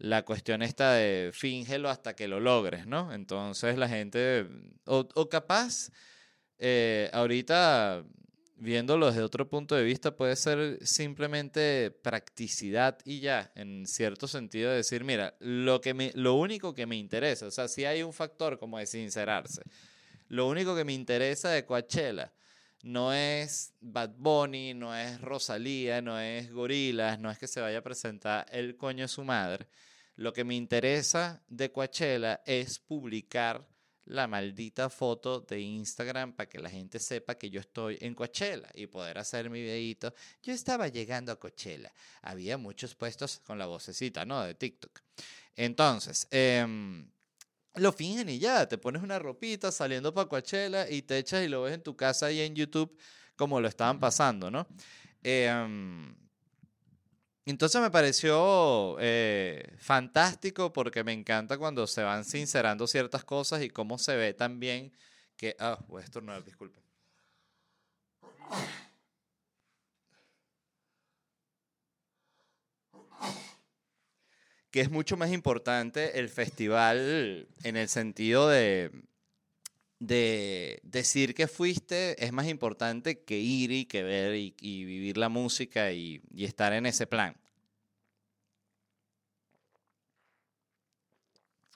la 0.00 0.24
cuestión 0.24 0.62
esta 0.62 0.94
de 0.94 1.30
fíngelo 1.32 1.90
hasta 1.90 2.16
que 2.16 2.26
lo 2.26 2.40
logres, 2.40 2.86
¿no? 2.86 3.12
Entonces 3.12 3.76
la 3.76 3.88
gente, 3.88 4.46
o, 4.86 5.28
capaz, 5.28 5.90
eh, 6.58 7.10
ahorita 7.12 8.04
viéndolo 8.56 9.06
desde 9.06 9.22
otro 9.22 9.48
punto 9.48 9.74
de 9.74 9.84
vista, 9.84 10.16
puede 10.16 10.36
ser 10.36 10.78
simplemente 10.86 11.90
practicidad 11.90 12.98
y 13.04 13.20
ya, 13.20 13.52
en 13.54 13.86
cierto 13.86 14.26
sentido, 14.26 14.70
decir, 14.70 15.04
mira, 15.04 15.34
lo, 15.40 15.80
que 15.80 16.12
lo 16.14 16.34
único 16.34 16.74
que 16.74 16.86
me 16.86 16.96
interesa, 16.96 17.46
o 17.46 17.50
sea, 17.50 17.68
si 17.68 17.84
hay 17.84 18.02
un 18.02 18.12
factor 18.12 18.58
como 18.58 18.78
de 18.78 18.86
sincerarse, 18.86 19.62
lo 20.28 20.46
único 20.46 20.76
que 20.76 20.84
me 20.84 20.92
interesa 20.92 21.50
de 21.50 21.64
Coachella 21.64 22.32
no 22.82 23.12
es 23.12 23.74
Bad 23.80 24.14
Bunny, 24.16 24.74
no 24.74 24.94
es 24.94 25.20
Rosalía, 25.20 26.00
no 26.00 26.18
es 26.18 26.50
Gorilas, 26.50 27.18
no 27.18 27.30
es 27.30 27.38
que 27.38 27.46
se 27.46 27.60
vaya 27.60 27.78
a 27.78 27.82
presentar 27.82 28.46
el 28.50 28.76
coño 28.76 29.04
de 29.04 29.08
su 29.08 29.24
madre, 29.24 29.66
lo 30.20 30.34
que 30.34 30.44
me 30.44 30.54
interesa 30.54 31.42
de 31.48 31.72
Coachella 31.72 32.42
es 32.44 32.78
publicar 32.78 33.66
la 34.04 34.26
maldita 34.26 34.90
foto 34.90 35.40
de 35.40 35.58
Instagram 35.60 36.34
para 36.34 36.46
que 36.46 36.58
la 36.58 36.68
gente 36.68 36.98
sepa 36.98 37.36
que 37.36 37.48
yo 37.48 37.58
estoy 37.58 37.96
en 38.02 38.14
Coachella 38.14 38.68
y 38.74 38.86
poder 38.86 39.16
hacer 39.16 39.48
mi 39.48 39.62
videito. 39.62 40.12
Yo 40.42 40.52
estaba 40.52 40.88
llegando 40.88 41.32
a 41.32 41.36
Coachella. 41.36 41.90
Había 42.20 42.58
muchos 42.58 42.94
puestos 42.94 43.38
con 43.46 43.58
la 43.58 43.64
vocecita, 43.64 44.26
¿no? 44.26 44.42
De 44.42 44.54
TikTok. 44.54 45.00
Entonces, 45.56 46.28
em, 46.30 47.10
lo 47.76 47.90
fingen 47.90 48.28
y 48.28 48.38
ya, 48.38 48.68
te 48.68 48.76
pones 48.76 49.02
una 49.02 49.18
ropita 49.18 49.72
saliendo 49.72 50.12
para 50.12 50.28
Coachella 50.28 50.86
y 50.90 51.00
te 51.00 51.16
echas 51.16 51.42
y 51.46 51.48
lo 51.48 51.62
ves 51.62 51.72
en 51.72 51.82
tu 51.82 51.96
casa 51.96 52.30
y 52.30 52.40
en 52.42 52.54
YouTube 52.54 52.94
como 53.36 53.58
lo 53.58 53.68
estaban 53.68 53.98
pasando, 53.98 54.50
¿no? 54.50 54.68
Eh, 55.22 55.48
entonces 57.50 57.80
me 57.80 57.90
pareció 57.90 58.96
eh, 59.00 59.74
fantástico 59.78 60.72
porque 60.72 61.04
me 61.04 61.12
encanta 61.12 61.58
cuando 61.58 61.86
se 61.86 62.02
van 62.02 62.24
sincerando 62.24 62.86
ciertas 62.86 63.24
cosas 63.24 63.62
y 63.62 63.70
cómo 63.70 63.98
se 63.98 64.16
ve 64.16 64.34
también 64.34 64.92
que... 65.36 65.56
Ah, 65.58 65.78
voy 65.88 66.02
a 66.02 66.04
estornudar, 66.04 66.44
disculpen. 66.44 66.82
Que 74.70 74.80
es 74.80 74.90
mucho 74.90 75.16
más 75.16 75.32
importante 75.32 76.18
el 76.20 76.28
festival 76.28 77.48
en 77.64 77.76
el 77.76 77.88
sentido 77.88 78.48
de 78.48 78.90
decir 80.00 81.34
que 81.34 81.48
fuiste 81.48 82.24
es 82.24 82.32
más 82.32 82.48
importante 82.48 83.22
que 83.22 83.38
ir 83.38 83.70
y 83.72 83.84
que 83.86 84.02
ver 84.02 84.34
y, 84.34 84.84
vivir 84.84 85.16
la 85.16 85.28
música 85.28 85.92
y, 85.92 86.22
estar 86.36 86.72
en 86.72 86.86
ese 86.86 87.06
plan. 87.06 87.39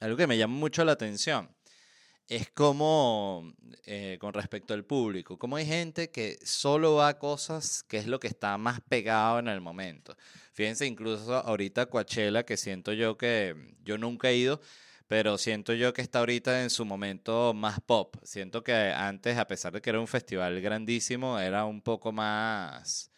Algo 0.04 0.18
que 0.18 0.26
me 0.26 0.36
llama 0.36 0.56
mucho 0.56 0.84
la 0.84 0.92
atención 0.92 1.48
es 2.28 2.50
como, 2.50 3.54
eh, 3.86 4.18
con 4.20 4.34
respecto 4.34 4.74
al 4.74 4.84
público, 4.84 5.38
como 5.38 5.56
hay 5.56 5.64
gente 5.64 6.10
que 6.10 6.38
solo 6.44 6.96
va 6.96 7.08
a 7.08 7.18
cosas 7.18 7.82
que 7.84 7.96
es 7.96 8.06
lo 8.06 8.20
que 8.20 8.26
está 8.26 8.58
más 8.58 8.82
pegado 8.82 9.38
en 9.38 9.48
el 9.48 9.62
momento. 9.62 10.14
Fíjense, 10.52 10.84
incluso 10.84 11.34
ahorita 11.34 11.86
Coachella, 11.86 12.44
que 12.44 12.58
siento 12.58 12.92
yo 12.92 13.16
que 13.16 13.56
yo 13.82 13.96
nunca 13.96 14.28
he 14.28 14.36
ido, 14.36 14.60
pero 15.08 15.38
siento 15.38 15.72
yo 15.72 15.94
que 15.94 16.02
está 16.02 16.18
ahorita 16.18 16.62
en 16.62 16.68
su 16.68 16.84
momento 16.84 17.54
más 17.54 17.80
pop. 17.80 18.14
Siento 18.24 18.62
que 18.62 18.74
antes, 18.74 19.38
a 19.38 19.46
pesar 19.46 19.72
de 19.72 19.80
que 19.80 19.88
era 19.88 20.00
un 20.00 20.08
festival 20.08 20.60
grandísimo, 20.60 21.38
era 21.38 21.64
un 21.64 21.80
poco 21.80 22.12
más, 22.12 23.10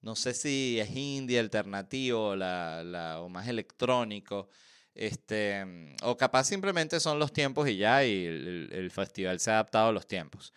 no 0.00 0.16
sé 0.16 0.32
si 0.32 0.80
es 0.80 0.96
indie 0.96 1.38
alternativo 1.38 2.36
la, 2.36 2.82
la, 2.84 3.20
o 3.20 3.28
más 3.28 3.48
electrónico. 3.48 4.48
Este, 5.00 5.64
o 6.02 6.16
capaz 6.16 6.44
simplemente 6.44 7.00
son 7.00 7.18
los 7.18 7.32
tiempos 7.32 7.68
y 7.68 7.76
ya, 7.76 8.04
y 8.04 8.26
el, 8.26 8.90
festival 8.90 9.40
se 9.40 9.50
ha 9.50 9.54
adaptado 9.54 9.88
a 9.88 9.92
los 9.92 10.06
tiempos. 10.06 10.52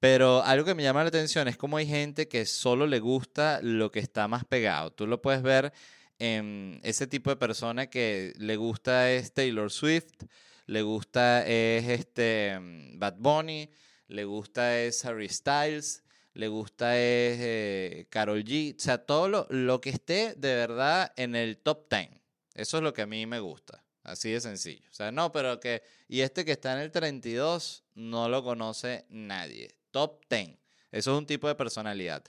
Pero 0.00 0.42
algo 0.44 0.64
que 0.64 0.74
me 0.74 0.84
llama 0.84 1.02
la 1.02 1.08
atención 1.08 1.48
es 1.48 1.56
cómo 1.56 1.76
hay 1.76 1.86
gente 1.86 2.28
que 2.28 2.46
solo 2.46 2.86
le 2.86 3.00
gusta 3.00 3.60
lo 3.62 3.90
que 3.90 3.98
está 3.98 4.28
más 4.28 4.44
pegado. 4.44 4.92
Tú 4.92 5.06
lo 5.06 5.20
puedes 5.20 5.42
ver 5.42 5.72
Em, 6.18 6.80
ese 6.82 7.06
tipo 7.06 7.30
de 7.30 7.36
persona 7.36 7.88
que 7.88 8.32
le 8.38 8.56
gusta 8.56 9.12
es 9.12 9.32
Taylor 9.32 9.70
Swift, 9.70 10.24
le 10.66 10.82
gusta 10.82 11.46
es 11.46 11.88
este 11.88 12.58
Bad 12.94 13.16
Bunny, 13.18 13.70
le 14.08 14.24
gusta 14.24 14.80
es 14.80 15.04
Harry 15.04 15.28
Styles, 15.28 16.02
le 16.34 16.48
gusta 16.48 16.96
es 16.98 17.38
eh, 17.40 18.06
Carol 18.10 18.42
G, 18.44 18.74
o 18.76 18.80
sea, 18.80 18.98
todo 19.06 19.28
lo, 19.28 19.46
lo, 19.50 19.80
que 19.80 19.90
esté 19.90 20.34
de 20.36 20.54
verdad 20.56 21.12
en 21.16 21.36
el 21.36 21.56
top 21.58 21.88
10. 21.88 22.10
Eso 22.54 22.78
es 22.78 22.82
lo 22.82 22.92
que 22.92 23.02
a 23.02 23.06
mí 23.06 23.24
me 23.26 23.38
gusta. 23.38 23.84
Así 24.10 24.30
de 24.30 24.40
sencillo. 24.40 24.88
O 24.90 24.94
sea, 24.94 25.12
no, 25.12 25.32
pero 25.32 25.60
que... 25.60 25.82
Y 26.08 26.20
este 26.20 26.44
que 26.44 26.52
está 26.52 26.72
en 26.72 26.80
el 26.80 26.90
32 26.90 27.84
no 27.94 28.28
lo 28.28 28.42
conoce 28.42 29.04
nadie. 29.08 29.74
Top 29.90 30.24
10. 30.28 30.56
Eso 30.90 31.12
es 31.12 31.18
un 31.18 31.26
tipo 31.26 31.48
de 31.48 31.54
personalidad. 31.54 32.22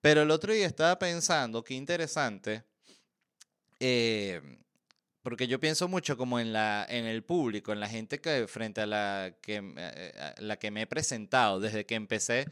Pero 0.00 0.22
el 0.22 0.30
otro 0.30 0.52
día 0.52 0.66
estaba 0.66 0.98
pensando, 0.98 1.62
qué 1.62 1.74
interesante, 1.74 2.64
eh, 3.78 4.40
porque 5.22 5.46
yo 5.46 5.60
pienso 5.60 5.88
mucho 5.88 6.16
como 6.16 6.40
en, 6.40 6.52
la, 6.52 6.86
en 6.88 7.04
el 7.04 7.22
público, 7.22 7.72
en 7.72 7.80
la 7.80 7.88
gente 7.88 8.20
que 8.20 8.46
frente 8.48 8.80
a 8.80 8.86
la 8.86 9.34
que, 9.42 9.62
eh, 9.76 10.34
la 10.38 10.56
que 10.58 10.70
me 10.70 10.82
he 10.82 10.86
presentado 10.86 11.60
desde 11.60 11.84
que 11.84 11.94
empecé 11.94 12.46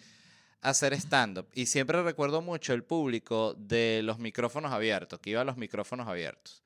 a 0.61 0.71
hacer 0.71 0.93
stand-up. 0.93 1.49
Y 1.55 1.67
siempre 1.67 2.03
recuerdo 2.03 2.43
mucho 2.43 2.75
el 2.75 2.85
público 2.85 3.55
de 3.55 4.03
los 4.05 4.19
micrófonos 4.19 4.73
abiertos, 4.73 5.19
que 5.21 5.31
iba 5.31 5.41
a 5.41 5.45
los 5.45 5.57
micrófonos 5.57 6.07
abiertos. 6.07 6.63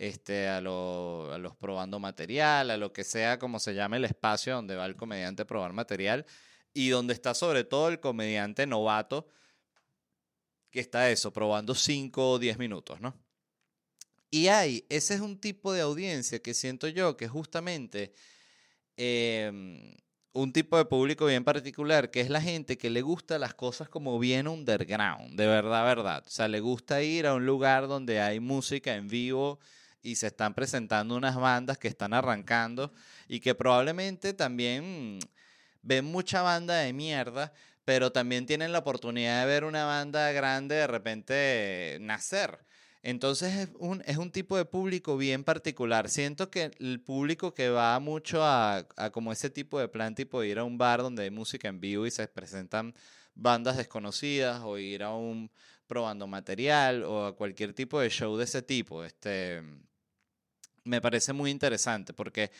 Este, 0.00 0.48
a, 0.48 0.62
los 0.62 1.56
probando 1.58 1.98
material, 1.98 2.70
a 2.70 2.78
lo 2.78 2.90
que 2.90 3.04
sea 3.04 3.38
como 3.38 3.60
se 3.60 3.74
llame 3.74 3.98
el 3.98 4.06
espacio 4.06 4.54
donde 4.54 4.74
va 4.74 4.86
el 4.86 4.96
comediante 4.96 5.42
a 5.42 5.46
probar 5.46 5.74
material 5.74 6.24
y 6.72 6.88
donde 6.88 7.12
está 7.12 7.34
sobre 7.34 7.64
todo 7.64 7.90
el 7.90 8.00
comediante 8.00 8.66
novato 8.66 9.28
que 10.70 10.80
está 10.80 11.10
eso, 11.10 11.34
probando 11.34 11.74
5 11.74 12.30
o 12.30 12.38
10 12.38 12.56
minutos, 12.56 12.98
¿no? 13.02 13.14
Y 14.30 14.46
hay, 14.46 14.86
ese 14.88 15.16
es 15.16 15.20
un 15.20 15.38
tipo 15.38 15.70
de 15.74 15.82
audiencia 15.82 16.40
que 16.40 16.54
siento 16.54 16.88
yo 16.88 17.18
que 17.18 17.28
justamente 17.28 18.14
em, 18.96 19.94
un 20.32 20.50
tipo 20.54 20.78
de 20.78 20.86
público 20.86 21.26
bien 21.26 21.44
particular, 21.44 22.10
que 22.10 22.22
es 22.22 22.30
la 22.30 22.40
gente 22.40 22.78
que 22.78 22.88
le 22.88 23.02
gusta 23.02 23.38
las 23.38 23.52
cosas 23.52 23.90
como 23.90 24.18
bien 24.18 24.48
underground, 24.48 25.36
de 25.36 25.46
verdad, 25.46 25.84
verdad. 25.84 26.24
O 26.26 26.30
sea, 26.30 26.48
le 26.48 26.60
gusta 26.60 27.02
ir 27.02 27.26
a 27.26 27.34
un 27.34 27.44
lugar 27.44 27.86
donde 27.86 28.18
hay 28.22 28.40
música 28.40 28.94
en 28.94 29.06
vivo 29.08 29.60
y 30.02 30.16
se 30.16 30.28
están 30.28 30.54
presentando 30.54 31.16
unas 31.16 31.36
bandas 31.36 31.78
que 31.78 31.88
están 31.88 32.12
arrancando 32.14 32.92
y 33.28 33.40
que 33.40 33.54
probablemente 33.54 34.32
también 34.32 35.18
ven 35.82 36.04
mucha 36.04 36.42
banda 36.42 36.76
de 36.78 36.92
mierda, 36.92 37.52
pero 37.84 38.12
también 38.12 38.46
tienen 38.46 38.72
la 38.72 38.80
oportunidad 38.80 39.40
de 39.40 39.46
ver 39.46 39.64
una 39.64 39.84
banda 39.84 40.32
grande 40.32 40.76
de 40.76 40.86
repente 40.86 41.98
nacer. 42.00 42.64
Entonces 43.02 43.54
es 43.54 43.68
un, 43.78 44.02
es 44.06 44.18
un 44.18 44.30
tipo 44.30 44.56
de 44.56 44.66
público 44.66 45.16
bien 45.16 45.42
particular. 45.42 46.10
Siento 46.10 46.50
que 46.50 46.70
el 46.78 47.00
público 47.00 47.54
que 47.54 47.70
va 47.70 47.98
mucho 47.98 48.44
a, 48.44 48.86
a 48.96 49.10
como 49.10 49.32
ese 49.32 49.48
tipo 49.48 49.80
de 49.80 49.88
plan, 49.88 50.14
tipo 50.14 50.44
ir 50.44 50.58
a 50.58 50.64
un 50.64 50.76
bar 50.76 51.00
donde 51.02 51.22
hay 51.22 51.30
música 51.30 51.68
en 51.68 51.80
vivo 51.80 52.06
y 52.06 52.10
se 52.10 52.28
presentan 52.28 52.94
bandas 53.34 53.78
desconocidas 53.78 54.60
o 54.64 54.76
ir 54.76 55.02
a 55.02 55.14
un 55.14 55.50
probando 55.86 56.26
material 56.26 57.02
o 57.04 57.26
a 57.26 57.34
cualquier 57.36 57.72
tipo 57.72 58.00
de 58.00 58.10
show 58.10 58.36
de 58.36 58.44
ese 58.44 58.62
tipo. 58.62 59.02
Este, 59.02 59.62
me 60.84 61.00
parece 61.00 61.32
muy 61.32 61.50
interesante 61.50 62.12
porque 62.12 62.50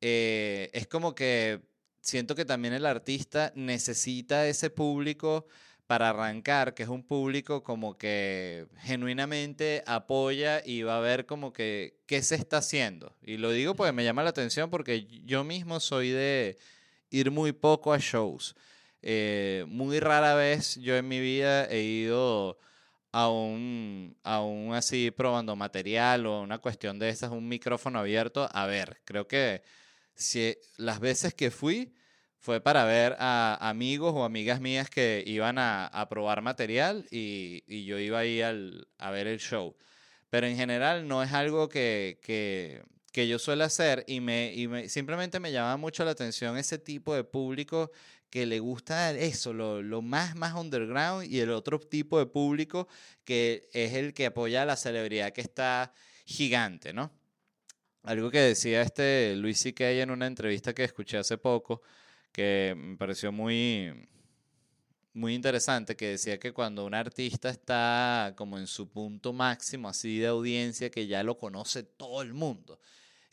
eh, 0.00 0.70
es 0.72 0.86
como 0.86 1.14
que 1.14 1.60
siento 2.00 2.34
que 2.34 2.44
también 2.44 2.74
el 2.74 2.86
artista 2.86 3.52
necesita 3.54 4.46
ese 4.46 4.70
público 4.70 5.46
para 5.86 6.10
arrancar, 6.10 6.74
que 6.74 6.84
es 6.84 6.88
un 6.88 7.02
público 7.02 7.62
como 7.62 7.98
que 7.98 8.66
genuinamente 8.78 9.82
apoya 9.86 10.62
y 10.64 10.82
va 10.82 10.96
a 10.96 11.00
ver 11.00 11.26
como 11.26 11.52
que 11.52 12.00
qué 12.06 12.22
se 12.22 12.36
está 12.36 12.58
haciendo. 12.58 13.14
Y 13.22 13.36
lo 13.36 13.50
digo 13.50 13.74
porque 13.74 13.92
me 13.92 14.04
llama 14.04 14.22
la 14.22 14.30
atención 14.30 14.70
porque 14.70 15.06
yo 15.24 15.44
mismo 15.44 15.80
soy 15.80 16.10
de 16.10 16.56
ir 17.10 17.30
muy 17.30 17.52
poco 17.52 17.92
a 17.92 17.98
shows. 17.98 18.56
Eh, 19.02 19.64
muy 19.68 20.00
rara 20.00 20.34
vez 20.34 20.76
yo 20.76 20.96
en 20.96 21.08
mi 21.08 21.20
vida 21.20 21.66
he 21.66 21.82
ido 21.82 22.58
a 23.12 23.28
un, 23.28 24.16
a 24.24 24.42
un 24.42 24.74
así 24.74 25.10
probando 25.10 25.54
material 25.54 26.26
o 26.26 26.40
una 26.42 26.58
cuestión 26.58 26.98
de 26.98 27.10
esas, 27.10 27.30
un 27.30 27.46
micrófono 27.48 27.98
abierto. 27.98 28.48
A 28.52 28.66
ver, 28.66 29.00
creo 29.04 29.28
que 29.28 29.62
si 30.14 30.56
las 30.78 31.00
veces 31.00 31.34
que 31.34 31.50
fui 31.50 31.94
fue 32.38 32.60
para 32.60 32.84
ver 32.84 33.14
a 33.20 33.56
amigos 33.68 34.14
o 34.16 34.24
amigas 34.24 34.60
mías 34.60 34.90
que 34.90 35.22
iban 35.26 35.58
a, 35.58 35.86
a 35.86 36.08
probar 36.08 36.42
material 36.42 37.06
y, 37.10 37.62
y, 37.68 37.84
yo 37.84 37.98
iba 37.98 38.18
ahí 38.18 38.42
al, 38.42 38.88
a 38.98 39.10
ver 39.10 39.28
el 39.28 39.38
show. 39.38 39.76
Pero 40.30 40.46
en 40.46 40.56
general 40.56 41.06
no 41.06 41.22
es 41.22 41.32
algo 41.32 41.68
que, 41.68 42.18
que, 42.22 42.82
que 43.12 43.28
yo 43.28 43.38
suelo 43.38 43.64
hacer 43.64 44.04
y, 44.08 44.20
me, 44.20 44.52
y 44.54 44.66
me, 44.66 44.88
simplemente 44.88 45.38
me 45.38 45.52
llama 45.52 45.76
mucho 45.76 46.04
la 46.04 46.12
atención 46.12 46.56
ese 46.56 46.78
tipo 46.78 47.14
de 47.14 47.22
público 47.24 47.92
que 48.32 48.46
le 48.46 48.60
gusta 48.60 49.10
eso, 49.10 49.52
lo, 49.52 49.82
lo, 49.82 50.00
más, 50.00 50.34
más 50.36 50.54
underground 50.54 51.30
y 51.30 51.40
el 51.40 51.50
otro 51.50 51.78
tipo 51.78 52.18
de 52.18 52.24
público 52.24 52.88
que 53.26 53.68
es 53.74 53.92
el 53.92 54.14
que 54.14 54.24
apoya 54.24 54.62
a 54.62 54.64
la 54.64 54.76
celebridad 54.76 55.34
que 55.34 55.42
está 55.42 55.92
gigante, 56.24 56.94
¿no? 56.94 57.12
Algo 58.04 58.30
que 58.30 58.38
decía 58.38 58.80
este 58.80 59.36
Luis 59.36 59.60
C.K. 59.60 59.90
en 59.90 60.10
una 60.10 60.26
entrevista 60.26 60.72
que 60.72 60.82
escuché 60.82 61.18
hace 61.18 61.36
poco, 61.36 61.82
que 62.32 62.74
me 62.74 62.96
pareció 62.96 63.32
muy, 63.32 64.08
muy 65.12 65.34
interesante, 65.34 65.94
que 65.94 66.12
decía 66.12 66.38
que 66.38 66.54
cuando 66.54 66.86
un 66.86 66.94
artista 66.94 67.50
está 67.50 68.32
como 68.34 68.58
en 68.58 68.66
su 68.66 68.88
punto 68.88 69.34
máximo 69.34 69.90
así 69.90 70.18
de 70.18 70.28
audiencia, 70.28 70.90
que 70.90 71.06
ya 71.06 71.22
lo 71.22 71.36
conoce 71.36 71.82
todo 71.82 72.22
el 72.22 72.32
mundo, 72.32 72.80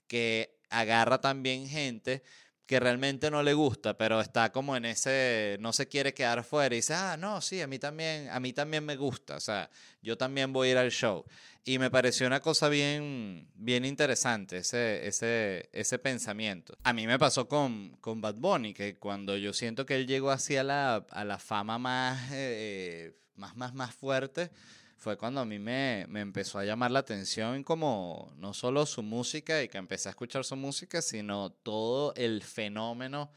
que 0.08 0.60
agarra 0.70 1.22
también 1.22 1.70
gente 1.70 2.22
que 2.70 2.80
realmente 2.80 3.32
no 3.32 3.42
le 3.42 3.56
gusta, 3.56 3.98
pero 3.98 4.22
está 4.22 4.52
como 4.52 4.78
en 4.78 4.86
ese, 4.86 5.58
no 5.60 5.74
se 5.74 5.88
quiere 5.88 6.14
quedar 6.14 6.44
fuera 6.44 6.76
y 6.76 6.78
dice, 6.78 6.94
ah, 6.94 7.18
no, 7.18 7.42
sí, 7.42 7.62
a 7.62 7.66
mí 7.66 7.80
también, 7.80 8.30
a 8.30 8.40
mí 8.40 8.54
también 8.54 8.86
me 8.86 8.96
gusta, 8.96 9.38
o 9.38 9.40
sea, 9.40 9.72
yo 10.04 10.20
también 10.20 10.54
voy 10.54 10.68
a 10.68 10.72
ir 10.74 10.78
al 10.78 10.92
show. 10.92 11.26
Y 11.66 11.80
me 11.80 11.90
pareció 11.90 12.28
una 12.28 12.42
cosa 12.42 12.70
bien, 12.70 13.50
bien 13.56 13.86
interesante 13.86 14.58
ese, 14.58 15.08
ese, 15.08 15.68
ese 15.74 15.98
pensamiento. 15.98 16.78
A 16.84 16.94
mí 16.94 17.08
me 17.08 17.18
pasó 17.18 17.48
con, 17.48 17.98
con 18.02 18.22
Bad 18.22 18.36
Bunny, 18.36 18.76
que 18.76 19.00
cuando 19.00 19.36
yo 19.36 19.52
siento 19.52 19.88
que 19.88 19.96
él 19.96 20.06
llegó 20.06 20.30
hacia 20.30 20.64
la, 20.64 21.08
a 21.10 21.26
la 21.26 21.40
fama 21.40 21.80
más, 21.80 22.30
eh, 22.34 23.16
más, 23.36 23.56
más, 23.56 23.74
más 23.74 23.96
fuerte, 23.96 24.52
fue 25.00 25.18
cuando 25.18 25.42
a 25.42 25.46
mí 25.46 25.60
me, 25.60 26.06
me, 26.10 26.22
empezó 26.22 26.60
a 26.60 26.66
llamar 26.66 26.92
la 26.92 27.00
atención 27.00 27.64
como 27.64 28.32
no 28.38 28.54
solo 28.54 28.86
su 28.86 29.02
música 29.02 29.64
y 29.64 29.70
que 29.70 29.78
empecé 29.78 30.10
a 30.10 30.12
escuchar 30.12 30.44
su 30.46 30.56
música, 30.56 31.02
sino 31.02 31.52
todo 31.52 32.14
el 32.16 32.44
fenómeno 32.44 33.32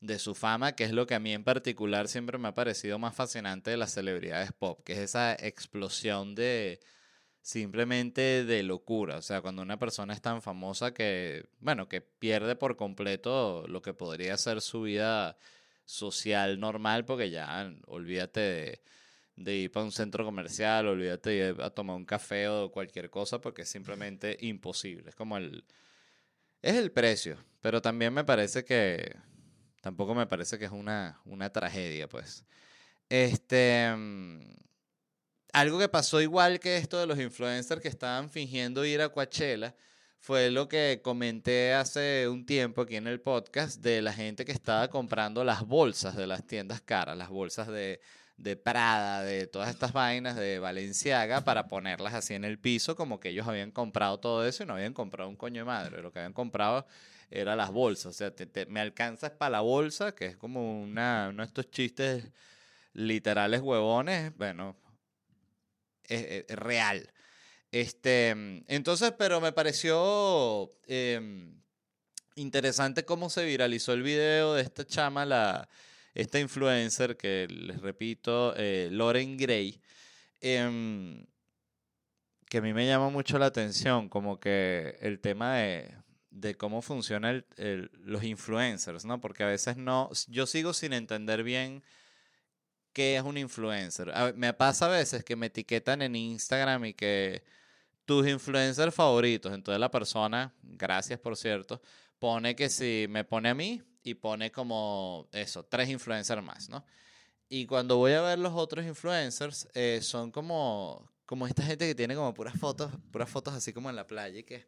de 0.00 0.18
su 0.18 0.34
fama, 0.34 0.72
que 0.72 0.84
es 0.84 0.92
lo 0.92 1.06
que 1.06 1.14
a 1.14 1.20
mí 1.20 1.32
en 1.32 1.44
particular 1.44 2.08
siempre 2.08 2.36
me 2.38 2.48
ha 2.48 2.54
parecido 2.54 2.98
más 2.98 3.14
fascinante 3.14 3.70
de 3.70 3.76
las 3.76 3.92
celebridades 3.92 4.52
pop, 4.52 4.80
que 4.84 4.94
es 4.94 4.98
esa 4.98 5.34
explosión 5.34 6.34
de 6.34 6.80
simplemente 7.42 8.44
de 8.44 8.62
locura, 8.62 9.18
o 9.18 9.22
sea, 9.22 9.42
cuando 9.42 9.62
una 9.62 9.78
persona 9.78 10.14
es 10.14 10.22
tan 10.22 10.42
famosa 10.42 10.94
que, 10.94 11.46
bueno, 11.60 11.88
que 11.88 12.00
pierde 12.00 12.56
por 12.56 12.76
completo 12.76 13.66
lo 13.68 13.82
que 13.82 13.94
podría 13.94 14.36
ser 14.36 14.60
su 14.60 14.82
vida 14.82 15.36
social 15.84 16.58
normal, 16.60 17.04
porque 17.04 17.30
ya 17.30 17.72
olvídate 17.86 18.40
de 18.40 18.82
de 19.36 19.54
ir 19.56 19.72
para 19.72 19.84
un 19.84 19.92
centro 19.92 20.24
comercial, 20.24 20.86
olvídate 20.88 21.30
de 21.30 21.36
ir 21.36 21.62
a 21.62 21.70
tomar 21.70 21.96
un 21.96 22.04
café 22.04 22.48
o 22.48 22.70
cualquier 22.70 23.10
cosa 23.10 23.40
porque 23.40 23.62
es 23.62 23.68
simplemente 23.68 24.36
imposible. 24.40 25.10
Es 25.10 25.14
como 25.16 25.36
el... 25.36 25.64
Es 26.60 26.76
el 26.76 26.92
precio, 26.92 27.36
pero 27.60 27.82
también 27.82 28.12
me 28.14 28.24
parece 28.24 28.64
que... 28.64 29.16
Tampoco 29.80 30.14
me 30.14 30.26
parece 30.26 30.58
que 30.58 30.66
es 30.66 30.70
una, 30.70 31.20
una 31.24 31.50
tragedia, 31.50 32.08
pues. 32.08 32.44
Este... 33.08 33.92
Mm, 33.96 34.62
algo 35.52 35.78
que 35.78 35.88
pasó 35.88 36.20
igual 36.20 36.60
que 36.60 36.76
esto 36.78 36.98
de 36.98 37.06
los 37.06 37.18
influencers 37.18 37.82
que 37.82 37.88
estaban 37.88 38.30
fingiendo 38.30 38.84
ir 38.86 39.02
a 39.02 39.10
Coachella 39.10 39.74
fue 40.18 40.50
lo 40.50 40.68
que 40.68 41.00
comenté 41.02 41.74
hace 41.74 42.28
un 42.28 42.46
tiempo 42.46 42.82
aquí 42.82 42.96
en 42.96 43.06
el 43.06 43.20
podcast 43.20 43.80
de 43.82 44.00
la 44.02 44.12
gente 44.12 44.44
que 44.44 44.52
estaba 44.52 44.88
comprando 44.88 45.44
las 45.44 45.66
bolsas 45.66 46.16
de 46.16 46.26
las 46.26 46.46
tiendas 46.46 46.80
caras, 46.80 47.18
las 47.18 47.28
bolsas 47.28 47.68
de 47.68 48.00
de 48.42 48.56
Prada, 48.56 49.22
de 49.22 49.46
todas 49.46 49.70
estas 49.70 49.92
vainas 49.92 50.34
de 50.34 50.58
Valenciaga 50.58 51.42
para 51.42 51.68
ponerlas 51.68 52.12
así 52.14 52.34
en 52.34 52.44
el 52.44 52.58
piso, 52.58 52.96
como 52.96 53.20
que 53.20 53.28
ellos 53.28 53.46
habían 53.46 53.70
comprado 53.70 54.18
todo 54.18 54.44
eso 54.44 54.64
y 54.64 54.66
no 54.66 54.74
habían 54.74 54.94
comprado 54.94 55.28
un 55.28 55.36
coño 55.36 55.60
de 55.60 55.64
madre. 55.64 56.02
Lo 56.02 56.12
que 56.12 56.18
habían 56.18 56.32
comprado 56.32 56.84
era 57.30 57.54
las 57.54 57.70
bolsas. 57.70 58.06
O 58.06 58.12
sea, 58.12 58.32
me 58.66 58.80
alcanzas 58.80 59.30
para 59.30 59.50
la 59.50 59.60
bolsa, 59.60 60.12
que 60.14 60.26
es 60.26 60.36
como 60.36 60.82
una, 60.82 61.28
uno 61.30 61.42
de 61.42 61.46
estos 61.46 61.70
chistes 61.70 62.24
literales 62.94 63.60
huevones. 63.60 64.36
Bueno, 64.36 64.76
es, 66.08 66.44
real. 66.48 67.12
Este, 67.70 68.30
entonces, 68.66 69.12
pero 69.16 69.40
me 69.40 69.52
pareció 69.52 70.72
em, 70.88 71.62
interesante 72.34 73.04
cómo 73.04 73.30
se 73.30 73.44
viralizó 73.44 73.92
el 73.92 74.02
video 74.02 74.54
de 74.54 74.62
esta 74.62 74.84
chama, 74.84 75.24
la 75.24 75.68
esta 76.14 76.38
influencer 76.38 77.16
que 77.16 77.46
les 77.48 77.80
repito, 77.80 78.54
eh, 78.56 78.88
Lauren 78.90 79.36
Gray, 79.36 79.80
em, 80.40 81.26
que 82.48 82.58
a 82.58 82.60
mí 82.62 82.72
me 82.74 82.86
llama 82.86 83.10
mucho 83.10 83.38
la 83.38 83.46
atención, 83.46 84.08
como 84.08 84.38
que 84.38 84.98
el 85.00 85.20
tema 85.20 85.56
de, 85.56 85.94
de 86.30 86.54
cómo 86.56 86.82
funcionan 86.82 87.44
los 88.04 88.24
influencers, 88.24 89.04
¿no? 89.04 89.20
Porque 89.20 89.42
a 89.44 89.46
veces 89.46 89.76
no, 89.76 90.10
yo 90.28 90.46
sigo 90.46 90.72
sin 90.72 90.92
entender 90.92 91.42
bien 91.42 91.82
qué 92.92 93.16
es 93.16 93.22
un 93.22 93.38
influencer. 93.38 94.12
me 94.36 94.52
pasa 94.52 94.86
a 94.86 94.88
veces 94.88 95.24
que 95.24 95.36
me 95.36 95.46
etiquetan 95.46 96.02
en 96.02 96.16
Instagram 96.16 96.86
y 96.86 96.94
que 96.94 97.42
tus 98.04 98.26
influencers 98.28 98.94
favoritos. 98.94 99.52
Entonces 99.52 99.80
la 99.80 99.90
persona, 99.90 100.54
gracias 100.62 101.18
por 101.20 101.36
cierto, 101.36 101.80
pone 102.18 102.54
que 102.56 102.68
si 102.68 103.06
me 103.08 103.24
pone 103.24 103.48
a 103.48 103.54
mí 103.54 103.82
y 104.02 104.14
pone 104.14 104.50
como 104.50 105.28
eso, 105.32 105.64
tres 105.64 105.88
influencers 105.88 106.42
más, 106.42 106.68
¿no? 106.68 106.84
Y 107.48 107.66
cuando 107.66 107.98
voy 107.98 108.12
a 108.12 108.22
ver 108.22 108.38
los 108.38 108.54
otros 108.54 108.86
influencers, 108.86 109.68
eh, 109.74 110.00
son 110.02 110.30
como, 110.30 111.10
como 111.26 111.46
esta 111.46 111.62
gente 111.62 111.86
que 111.86 111.94
tiene 111.94 112.14
como 112.14 112.32
puras 112.32 112.58
fotos, 112.58 112.90
puras 113.10 113.28
fotos 113.28 113.54
así 113.54 113.72
como 113.72 113.90
en 113.90 113.96
la 113.96 114.06
playa 114.06 114.38
y 114.38 114.42
que... 114.44 114.66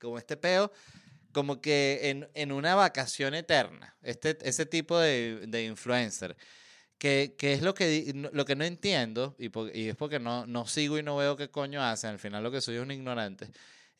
Como 0.00 0.18
este 0.18 0.36
peo, 0.36 0.72
como 1.32 1.60
que 1.60 2.00
en, 2.04 2.28
en 2.34 2.52
una 2.52 2.74
vacación 2.74 3.34
eterna, 3.34 3.96
este, 4.02 4.38
ese 4.48 4.64
tipo 4.64 4.98
de, 4.98 5.46
de 5.46 5.64
influencer. 5.64 6.36
Que, 6.98 7.34
que, 7.36 7.52
es 7.52 7.60
lo 7.60 7.74
que, 7.74 8.30
lo 8.32 8.44
que 8.46 8.56
no 8.56 8.64
entiendo, 8.64 9.36
y, 9.38 9.50
y 9.78 9.88
es 9.90 9.96
porque 9.96 10.18
no, 10.18 10.46
no 10.46 10.66
sigo 10.66 10.98
y 10.98 11.02
no 11.02 11.16
veo 11.16 11.36
qué 11.36 11.50
coño 11.50 11.82
hacen, 11.82 12.10
al 12.10 12.18
final 12.18 12.42
lo 12.42 12.50
que 12.50 12.62
soy 12.62 12.76
es 12.76 12.82
un 12.82 12.92
ignorante, 12.92 13.50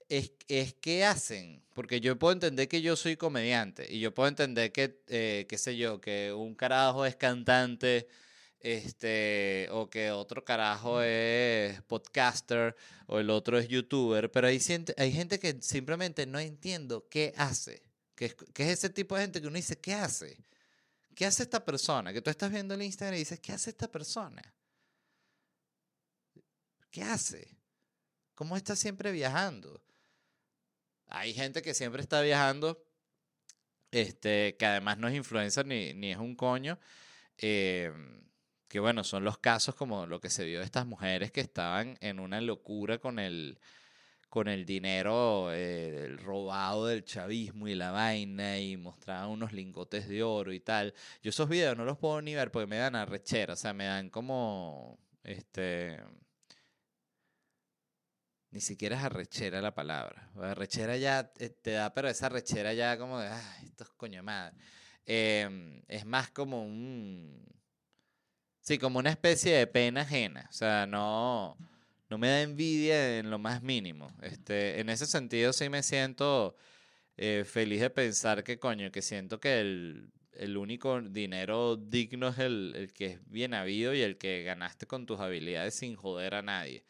es, 0.09 0.33
es 0.49 0.75
qué 0.75 1.05
hacen. 1.05 1.62
Porque 1.75 2.01
yo 2.01 2.19
puedo 2.19 2.33
entender 2.33 2.69
que 2.69 2.83
yo 2.83 2.97
soy 2.97 3.17
comediante 3.17 3.93
y 3.93 4.01
yo 4.01 4.14
puedo 4.14 4.29
entender 4.29 4.73
que, 4.73 5.03
eh, 5.09 5.47
qué 5.49 5.59
sé 5.59 5.77
yo, 5.77 6.01
que 6.01 6.33
un 6.33 6.55
carajo 6.55 7.05
es 7.05 7.17
cantante 7.17 8.07
este, 8.61 9.69
o 9.73 9.90
que 9.90 10.11
otro 10.11 10.45
carajo 10.45 11.03
es 11.03 11.83
podcaster 11.83 12.75
o 13.07 13.19
el 13.19 13.29
otro 13.29 13.59
es 13.59 13.69
youtuber, 13.69 14.31
pero 14.31 14.47
hay, 14.47 14.59
hay 14.97 15.12
gente 15.12 15.38
que 15.38 15.61
simplemente 15.61 16.27
no 16.27 16.38
entiendo 16.38 17.07
qué 17.09 17.35
hace. 17.37 17.83
Que 18.14 18.27
es, 18.27 18.35
que 18.35 18.62
es 18.62 18.79
ese 18.79 18.90
tipo 18.90 19.17
de 19.17 19.23
gente 19.23 19.40
que 19.40 19.49
uno 19.49 19.57
dice, 19.57 19.79
¿qué 19.81 19.93
hace? 19.93 20.38
¿Qué 21.14 21.27
hace 21.27 21.43
esta 21.43 21.64
persona? 21.64 22.12
Que 22.12 22.23
tú 22.23 22.31
estás 22.31 22.51
viendo 22.51 22.75
el 22.75 22.83
Instagram 22.83 23.17
y 23.17 23.19
dices, 23.19 23.40
¿qué 23.40 23.53
hace 23.53 23.71
esta 23.71 23.90
persona? 23.90 24.43
¿Qué 26.90 27.03
hace? 27.03 27.59
¿Cómo 28.35 28.57
está 28.57 28.77
siempre 28.77 29.12
viajando? 29.12 29.83
Hay 31.09 31.35
gente 31.35 31.62
que 31.62 31.75
siempre 31.75 32.03
está 32.03 32.21
viajando, 32.21 32.85
este, 33.90 34.57
que 34.57 34.67
además 34.67 34.99
no 34.99 35.09
es 35.09 35.14
influencer 35.14 35.67
ni, 35.67 35.95
ni 35.95 36.12
es 36.12 36.19
un 36.19 36.37
coño. 36.37 36.79
Eh, 37.38 37.93
que 38.69 38.81
bueno, 38.81 39.05
son 39.05 39.23
los 39.23 39.38
casos 39.38 39.77
como 39.77 40.07
lo 40.07 40.21
que 40.21 40.31
se 40.31 40.45
vio 40.45 40.59
de 40.59 40.64
estas 40.64 40.85
mujeres 40.85 41.31
que 41.31 41.40
estaban 41.40 41.97
en 42.01 42.19
una 42.19 42.40
locura 42.40 42.99
con 42.99 43.21
el, 43.21 43.61
con 44.29 44.49
el 44.49 44.67
dinero 44.67 45.51
eh, 45.53 46.17
robado 46.25 46.87
del 46.87 47.05
chavismo 47.05 47.69
y 47.69 47.77
la 47.77 47.93
vaina 47.93 48.59
y 48.59 48.77
mostraban 48.77 49.31
unos 49.31 49.53
lingotes 49.53 50.09
de 50.09 50.25
oro 50.25 50.53
y 50.53 50.59
tal. 50.59 50.93
Yo 51.23 51.31
esos 51.31 51.49
videos 51.49 51.77
no 51.77 51.85
los 51.85 51.99
puedo 51.99 52.21
ni 52.21 52.35
ver 52.35 52.51
porque 52.51 52.67
me 52.67 52.79
dan 52.79 52.97
arrechera, 52.97 53.53
o 53.55 53.57
sea, 53.57 53.73
me 53.73 53.85
dan 53.85 54.11
como, 54.11 54.99
este, 55.23 56.01
ni 58.55 58.61
siquiera 58.61 58.97
es 58.97 59.03
arrechera 59.03 59.61
la 59.61 59.75
palabra. 59.75 60.31
Arrechera 60.40 60.97
ya 60.97 61.33
eh, 61.40 61.49
te 61.51 61.73
da, 61.73 61.93
pero 61.93 62.09
esa 62.09 62.27
arrechera 62.27 62.73
ya 62.73 62.97
como 62.97 63.19
de, 63.19 63.27
ay, 63.27 63.67
esto 63.67 63.83
es 63.83 63.90
coño 63.90 64.23
madre. 64.23 64.57
Em, 65.05 65.83
es 65.88 66.07
más 66.07 66.31
como 66.31 66.64
un... 66.64 67.45
Sí, 68.61 68.79
como 68.79 69.01
una 69.01 69.11
especie 69.11 69.55
de 69.57 69.67
pena 69.67 70.03
ajena. 70.03 70.47
O 70.49 70.53
sea, 70.53 70.87
no, 70.87 71.57
no 72.09 72.17
me 72.17 72.29
da 72.29 72.43
envidia 72.43 73.19
en 73.19 73.29
lo 73.29 73.40
más 73.40 73.61
mínimo. 73.61 74.12
Este, 74.23 74.79
en 74.81 74.88
ese 74.88 75.07
sentido 75.07 75.53
sí 75.53 75.69
me 75.69 75.83
siento 75.83 76.55
eh, 77.17 77.45
feliz 77.45 77.81
de 77.81 77.90
pensar 77.90 78.45
que, 78.45 78.61
coño, 78.61 78.93
que 78.93 79.03
siento 79.03 79.40
que 79.40 79.59
el, 79.61 80.12
el 80.33 80.57
único 80.57 81.01
dinero 81.03 81.77
digno 81.77 82.29
es 82.29 82.38
el, 82.38 82.73
el, 82.77 82.93
que 82.93 83.07
es 83.07 83.31
bien 83.31 83.53
habido 83.53 83.95
y 83.95 84.03
el 84.03 84.17
que 84.17 84.45
ganaste 84.45 84.87
con 84.87 85.07
tus 85.07 85.19
habilidades 85.19 85.75
sin 85.75 85.97
joder 85.97 86.37
a 86.37 86.43
nadie. 86.43 86.85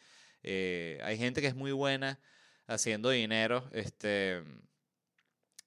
Eh, 0.44 1.00
hay 1.02 1.18
gente 1.18 1.40
que 1.40 1.48
es 1.48 1.54
muy 1.54 1.72
buena 1.72 2.20
haciendo 2.66 3.10
dinero, 3.10 3.68
este, 3.72 4.42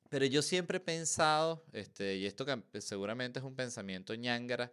pero 0.10 0.26
yo 0.26 0.42
siempre 0.42 0.78
he 0.78 0.82
pensado, 0.82 1.66
este, 1.74 2.16
y 2.18 2.26
esto 2.26 2.46
seguramente 2.80 3.40
es 3.40 3.46
un 3.46 3.56
pensamiento 3.56 4.16
ñangara, 4.16 4.72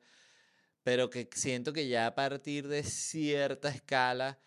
pero 0.83 1.11
que 1.11 1.29
siento 1.33 1.73
que 1.73 1.89
ya 1.89 2.07
a 2.07 2.15
partir 2.15 2.69
de 2.69 2.83
cierta 2.83 3.71
escala 3.71 4.39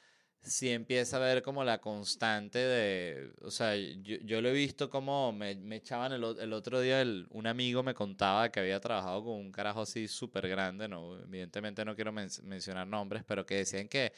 sí 0.42 0.70
empieza 0.70 1.18
a 1.18 1.20
ver 1.20 1.42
como 1.42 1.64
la 1.64 1.82
constante 1.82 2.60
de, 2.60 3.34
o 3.42 3.52
sea, 3.52 3.76
yo, 3.76 4.18
yo 4.24 4.42
lo 4.42 4.50
he 4.50 4.54
visto 4.54 4.90
como 4.90 5.34
me, 5.34 5.56
me 5.56 5.78
echaban 5.78 6.14
el, 6.14 6.24
el, 6.40 6.54
otro 6.54 6.80
día, 6.80 7.04
un 7.32 7.48
amigo 7.48 7.84
me 7.84 7.94
contaba 7.94 8.50
que 8.52 8.60
había 8.60 8.80
trabajado 8.80 9.26
con 9.26 9.34
un 9.34 9.52
carajo 9.52 9.82
así 9.82 10.08
súper 10.08 10.48
grande, 10.48 10.88
no, 10.88 11.20
evidentemente 11.20 11.84
no 11.84 11.96
quiero 11.96 12.12
men 12.12 12.30
mencionar 12.44 12.88
nombres, 12.88 13.24
pero 13.26 13.46
que 13.46 13.56
decían 13.56 13.88
que 13.88 14.14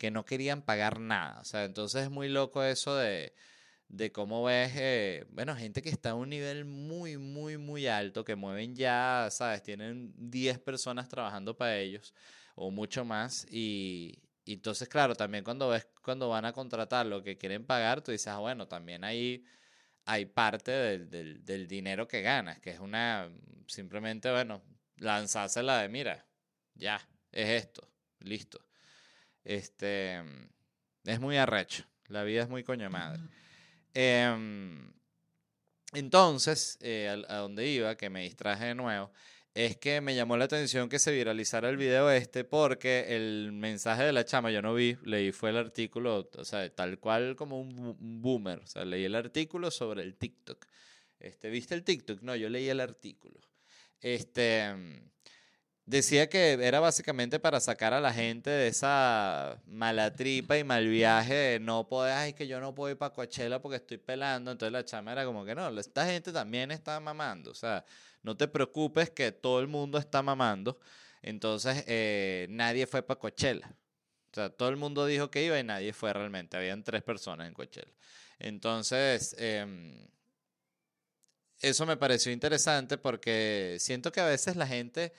que 0.00 0.10
no 0.10 0.24
querían 0.24 0.62
pagar 0.62 0.98
nada. 0.98 1.40
O 1.42 1.44
sea, 1.44 1.64
entonces 1.64 2.04
es 2.04 2.10
muy 2.10 2.30
loco 2.30 2.64
eso 2.64 2.96
de, 2.96 3.34
de 3.88 4.12
cómo 4.12 4.42
ves, 4.44 4.72
eh, 4.76 5.26
bueno, 5.30 5.54
gente 5.56 5.82
que 5.82 5.90
está 5.90 6.10
a 6.10 6.14
un 6.14 6.30
nivel 6.30 6.64
muy, 6.64 7.18
muy, 7.18 7.58
muy 7.58 7.86
alto, 7.86 8.24
que 8.24 8.34
mueven 8.34 8.74
ya, 8.74 9.28
¿sabes? 9.30 9.62
Tienen 9.62 10.14
10 10.16 10.58
personas 10.60 11.08
trabajando 11.10 11.56
para 11.56 11.76
ellos 11.78 12.14
o 12.54 12.70
mucho 12.70 13.04
más. 13.04 13.46
Y, 13.50 14.22
y, 14.46 14.54
entonces, 14.54 14.88
claro, 14.88 15.14
también 15.14 15.44
cuando 15.44 15.68
ves, 15.68 15.86
cuando 16.02 16.30
van 16.30 16.46
a 16.46 16.54
contratar 16.54 17.04
lo 17.06 17.22
que 17.22 17.36
quieren 17.36 17.66
pagar, 17.66 18.00
tú 18.02 18.10
dices, 18.12 18.28
ah, 18.28 18.38
bueno, 18.38 18.68
también 18.68 19.04
ahí 19.04 19.44
hay 20.06 20.24
parte 20.26 20.72
del, 20.72 21.10
del, 21.10 21.44
del 21.44 21.68
dinero 21.68 22.08
que 22.08 22.22
ganas, 22.22 22.58
que 22.60 22.70
es 22.70 22.80
una, 22.80 23.30
simplemente, 23.66 24.30
bueno, 24.30 24.62
lanzársela 24.96 25.82
de, 25.82 25.88
mira, 25.90 26.26
ya, 26.74 27.06
es 27.32 27.64
esto, 27.64 27.90
listo. 28.20 28.69
Este, 29.44 30.22
es 31.04 31.20
muy 31.20 31.36
arrecho. 31.36 31.84
La 32.08 32.24
vida 32.24 32.42
es 32.42 32.48
muy 32.48 32.64
coño 32.64 32.90
madre. 32.90 33.22
Em, 33.94 34.92
entonces, 35.92 36.78
eh, 36.80 37.24
a, 37.28 37.36
donde 37.36 37.66
iba, 37.68 37.96
que 37.96 38.10
me 38.10 38.22
distraje 38.22 38.66
de 38.66 38.74
nuevo, 38.74 39.10
es 39.54 39.76
que 39.76 40.00
me 40.00 40.14
llamó 40.14 40.36
la 40.36 40.44
atención 40.44 40.88
que 40.88 40.98
se 40.98 41.12
viralizara 41.12 41.68
el 41.68 41.76
video 41.76 42.10
este 42.10 42.44
porque 42.44 43.16
el 43.16 43.52
mensaje 43.52 44.04
de 44.04 44.12
la 44.12 44.24
chama 44.24 44.52
yo 44.52 44.62
no 44.62 44.74
vi, 44.74 44.96
leí 45.04 45.32
fue 45.32 45.50
el 45.50 45.56
artículo, 45.56 46.30
o 46.36 46.44
sea, 46.44 46.72
tal 46.74 47.00
cual 47.00 47.34
como 47.34 47.60
un 47.60 48.22
boomer, 48.22 48.60
o 48.60 48.66
sea, 48.66 48.84
leí 48.84 49.04
el 49.04 49.16
artículo 49.16 49.70
sobre 49.70 50.02
el 50.02 50.16
TikTok. 50.16 50.66
Este, 51.18 51.50
¿viste 51.50 51.74
el 51.74 51.84
TikTok? 51.84 52.22
No, 52.22 52.36
yo 52.36 52.48
leí 52.48 52.68
el 52.68 52.80
artículo. 52.80 53.40
Este, 54.00 54.74
Decía 55.90 56.28
que 56.28 56.52
era 56.52 56.78
básicamente 56.78 57.40
para 57.40 57.58
sacar 57.58 57.92
a 57.92 58.00
la 58.00 58.12
gente 58.12 58.48
de 58.48 58.68
esa 58.68 59.60
mala 59.66 60.14
tripa 60.14 60.56
y 60.56 60.62
mal 60.62 60.86
viaje 60.86 61.34
de 61.34 61.58
no 61.58 61.88
poder, 61.88 62.12
ay, 62.12 62.32
que 62.32 62.46
yo 62.46 62.60
no 62.60 62.72
puedo 62.72 62.92
ir 62.92 62.96
para 62.96 63.12
Coachella 63.12 63.60
porque 63.60 63.78
estoy 63.78 63.98
pelando. 63.98 64.52
Entonces 64.52 64.72
la 64.72 64.84
chama 64.84 65.10
era 65.10 65.24
como 65.24 65.44
que 65.44 65.52
no, 65.52 65.68
esta 65.80 66.06
gente 66.06 66.30
también 66.30 66.70
está 66.70 67.00
mamando. 67.00 67.50
O 67.50 67.54
sea, 67.54 67.84
no 68.22 68.36
te 68.36 68.46
preocupes 68.46 69.10
que 69.10 69.32
todo 69.32 69.58
el 69.58 69.66
mundo 69.66 69.98
está 69.98 70.22
mamando. 70.22 70.78
Entonces 71.22 71.82
eh, 71.88 72.46
nadie 72.50 72.86
fue 72.86 73.02
para 73.02 73.18
Coachella. 73.18 73.74
O 74.30 74.34
sea, 74.36 74.48
todo 74.48 74.68
el 74.68 74.76
mundo 74.76 75.06
dijo 75.06 75.28
que 75.28 75.42
iba 75.44 75.58
y 75.58 75.64
nadie 75.64 75.92
fue 75.92 76.12
realmente. 76.12 76.56
Habían 76.56 76.84
tres 76.84 77.02
personas 77.02 77.48
en 77.48 77.52
Coachella. 77.54 77.92
Entonces, 78.38 79.34
em, 79.38 80.06
eso 81.58 81.84
me 81.84 81.96
pareció 81.96 82.30
interesante 82.30 82.96
porque 82.96 83.76
siento 83.80 84.12
que 84.12 84.20
a 84.20 84.26
veces 84.26 84.54
la 84.54 84.68
gente 84.68 85.12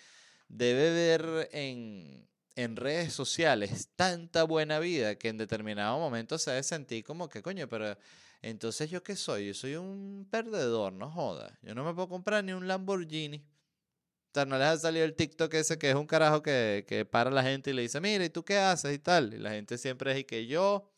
debe 0.52 0.92
ver 0.92 1.50
en, 1.54 2.28
en 2.56 2.76
redes 2.76 3.14
sociales 3.14 3.90
tanta 3.96 4.44
buena 4.44 4.80
vida 4.80 5.16
que 5.16 5.30
en 5.30 5.38
determinado 5.38 5.98
momento 5.98 6.38
se 6.38 6.52
debe 6.52 6.64
sentir 6.64 7.04
como 7.04 7.30
que, 7.30 7.42
coño, 7.42 7.68
pero 7.68 7.98
entonces 8.42 8.90
yo 8.90 9.04
qué 9.04 9.16
soy? 9.16 9.48
Yo 9.48 9.54
soy 9.54 9.76
un 9.76 10.28
perdedor, 10.30 10.94
no 10.94 11.10
joda. 11.10 11.58
Yo 11.62 11.74
no 11.76 11.84
me 11.84 11.94
puedo 11.94 12.10
comprar 12.10 12.44
ni 12.44 12.54
un 12.54 12.68
Lamborghini. 12.68 13.38
O 13.38 14.34
sea, 14.34 14.46
no 14.46 14.58
les 14.58 14.68
ha 14.68 14.78
salido 14.78 15.06
el 15.06 15.16
TikTok 15.16 15.54
ese 15.54 15.78
que 15.78 15.90
es 15.90 15.96
un 15.96 16.08
carajo 16.08 16.42
que, 16.42 16.86
que 16.88 17.06
para 17.06 17.30
la 17.30 17.44
gente 17.44 17.72
y 17.72 17.74
le 17.74 17.84
dice, 17.84 18.00
mira, 18.02 18.24
¿y 18.24 18.30
tú 18.30 18.44
qué 18.44 18.58
haces? 18.58 18.94
y 18.94 19.00
tal. 19.00 19.34
Y 19.34 19.38
la 19.38 19.52
gente 19.52 19.78
siempre 19.78 20.18
es 20.18 20.26
que 20.26 20.48
yo 20.48 20.90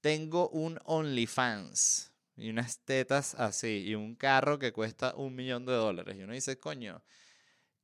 tengo 0.00 0.48
un 0.50 0.78
OnlyFans 0.84 2.12
y 2.36 2.50
unas 2.50 2.78
tetas 2.80 3.34
así 3.36 3.84
y 3.86 3.94
un 3.94 4.16
carro 4.16 4.58
que 4.58 4.72
cuesta 4.72 5.14
un 5.14 5.34
millón 5.34 5.64
de 5.66 5.72
dólares. 5.72 6.16
Y 6.18 6.22
uno 6.22 6.32
dice, 6.32 6.58
coño, 6.58 7.02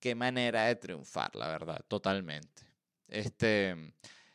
qué 0.00 0.14
manera 0.14 0.64
de 0.66 0.76
triunfar, 0.76 1.34
la 1.36 1.48
verdad, 1.48 1.84
totalmente. 1.88 2.64
Este, 3.08 3.76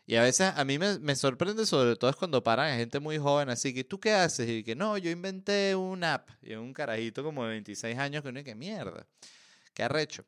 y 0.05 0.15
a 0.15 0.21
veces 0.21 0.53
a 0.55 0.63
mí 0.65 0.77
me, 0.77 0.99
me 0.99 1.15
sorprende 1.15 1.65
sobre 1.65 1.95
todo 1.95 2.09
es 2.09 2.15
cuando 2.15 2.43
paran 2.43 2.77
gente 2.77 2.99
muy 2.99 3.17
joven, 3.17 3.49
así 3.49 3.73
que 3.73 3.83
¿tú 3.83 3.99
qué 3.99 4.13
haces? 4.13 4.47
Y 4.47 4.63
que 4.63 4.75
no, 4.75 4.97
yo 4.97 5.09
inventé 5.09 5.75
una 5.75 6.15
app. 6.15 6.29
Y 6.41 6.53
un 6.53 6.73
carajito 6.73 7.23
como 7.23 7.43
de 7.43 7.49
26 7.51 7.97
años 7.97 8.23
que 8.23 8.31
no 8.31 8.37
hay 8.37 8.43
que 8.45 8.55
mierda. 8.55 9.07
Qué 9.73 9.83
arrecho. 9.83 10.25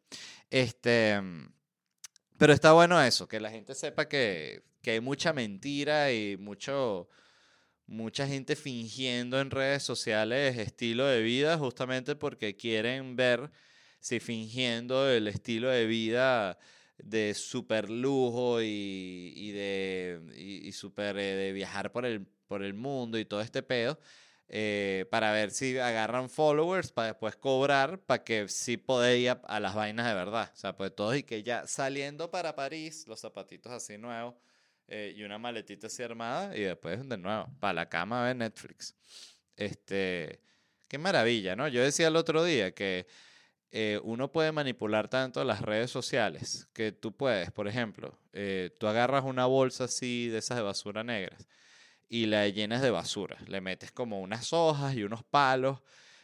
Este, 0.49 1.21
pero 2.37 2.53
está 2.53 2.73
bueno 2.73 3.01
eso, 3.01 3.27
que 3.27 3.39
la 3.39 3.51
gente 3.51 3.75
sepa 3.75 4.07
que, 4.07 4.63
que 4.81 4.91
hay 4.91 4.99
mucha 5.01 5.33
mentira 5.33 6.11
y 6.11 6.37
mucho, 6.37 7.07
mucha 7.85 8.27
gente 8.27 8.55
fingiendo 8.55 9.39
en 9.39 9.51
redes 9.51 9.83
sociales 9.83 10.57
estilo 10.57 11.05
de 11.05 11.21
vida 11.21 11.57
justamente 11.57 12.15
porque 12.15 12.55
quieren 12.55 13.15
ver 13.15 13.51
si 13.99 14.19
fingiendo 14.19 15.09
el 15.09 15.27
estilo 15.27 15.69
de 15.69 15.85
vida 15.85 16.57
de 16.97 17.33
super 17.33 17.89
lujo 17.89 18.61
y, 18.61 19.33
y 19.35 19.51
de, 19.51 20.21
y, 20.35 20.71
super 20.71 21.17
eh, 21.17 21.35
de 21.35 21.51
viajar 21.53 21.91
por 21.91 22.05
el, 22.05 22.25
por 22.47 22.63
el 22.63 22.73
mundo 22.73 23.19
y 23.19 23.25
todo 23.25 23.41
este 23.41 23.63
pedo. 23.63 23.99
Eh, 24.49 25.05
para 25.11 25.33
ver 25.33 25.51
si 25.51 25.77
agarran 25.77 26.29
followers 26.29 26.93
para 26.93 27.09
después 27.09 27.35
cobrar 27.35 27.99
para 27.99 28.23
que 28.23 28.47
sí 28.47 28.81
ir 29.17 29.37
a, 29.43 29.59
las 29.59 29.75
vainas 29.75 30.07
de 30.07 30.13
verdad. 30.13 30.49
O 30.53 30.55
sea, 30.55 30.75
pues 30.75 30.95
todos 30.95 31.17
y 31.17 31.23
que 31.23 31.43
ya 31.43 31.67
saliendo 31.67 32.31
para 32.31 32.55
París, 32.55 33.05
los 33.07 33.19
zapatitos 33.19 33.73
así 33.73 33.97
nuevos 33.97 34.35
eh, 34.87 35.13
y 35.17 35.23
una 35.23 35.37
maletita 35.37 35.87
así 35.87 36.01
armada 36.01 36.55
y 36.55 36.61
después 36.61 37.07
de 37.07 37.17
nuevo, 37.17 37.49
para 37.59 37.73
la 37.73 37.89
cama 37.89 38.21
a 38.21 38.27
ver 38.27 38.37
Netflix. 38.37 38.95
Este, 39.57 40.39
qué 40.87 40.97
maravilla, 40.97 41.57
¿no? 41.57 41.67
Yo 41.67 41.83
decía 41.83 42.07
el 42.07 42.15
otro 42.15 42.43
día 42.45 42.73
que 42.73 43.05
eh, 43.71 43.99
uno 44.03 44.31
puede 44.31 44.51
manipular 44.51 45.09
tanto 45.09 45.43
las 45.43 45.61
redes 45.61 45.91
sociales 45.91 46.67
que 46.73 46.91
tú 46.91 47.15
puedes, 47.15 47.51
por 47.51 47.67
ejemplo, 47.67 48.17
tú 48.79 48.87
agarras 48.87 49.23
una 49.25 49.45
bolsa 49.45 49.85
así 49.85 50.29
de 50.29 50.37
esas 50.37 50.57
de 50.57 50.63
basura 50.63 51.03
negras 51.03 51.47
y 52.09 52.27
la 52.27 52.47
llenas 52.47 52.81
de 52.81 52.91
basura. 52.91 53.37
Le 53.47 53.61
metes 53.61 53.91
como 53.91 54.21
unas 54.21 54.53
hojas 54.53 54.95
y 54.95 55.03
unos 55.03 55.23
palos 55.23 55.81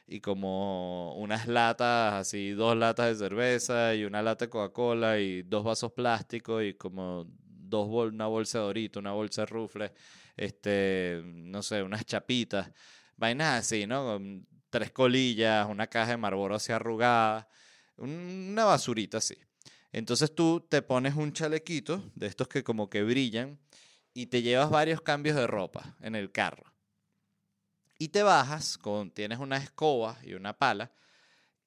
y 0.07 0.21
como 0.21 1.15
unas 1.15 1.47
latas, 1.47 2.13
así 2.13 2.51
dos 2.51 2.75
latas 2.77 3.07
de 3.07 3.15
cerveza 3.27 3.95
y 3.95 4.05
una 4.05 4.21
lata 4.21 4.45
de 4.45 4.49
Coca-Cola 4.49 5.19
y 5.19 5.43
dos 5.43 5.63
vasos 5.63 5.91
plásticos 5.91 6.63
y 6.63 6.73
como 6.73 7.25
dos 7.27 7.87
una 8.11 8.27
bolsa 8.27 8.59
de 8.59 8.65
dorito, 8.65 8.99
una 8.99 9.13
bolsa 9.13 9.45
de 9.45 9.91
este, 10.37 11.21
no 11.25 11.61
sé, 11.63 11.83
unas 11.83 12.05
chapitas, 12.05 12.71
vainas 13.17 13.59
así, 13.59 13.87
¿no? 13.87 14.19
Tres 14.73 14.89
colillas, 14.89 15.69
una 15.69 15.85
caja 15.85 16.09
de 16.09 16.17
Marlboro 16.17 16.55
así 16.55 16.71
arrugada, 16.71 17.47
una 17.95 18.65
basurita 18.65 19.19
así. 19.19 19.37
Entonces 19.91 20.33
tú 20.33 20.65
te 20.67 20.81
pones 20.81 21.13
un 21.13 21.31
chalequito 21.31 22.03
de 22.15 22.25
estos 22.25 22.47
que 22.47 22.63
como 22.63 22.89
que 22.89 23.03
brillan 23.03 23.59
y 24.15 24.25
te 24.25 24.41
llevas 24.41 24.71
varios 24.71 24.99
cambios 25.01 25.35
de 25.35 25.45
ropa 25.45 25.95
en 26.01 26.15
el 26.15 26.31
carro. 26.31 26.73
Y 27.99 28.07
te 28.07 28.23
bajas, 28.23 28.79
con, 28.79 29.11
tienes 29.11 29.37
una 29.37 29.57
escoba 29.57 30.17
y 30.23 30.33
una 30.33 30.57
pala, 30.57 30.91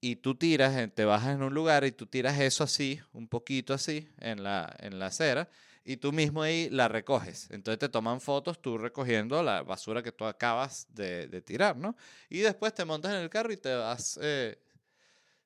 y 0.01 0.17
tú 0.17 0.35
tiras, 0.35 0.93
te 0.93 1.05
bajas 1.05 1.37
en 1.37 1.45
un 1.45 1.55
lugar 1.55 1.85
y 1.85 1.93
tú 1.93 2.07
tiras 2.07 2.41
eso 2.41 2.65
así, 2.65 3.01
un 3.13 3.29
poquito 3.29 3.73
así, 3.73 4.09
en 4.19 4.43
la, 4.43 4.75
en 4.81 4.99
la 4.99 5.07
acera, 5.07 5.49
y 5.87 5.99
tú 5.99 6.13
mismo 6.13 6.43
ahí 6.43 6.69
la 6.71 6.89
recoges. 6.89 7.49
Entonces 7.51 7.79
te 7.79 7.89
toman 7.89 8.21
fotos 8.21 8.61
tú 8.61 8.77
recogiendo 8.77 9.41
la 9.43 9.63
basura 9.63 10.03
que 10.03 10.11
tú 10.11 10.25
acabas 10.25 10.89
de, 10.91 11.41
tirar, 11.43 11.77
¿no? 11.77 11.97
Y 12.29 12.41
después 12.41 12.75
te 12.75 12.85
montas 12.85 13.13
en 13.13 13.19
el 13.19 13.31
carro 13.31 13.53
y 13.53 13.57
te 13.57 13.73
vas 13.73 14.19
eh, 14.21 14.59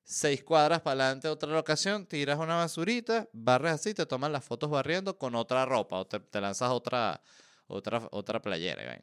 seis 0.03 0.43
cuadras 0.43 0.81
para 0.81 1.03
adelante 1.03 1.27
otra 1.27 1.51
locación, 1.51 2.07
tiras 2.07 2.39
una 2.39 2.55
basurita, 2.55 3.29
barres 3.33 3.73
así, 3.73 3.93
te 3.93 4.07
toman 4.07 4.31
las 4.31 4.43
fotos 4.43 4.71
barriendo 4.71 5.15
con 5.15 5.35
otra 5.35 5.63
ropa 5.63 5.97
o 5.97 6.07
te, 6.07 6.41
lanzas 6.41 6.71
otra, 6.71 7.21
otra, 7.67 8.07
otra 8.09 8.41
playera. 8.41 8.99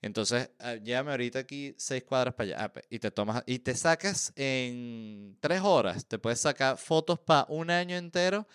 Entonces, 0.00 0.50
ah, 0.58 0.74
llévame 0.74 1.12
ahorita 1.12 1.38
aquí 1.38 1.76
seis 1.78 2.02
cuadras 2.02 2.34
para 2.34 2.56
allá 2.56 2.72
ah, 2.74 2.80
y 2.90 2.98
te 2.98 3.12
tomas 3.12 3.44
y 3.46 3.60
te 3.60 3.76
sacas 3.76 4.32
en 4.34 5.36
tres 5.38 5.60
horas, 5.60 6.06
te 6.06 6.18
puedes 6.18 6.40
sacar 6.40 6.76
fotos 6.76 7.20
para 7.20 7.46
un 7.48 7.70
año 7.70 7.96
entero 7.96 8.48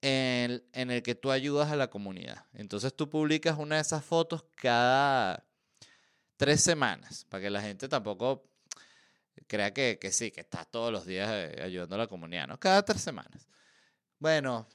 en 0.00 0.90
el 0.90 1.02
que 1.02 1.14
tú 1.14 1.30
ayudas 1.30 1.70
a 1.70 1.76
la 1.76 1.90
comunidad. 1.90 2.46
Entonces 2.52 2.94
tú 2.94 3.08
publicas 3.08 3.58
una 3.58 3.76
de 3.76 3.82
esas 3.82 4.04
fotos 4.04 4.44
cada 4.54 5.44
tres 6.36 6.62
semanas, 6.62 7.26
para 7.28 7.42
que 7.42 7.50
la 7.50 7.60
gente 7.60 7.88
tampoco 7.88 8.48
crea 9.46 9.72
que, 9.72 9.98
que 10.00 10.12
sí, 10.12 10.30
que 10.30 10.40
estás 10.40 10.70
todos 10.70 10.92
los 10.92 11.04
días 11.04 11.28
eh, 11.30 11.60
ayudando 11.62 11.96
a 11.96 11.98
la 11.98 12.06
comunidad, 12.06 12.46
¿no? 12.46 12.58
Cada 12.58 12.84
tres 12.84 13.00
semanas. 13.00 13.48
Bueno, 14.18 14.68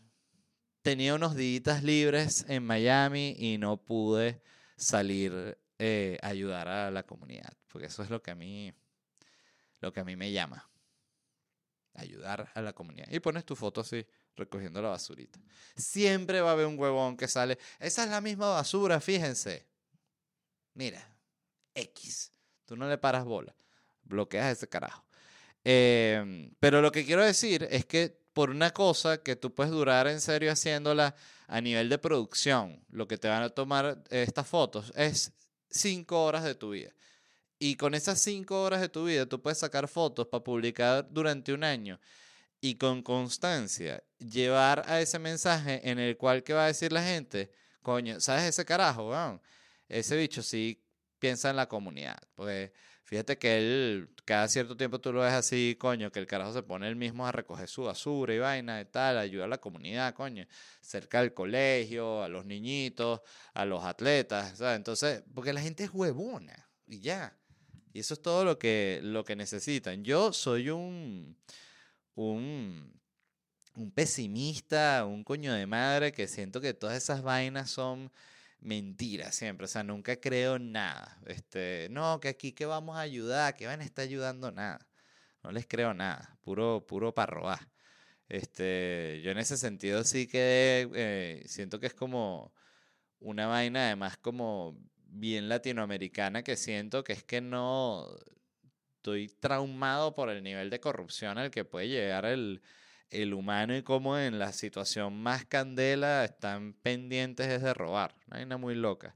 tenía 0.82 1.16
unos 1.16 1.36
días 1.36 1.84
libres 1.84 2.46
en 2.50 2.66
Miami 2.66 3.36
y 3.38 3.58
no 3.58 3.78
pude 3.78 4.42
salir 4.76 5.58
eh, 5.80 6.18
a 6.22 6.28
ayudar 6.28 6.68
a 6.68 6.92
la 6.92 7.04
comunidad, 7.04 7.54
porque 7.68 7.88
eso 7.88 8.04
es 8.04 8.10
lo 8.10 8.22
que 8.22 8.32
a 8.32 8.36
mí, 8.36 8.74
lo 9.80 9.94
que 9.94 10.02
a 10.02 10.04
mí 10.04 10.16
me 10.16 10.32
llama, 10.32 10.70
ayudar 11.94 12.52
a 12.54 12.62
la 12.62 12.74
comunidad. 12.74 13.08
Y 13.10 13.20
pones 13.20 13.46
tu 13.46 13.56
foto 13.56 13.82
así, 13.82 14.06
recogiendo 14.36 14.82
la 14.82 14.90
basurita. 14.90 15.40
Siempre 15.76 16.42
va 16.42 16.50
a 16.50 16.54
haber 16.54 16.66
un 16.66 16.78
huevón 16.80 17.18
que 17.18 17.28
sale, 17.28 17.58
esa 17.80 18.04
es 18.04 18.10
la 18.10 18.22
misma 18.22 18.50
basura, 18.50 19.00
fíjense. 19.00 19.66
Mira, 20.74 21.06
X, 21.76 22.32
tú 22.66 22.76
no 22.76 22.88
le 22.88 22.98
paras 22.98 23.26
bola 23.26 23.56
bloqueas 24.04 24.58
ese 24.58 24.68
carajo. 24.68 25.04
Em, 25.64 26.54
pero 26.60 26.82
lo 26.82 26.92
que 26.92 27.06
quiero 27.06 27.24
decir 27.24 27.68
es 27.70 27.86
que 27.86 28.18
por 28.34 28.50
una 28.50 28.72
cosa 28.72 29.22
que 29.22 29.36
tú 29.36 29.54
puedes 29.54 29.72
durar 29.72 30.08
en 30.08 30.20
serio 30.20 30.52
haciéndola 30.52 31.16
a 31.48 31.62
nivel 31.62 31.90
de 31.90 31.98
producción, 31.98 32.84
lo 32.90 33.08
que 33.08 33.18
te 33.18 33.28
van 33.28 33.44
a 33.44 33.50
tomar 33.50 34.04
estas 34.10 34.48
fotos 34.48 34.92
es 34.96 35.32
cinco 35.70 36.24
horas 36.24 36.44
de 36.44 36.56
tu 36.56 36.72
vida. 36.72 36.92
Y 37.60 37.76
con 37.76 37.94
esas 37.94 38.20
cinco 38.20 38.62
horas 38.64 38.82
de 38.82 38.90
tu 38.90 39.06
vida 39.06 39.26
tú 39.26 39.42
puedes 39.42 39.60
sacar 39.60 39.88
fotos 39.88 40.28
para 40.28 40.44
publicar 40.44 41.08
durante 41.10 41.54
un 41.54 41.64
año 41.64 42.00
y 42.64 42.76
con 42.76 43.04
constancia 43.04 44.02
llevar 44.20 44.86
a 44.88 45.02
ese 45.02 45.20
mensaje 45.20 45.82
en 45.84 46.00
el 46.00 46.16
cual 46.16 46.44
que 46.44 46.54
va 46.54 46.64
a 46.64 46.68
decir 46.68 46.94
la 46.94 47.04
gente, 47.04 47.52
coño, 47.82 48.22
¿sabes 48.22 48.46
ese 48.46 48.64
carajo? 48.64 49.12
Ese 49.90 50.16
bicho 50.16 50.42
sí 50.42 50.82
piensa 51.20 51.50
en 51.50 51.58
la 51.58 51.68
comunidad. 51.68 52.18
Pues 52.36 52.72
Fíjate 53.04 53.38
que 53.38 53.58
él, 53.58 54.10
cada 54.24 54.48
cierto 54.48 54.78
tiempo 54.78 55.00
tú 55.00 55.12
lo 55.12 55.20
ves 55.20 55.34
así, 55.34 55.76
coño, 55.78 56.10
que 56.10 56.20
el 56.20 56.26
carajo 56.26 56.54
se 56.54 56.64
pone 56.64 56.88
él 56.88 56.96
mismo 56.96 57.28
a 57.28 57.34
recoger 57.34 57.68
su 57.68 57.84
basura 57.84 58.34
y 58.34 58.40
vaina 58.40 58.80
y 58.80 58.86
tal, 58.86 59.18
ayuda 59.18 59.44
a 59.44 59.48
la 59.50 59.58
comunidad, 59.58 60.14
coño, 60.14 60.48
cerca 60.80 61.20
del 61.20 61.34
colegio, 61.34 62.24
a 62.24 62.30
los 62.30 62.46
niñitos, 62.46 63.20
a 63.54 63.66
los 63.66 63.84
atletas, 63.84 64.58
¿sabes? 64.58 64.78
Entonces, 64.78 65.22
porque 65.34 65.52
la 65.52 65.62
gente 65.62 65.84
es 65.84 65.90
huevona 65.94 66.70
y 66.88 67.02
ya. 67.02 67.38
Y 67.92 68.00
eso 68.00 68.14
es 68.14 68.22
todo 68.22 68.46
lo 68.46 68.58
que, 68.58 69.02
lo 69.04 69.26
que 69.26 69.36
necesitan. 69.36 70.04
Yo 70.04 70.32
soy 70.32 70.70
un, 70.70 71.38
un, 72.16 72.94
un 73.76 73.92
pesimista, 73.92 75.06
un 75.06 75.24
coño 75.24 75.54
de 75.54 75.66
madre 75.68 76.12
que 76.12 76.28
siento 76.28 76.62
que 76.62 76.74
todas 76.74 76.98
esas 76.98 77.22
vainas 77.24 77.70
son 77.72 78.12
mentira 78.60 79.32
siempre, 79.32 79.66
o 79.66 79.68
sea, 79.68 79.84
nunca 79.84 80.16
creo 80.18 80.60
nada. 80.60 81.20
Este, 81.28 81.88
no, 81.92 82.20
que 82.20 82.30
aquí 82.30 82.54
que 82.54 82.66
vamos 82.66 82.98
a 82.98 83.02
ayudar, 83.02 83.56
que 83.56 83.68
van 83.68 83.82
a 83.82 83.86
estar 83.86 84.04
ayudando 84.04 84.52
nada. 84.52 84.88
No 85.44 85.52
les 85.52 85.68
creo 85.68 85.94
nada, 85.94 86.38
puro, 86.42 86.86
puro 86.88 87.14
para. 87.14 87.70
Este, 88.30 89.22
yo 89.24 89.32
en 89.32 89.38
ese 89.38 89.58
sentido 89.58 90.04
sí 90.04 90.28
que 90.28 90.90
eh, 90.96 91.44
siento 91.48 91.80
que 91.80 91.88
es 91.88 91.94
como 91.94 92.54
una 93.20 93.48
vaina 93.48 93.86
además 93.88 94.18
como 94.18 94.78
bien 95.08 95.50
latinoamericana 95.50 96.44
que 96.44 96.58
siento 96.58 97.04
que 97.04 97.14
es 97.14 97.24
que 97.24 97.42
no 97.42 98.08
estoy 99.04 99.28
traumado 99.28 100.16
por 100.16 100.30
el 100.30 100.42
nivel 100.42 100.70
de 100.70 100.80
corrupción 100.80 101.38
al 101.38 101.52
que 101.52 101.66
puede 101.66 101.90
llegar 101.90 102.24
el, 102.24 102.62
el 103.10 103.34
humano 103.34 103.76
y 103.76 103.84
cómo 103.84 104.18
en 104.18 104.40
la 104.40 104.54
situación 104.54 105.22
más 105.22 105.44
candela 105.44 106.24
están 106.24 106.72
pendientes 106.82 107.62
de 107.62 107.74
robar. 107.74 108.16
Una 108.28 108.38
vaina 108.38 108.58
muy 108.58 108.76
loca. 108.76 109.14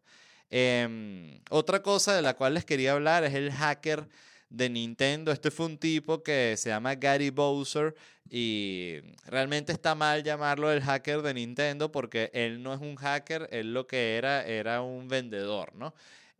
Em, 0.50 1.40
otra 1.50 1.82
cosa 1.82 2.14
de 2.14 2.22
la 2.22 2.34
cual 2.34 2.56
les 2.56 2.66
quería 2.66 2.92
hablar 2.92 3.24
es 3.24 3.34
el 3.34 3.50
hacker 3.50 4.10
de 4.50 4.70
Nintendo. 4.70 5.32
Este 5.32 5.52
fue 5.52 5.68
un 5.68 5.78
tipo 5.78 6.22
que 6.22 6.56
se 6.58 6.68
llama 6.68 6.96
Gary 6.96 7.30
Bowser 7.30 7.96
y 8.30 8.98
realmente 9.26 9.72
está 9.72 9.96
mal 9.96 10.22
llamarlo 10.22 10.70
el 10.70 10.82
hacker 10.82 11.22
de 11.22 11.34
Nintendo 11.34 11.94
porque 11.94 12.30
él 12.34 12.62
no 12.62 12.74
es 12.74 12.82
un 12.82 12.98
hacker, 12.98 13.48
él 13.54 13.74
lo 13.74 13.88
que 13.88 14.18
era 14.18 14.46
era 14.46 14.82
un 14.82 15.08
vendedor, 15.08 15.74
¿no? 15.76 15.94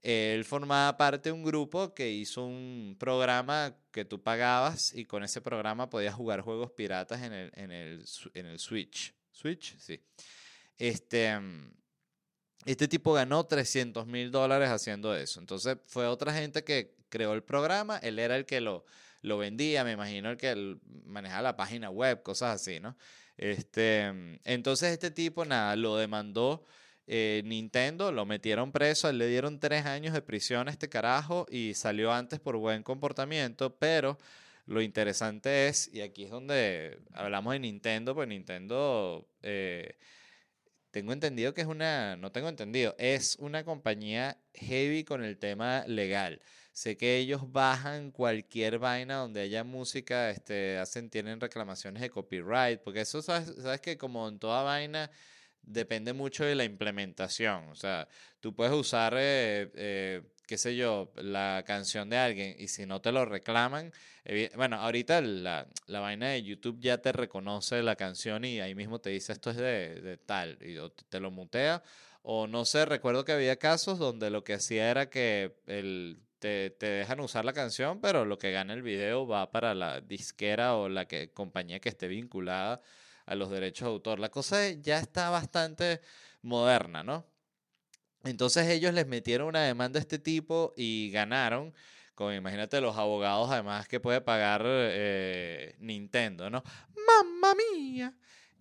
Él 0.08 0.46
formaba 0.46 0.96
parte 0.96 1.28
de 1.28 1.34
un 1.34 1.44
grupo 1.44 1.94
que 1.94 2.10
hizo 2.10 2.46
un 2.46 2.96
programa 2.98 3.76
que 3.92 4.06
tú 4.06 4.24
pagabas 4.24 4.94
y 4.94 5.04
con 5.04 5.22
ese 5.22 5.42
programa 5.42 5.90
podías 5.90 6.16
jugar 6.16 6.40
juegos 6.40 6.72
piratas 6.72 7.24
en 7.24 7.34
el, 7.34 7.52
en 7.56 7.72
el, 7.72 8.06
en 8.34 8.46
el 8.46 8.58
Switch. 8.58 9.14
¿Switch? 9.34 9.78
Sí. 9.78 10.00
Este, 10.78 11.38
este 12.64 12.88
tipo 12.88 13.12
ganó 13.12 13.46
300 13.46 14.08
mil 14.08 14.32
dólares 14.32 14.70
haciendo 14.70 15.14
eso. 15.14 15.42
Entonces 15.42 15.78
fue 15.88 16.08
otra 16.08 16.34
gente 16.34 16.64
que 16.64 16.96
creó 17.10 17.34
el 17.34 17.44
programa, 17.44 17.98
él 17.98 18.18
era 18.18 18.38
el 18.38 18.46
que 18.46 18.62
lo, 18.62 18.86
lo 19.24 19.38
vendía, 19.38 19.84
me 19.84 19.92
imagino 19.92 20.30
el 20.32 20.38
que 20.38 20.78
manejaba 21.04 21.42
la 21.42 21.58
página 21.58 21.90
web, 21.90 22.24
cosas 22.24 22.62
así, 22.62 22.80
¿no? 22.80 22.96
Este, 23.36 24.06
entonces 24.46 24.94
este 24.94 25.12
tipo, 25.12 25.44
nada, 25.44 25.76
lo 25.76 25.98
demandó 25.98 26.64
eh, 27.08 27.42
Nintendo 27.46 28.12
lo 28.12 28.26
metieron 28.26 28.74
preso, 28.74 29.12
le 29.12 29.28
dieron 29.28 29.60
tres 29.60 29.86
años 29.86 30.14
de 30.14 30.22
prisión 30.22 30.68
a 30.68 30.72
este 30.72 30.90
carajo 30.90 31.46
y 31.50 31.74
salió 31.74 32.12
antes 32.12 32.40
por 32.42 32.58
buen 32.58 32.84
comportamiento, 32.84 33.78
pero 33.78 34.18
lo 34.66 34.82
interesante 34.82 35.68
es, 35.70 35.90
y 35.94 36.02
aquí 36.02 36.26
es 36.26 36.32
donde 36.32 37.00
hablamos 37.14 37.54
de 37.54 37.60
Nintendo, 37.60 38.14
pues 38.14 38.28
Nintendo, 38.28 39.26
eh, 39.42 39.96
tengo 40.92 41.14
entendido 41.14 41.54
que 41.54 41.62
es 41.62 41.68
una, 41.68 42.18
no 42.18 42.34
tengo 42.34 42.50
entendido, 42.50 42.94
es 42.98 43.38
una 43.40 43.64
compañía 43.64 44.38
heavy 44.54 45.06
con 45.06 45.24
el 45.24 45.38
tema 45.38 45.86
legal. 45.88 46.42
Sé 46.74 46.98
que 46.98 47.18
ellos 47.18 47.52
bajan 47.52 48.12
cualquier 48.12 48.80
vaina 48.80 49.16
donde 49.16 49.42
haya 49.42 49.64
música, 49.64 50.30
este, 50.30 50.78
hacen, 50.78 51.10
tienen 51.10 51.40
reclamaciones 51.40 52.02
de 52.02 52.10
copyright, 52.10 52.82
porque 52.82 53.02
eso 53.02 53.22
sabes, 53.22 53.56
sabes 53.62 53.80
que 53.80 53.98
como 53.98 54.28
en 54.28 54.40
toda 54.40 54.64
vaina 54.64 55.10
depende 55.68 56.14
mucho 56.14 56.46
de 56.46 56.56
la 56.56 56.64
implementación. 56.64 57.70
O 57.70 57.76
sea, 57.76 58.08
tú 58.40 58.56
puedes 58.56 58.74
usar, 58.74 59.14
eh, 59.18 59.70
eh, 59.76 60.22
qué 60.48 60.58
sé 60.58 60.76
yo, 60.76 61.12
la 61.16 61.64
canción 61.68 62.10
de 62.10 62.18
alguien 62.18 62.56
y 62.58 62.70
si 62.70 62.86
no 62.86 63.02
te 63.02 63.12
lo 63.12 63.26
reclaman, 63.26 63.92
bueno, 64.56 64.78
ahorita 64.78 65.22
la, 65.22 65.68
la, 65.88 66.00
vaina 66.02 66.30
de 66.30 66.44
YouTube 66.44 66.80
ya 66.82 66.98
te 66.98 67.14
reconoce 67.14 67.82
la 67.82 67.96
canción 67.96 68.44
y 68.44 68.60
ahí 68.60 68.76
mismo 68.76 69.00
te 69.00 69.10
dice 69.10 69.32
esto 69.32 69.52
es 69.52 69.58
de, 69.58 70.02
de 70.02 70.18
tal 70.18 70.58
y 70.62 70.78
te 71.10 71.20
lo 71.20 71.32
mutea. 71.32 71.84
O 72.24 72.46
no 72.48 72.66
sé, 72.66 72.86
recuerdo 72.86 73.24
que 73.24 73.32
había 73.32 73.58
casos 73.58 74.00
donde 74.00 74.30
lo 74.30 74.44
que 74.44 74.54
hacía 74.54 74.92
era 74.92 75.10
que 75.10 75.56
el, 75.66 76.20
te, 76.40 76.72
te, 76.72 76.88
dejan 76.88 77.22
usar 77.22 77.46
la 77.46 77.54
canción, 77.54 78.02
pero 78.02 78.26
lo 78.26 78.38
que 78.38 78.52
gana 78.52 78.74
el 78.74 78.82
video 78.82 79.28
va 79.28 79.50
para 79.52 79.74
la 79.74 80.02
disquera 80.02 80.76
o 80.76 80.90
la 80.90 81.08
que, 81.08 81.32
compañía 81.32 81.80
que 81.80 81.90
esté 81.90 82.08
vinculada 82.10 82.82
a 83.28 83.36
los 83.36 83.52
derechos 83.52 83.86
de 83.88 83.92
autor. 83.92 84.20
La 84.20 84.30
cosa 84.30 84.68
ya 84.72 84.98
está 85.00 85.30
bastante 85.30 86.02
moderna, 86.42 87.04
¿no? 87.04 87.26
Entonces 88.24 88.68
ellos 88.70 88.94
les 88.94 89.06
metieron 89.06 89.48
una 89.50 89.64
demanda 89.64 90.00
a 90.00 90.02
este 90.02 90.18
tipo 90.18 90.74
y 90.76 91.12
ganaron. 91.12 91.74
Con, 92.16 92.34
imagínate 92.34 92.82
los 92.82 92.98
abogados 92.98 93.52
además 93.52 93.88
que 93.88 94.00
puede 94.00 94.22
pagar 94.22 94.64
eh, 94.66 95.76
Nintendo, 95.80 96.50
¿no? 96.50 96.64
¡Mamma 97.06 97.54
mía! 97.54 98.16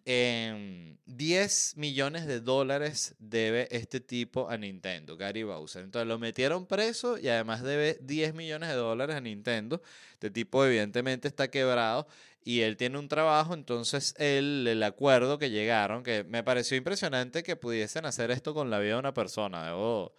10 0.06 1.76
millones 1.76 2.26
de 2.26 2.38
dólares 2.40 3.16
debe 3.18 3.66
este 3.72 3.98
tipo 3.98 4.48
a 4.48 4.56
Nintendo, 4.56 5.16
Gary 5.16 5.42
Bowser. 5.42 5.82
Entonces 5.82 6.06
lo 6.06 6.20
metieron 6.20 6.66
preso 6.66 7.18
y 7.18 7.26
además 7.26 7.64
debe 7.64 7.98
10 8.02 8.32
millones 8.34 8.68
de 8.68 8.76
dólares 8.76 9.16
a 9.16 9.20
Nintendo. 9.20 9.82
Este 10.12 10.30
tipo 10.30 10.64
evidentemente 10.64 11.26
está 11.26 11.50
quebrado 11.50 12.06
y 12.46 12.60
él 12.60 12.76
tiene 12.76 12.96
un 12.96 13.08
trabajo, 13.08 13.54
entonces 13.54 14.14
el, 14.18 14.68
el 14.68 14.80
acuerdo 14.84 15.36
que 15.36 15.50
llegaron, 15.50 16.04
que 16.04 16.22
me 16.22 16.44
pareció 16.44 16.76
impresionante 16.76 17.42
que 17.42 17.56
pudiesen 17.56 18.06
hacer 18.06 18.30
esto 18.30 18.54
con 18.54 18.70
la 18.70 18.78
vida 18.78 18.92
de 18.92 19.00
una 19.00 19.12
persona, 19.12 19.66
debo, 19.66 20.14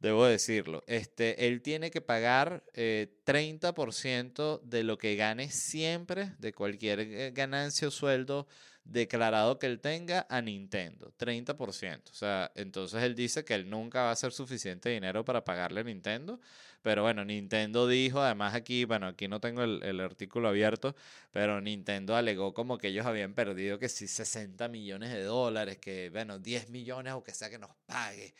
debo 0.00 0.26
decirlo. 0.26 0.82
Este, 0.88 1.46
él 1.46 1.62
tiene 1.62 1.92
que 1.92 2.00
pagar 2.00 2.64
30% 2.74 4.56
eh, 4.56 4.60
de 4.64 4.82
lo 4.82 4.98
que 4.98 5.14
gane 5.14 5.48
siempre, 5.52 6.32
de 6.40 6.52
cualquier 6.52 6.98
eh, 6.98 7.30
ganancia 7.32 7.86
o 7.86 7.92
sueldo 7.92 8.48
declarado 8.82 9.60
que 9.60 9.66
él 9.66 9.78
tenga 9.78 10.26
a 10.28 10.42
Nintendo, 10.42 11.12
30%. 11.20 12.10
O 12.10 12.14
sea, 12.14 12.50
entonces 12.56 13.00
él 13.04 13.14
dice 13.14 13.44
que 13.44 13.54
él 13.54 13.70
nunca 13.70 14.02
va 14.02 14.10
a 14.10 14.16
ser 14.16 14.32
suficiente 14.32 14.88
dinero 14.88 15.24
para 15.24 15.44
pagarle 15.44 15.82
a 15.82 15.84
Nintendo. 15.84 16.40
Pero 16.82 17.02
bueno, 17.02 17.24
Nintendo 17.24 17.86
dijo, 17.86 18.20
además 18.20 18.54
aquí, 18.54 18.84
bueno, 18.84 19.08
aquí 19.08 19.28
no 19.28 19.40
tengo 19.40 19.62
el, 19.62 20.00
artículo 20.00 20.48
abierto, 20.48 20.96
pero 21.30 21.60
Nintendo 21.60 22.16
alegó 22.16 22.54
como 22.54 22.78
que 22.78 22.88
ellos 22.88 23.06
habían 23.06 23.34
perdido 23.34 23.78
que 23.78 23.88
si 23.88 24.08
60 24.08 24.68
millones 24.68 25.10
de 25.12 25.22
dólares, 25.24 25.78
que 25.78 26.10
bueno, 26.10 26.38
10 26.38 26.70
millones 26.70 27.12
o 27.14 27.22
que 27.22 27.34
sea 27.34 27.50
que 27.50 27.58
nos 27.58 27.70
pague. 27.86 28.34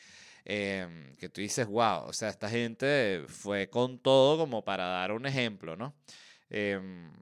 Em, 0.44 1.14
que 1.16 1.28
tú 1.28 1.40
dices, 1.42 1.66
wow, 1.66 2.04
o 2.06 2.12
sea, 2.14 2.30
esta 2.30 2.48
gente 2.48 3.24
fue 3.28 3.68
con 3.68 3.98
todo 3.98 4.38
como 4.38 4.64
para 4.64 4.86
dar 4.86 5.12
un 5.12 5.26
ejemplo, 5.26 5.76
¿no? 5.76 5.94
Em, 6.48 7.12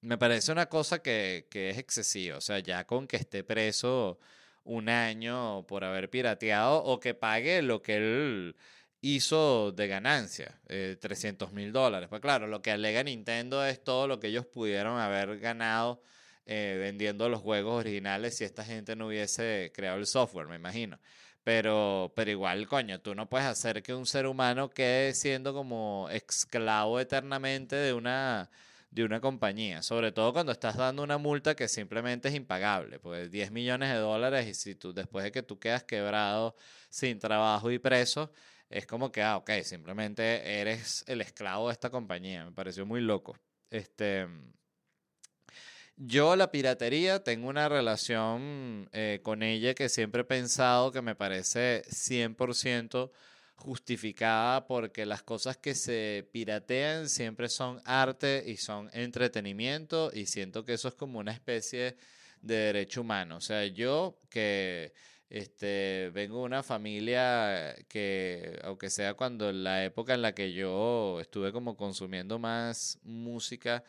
me 0.00 0.18
parece 0.18 0.52
una 0.52 0.66
cosa 0.68 1.00
que, 1.00 1.46
que 1.50 1.70
es 1.70 1.78
excesiva. 1.78 2.38
O 2.38 2.40
sea, 2.40 2.58
ya 2.58 2.84
con 2.86 3.06
que 3.06 3.16
esté 3.16 3.44
preso 3.44 4.18
un 4.64 4.88
año 4.88 5.66
por 5.66 5.84
haber 5.84 6.10
pirateado 6.10 6.82
o 6.84 7.00
que 7.00 7.14
pague 7.14 7.62
lo 7.62 7.82
que 7.82 7.96
él 7.96 8.56
hizo 9.02 9.72
de 9.72 9.88
ganancia, 9.88 10.58
300 10.68 11.50
eh, 11.50 11.52
mil 11.52 11.72
dólares. 11.72 12.08
Pues 12.08 12.22
claro, 12.22 12.46
lo 12.46 12.62
que 12.62 12.70
alega 12.70 13.02
Nintendo 13.02 13.64
es 13.66 13.82
todo 13.84 14.06
lo 14.06 14.18
que 14.18 14.28
ellos 14.28 14.46
pudieron 14.46 14.98
haber 14.98 15.38
ganado 15.38 16.02
eh, 16.46 16.76
vendiendo 16.80 17.28
los 17.28 17.40
juegos 17.42 17.80
originales 17.80 18.36
si 18.36 18.44
esta 18.44 18.64
gente 18.64 18.96
no 18.96 19.08
hubiese 19.08 19.72
creado 19.74 19.98
el 19.98 20.06
software, 20.06 20.48
me 20.48 20.56
imagino. 20.56 20.98
Pero, 21.44 22.12
pero 22.14 22.30
igual, 22.30 22.68
coño, 22.68 23.00
tú 23.00 23.14
no 23.16 23.28
puedes 23.28 23.48
hacer 23.48 23.82
que 23.82 23.92
un 23.92 24.06
ser 24.06 24.26
humano 24.26 24.70
quede 24.70 25.12
siendo 25.14 25.52
como 25.52 26.08
esclavo 26.10 27.00
eternamente 27.00 27.74
de 27.74 27.92
una 27.92 28.48
de 28.92 29.04
una 29.04 29.20
compañía, 29.20 29.82
sobre 29.82 30.12
todo 30.12 30.34
cuando 30.34 30.52
estás 30.52 30.76
dando 30.76 31.02
una 31.02 31.16
multa 31.16 31.56
que 31.56 31.66
simplemente 31.66 32.28
es 32.28 32.34
impagable, 32.34 32.98
pues 32.98 33.30
10 33.30 33.50
millones 33.50 33.88
de 33.90 33.96
dólares 33.96 34.46
y 34.46 34.54
si 34.54 34.74
tú 34.74 34.92
después 34.92 35.24
de 35.24 35.32
que 35.32 35.42
tú 35.42 35.58
quedas 35.58 35.82
quebrado 35.82 36.54
sin 36.90 37.18
trabajo 37.18 37.70
y 37.70 37.78
preso, 37.78 38.30
es 38.68 38.86
como 38.86 39.10
que, 39.10 39.22
ah, 39.22 39.38
ok, 39.38 39.50
simplemente 39.64 40.60
eres 40.60 41.04
el 41.06 41.22
esclavo 41.22 41.68
de 41.68 41.72
esta 41.72 41.88
compañía, 41.88 42.44
me 42.44 42.52
pareció 42.52 42.84
muy 42.84 43.00
loco. 43.00 43.34
Este, 43.70 44.28
yo 45.96 46.36
la 46.36 46.50
piratería 46.50 47.24
tengo 47.24 47.48
una 47.48 47.70
relación 47.70 48.90
eh, 48.92 49.20
con 49.22 49.42
ella 49.42 49.72
que 49.74 49.88
siempre 49.88 50.20
he 50.20 50.24
pensado 50.24 50.92
que 50.92 51.00
me 51.00 51.14
parece 51.14 51.82
100% 51.88 53.10
justificada 53.62 54.66
porque 54.66 55.06
las 55.06 55.22
cosas 55.22 55.56
que 55.56 55.74
se 55.74 56.28
piratean 56.32 57.08
siempre 57.08 57.48
son 57.48 57.80
arte 57.84 58.42
y 58.46 58.56
son 58.56 58.90
entretenimiento 58.92 60.10
y 60.12 60.26
siento 60.26 60.64
que 60.64 60.74
eso 60.74 60.88
es 60.88 60.94
como 60.94 61.20
una 61.20 61.32
especie 61.32 61.96
de 62.40 62.54
derecho 62.56 63.02
humano. 63.02 63.36
O 63.36 63.40
sea, 63.40 63.64
yo 63.66 64.18
que 64.28 64.92
este, 65.30 66.10
vengo 66.12 66.40
de 66.40 66.44
una 66.44 66.62
familia 66.64 67.74
que, 67.88 68.58
aunque 68.64 68.90
sea 68.90 69.14
cuando 69.14 69.52
la 69.52 69.84
época 69.84 70.14
en 70.14 70.22
la 70.22 70.34
que 70.34 70.52
yo 70.52 71.20
estuve 71.20 71.52
como 71.52 71.76
consumiendo 71.76 72.38
más 72.38 72.98
música, 73.04 73.84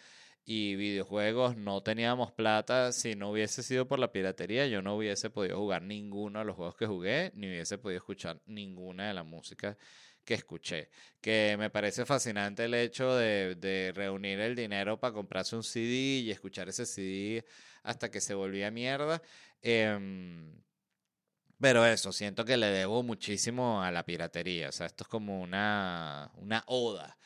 y 0.45 0.75
videojuegos 0.75 1.55
no 1.57 1.81
teníamos 1.81 2.31
plata. 2.31 2.91
Si 2.91 3.15
no 3.15 3.31
hubiese 3.31 3.63
sido 3.63 3.87
por 3.87 3.99
la 3.99 4.11
piratería, 4.11 4.67
yo 4.67 4.81
no 4.81 4.95
hubiese 4.97 5.29
podido 5.29 5.57
jugar 5.57 5.83
ninguno 5.83 6.39
de 6.39 6.45
los 6.45 6.55
juegos 6.55 6.75
que 6.75 6.85
jugué, 6.85 7.31
ni 7.35 7.47
hubiese 7.47 7.77
podido 7.77 7.97
escuchar 7.97 8.41
ninguna 8.45 9.07
de 9.07 9.13
la 9.13 9.23
música 9.23 9.77
que 10.25 10.33
escuché. 10.35 10.89
Que 11.21 11.55
me 11.57 11.69
parece 11.69 12.05
fascinante 12.05 12.65
el 12.65 12.73
hecho 12.73 13.15
de, 13.15 13.91
reunir 13.95 14.39
el 14.39 14.55
dinero 14.55 14.99
para 14.99 15.13
comprarse 15.13 15.55
un 15.55 15.63
CD 15.63 16.21
y 16.21 16.31
escuchar 16.31 16.69
ese 16.69 16.85
CD 16.85 17.45
hasta 17.83 18.09
que 18.11 18.21
se 18.21 18.33
volvía 18.33 18.71
mierda. 18.71 19.21
Em, 19.61 20.61
pero 21.59 21.85
eso, 21.85 22.11
siento 22.11 22.43
que 22.45 22.57
le 22.57 22.67
debo 22.67 23.03
muchísimo 23.03 23.81
a 23.81 23.91
la 23.91 24.05
piratería. 24.05 24.69
O 24.69 24.71
sea, 24.71 24.87
esto 24.87 25.05
es 25.05 25.07
como 25.07 25.41
una, 25.41 26.31
una 26.35 26.63
oda 26.67 27.17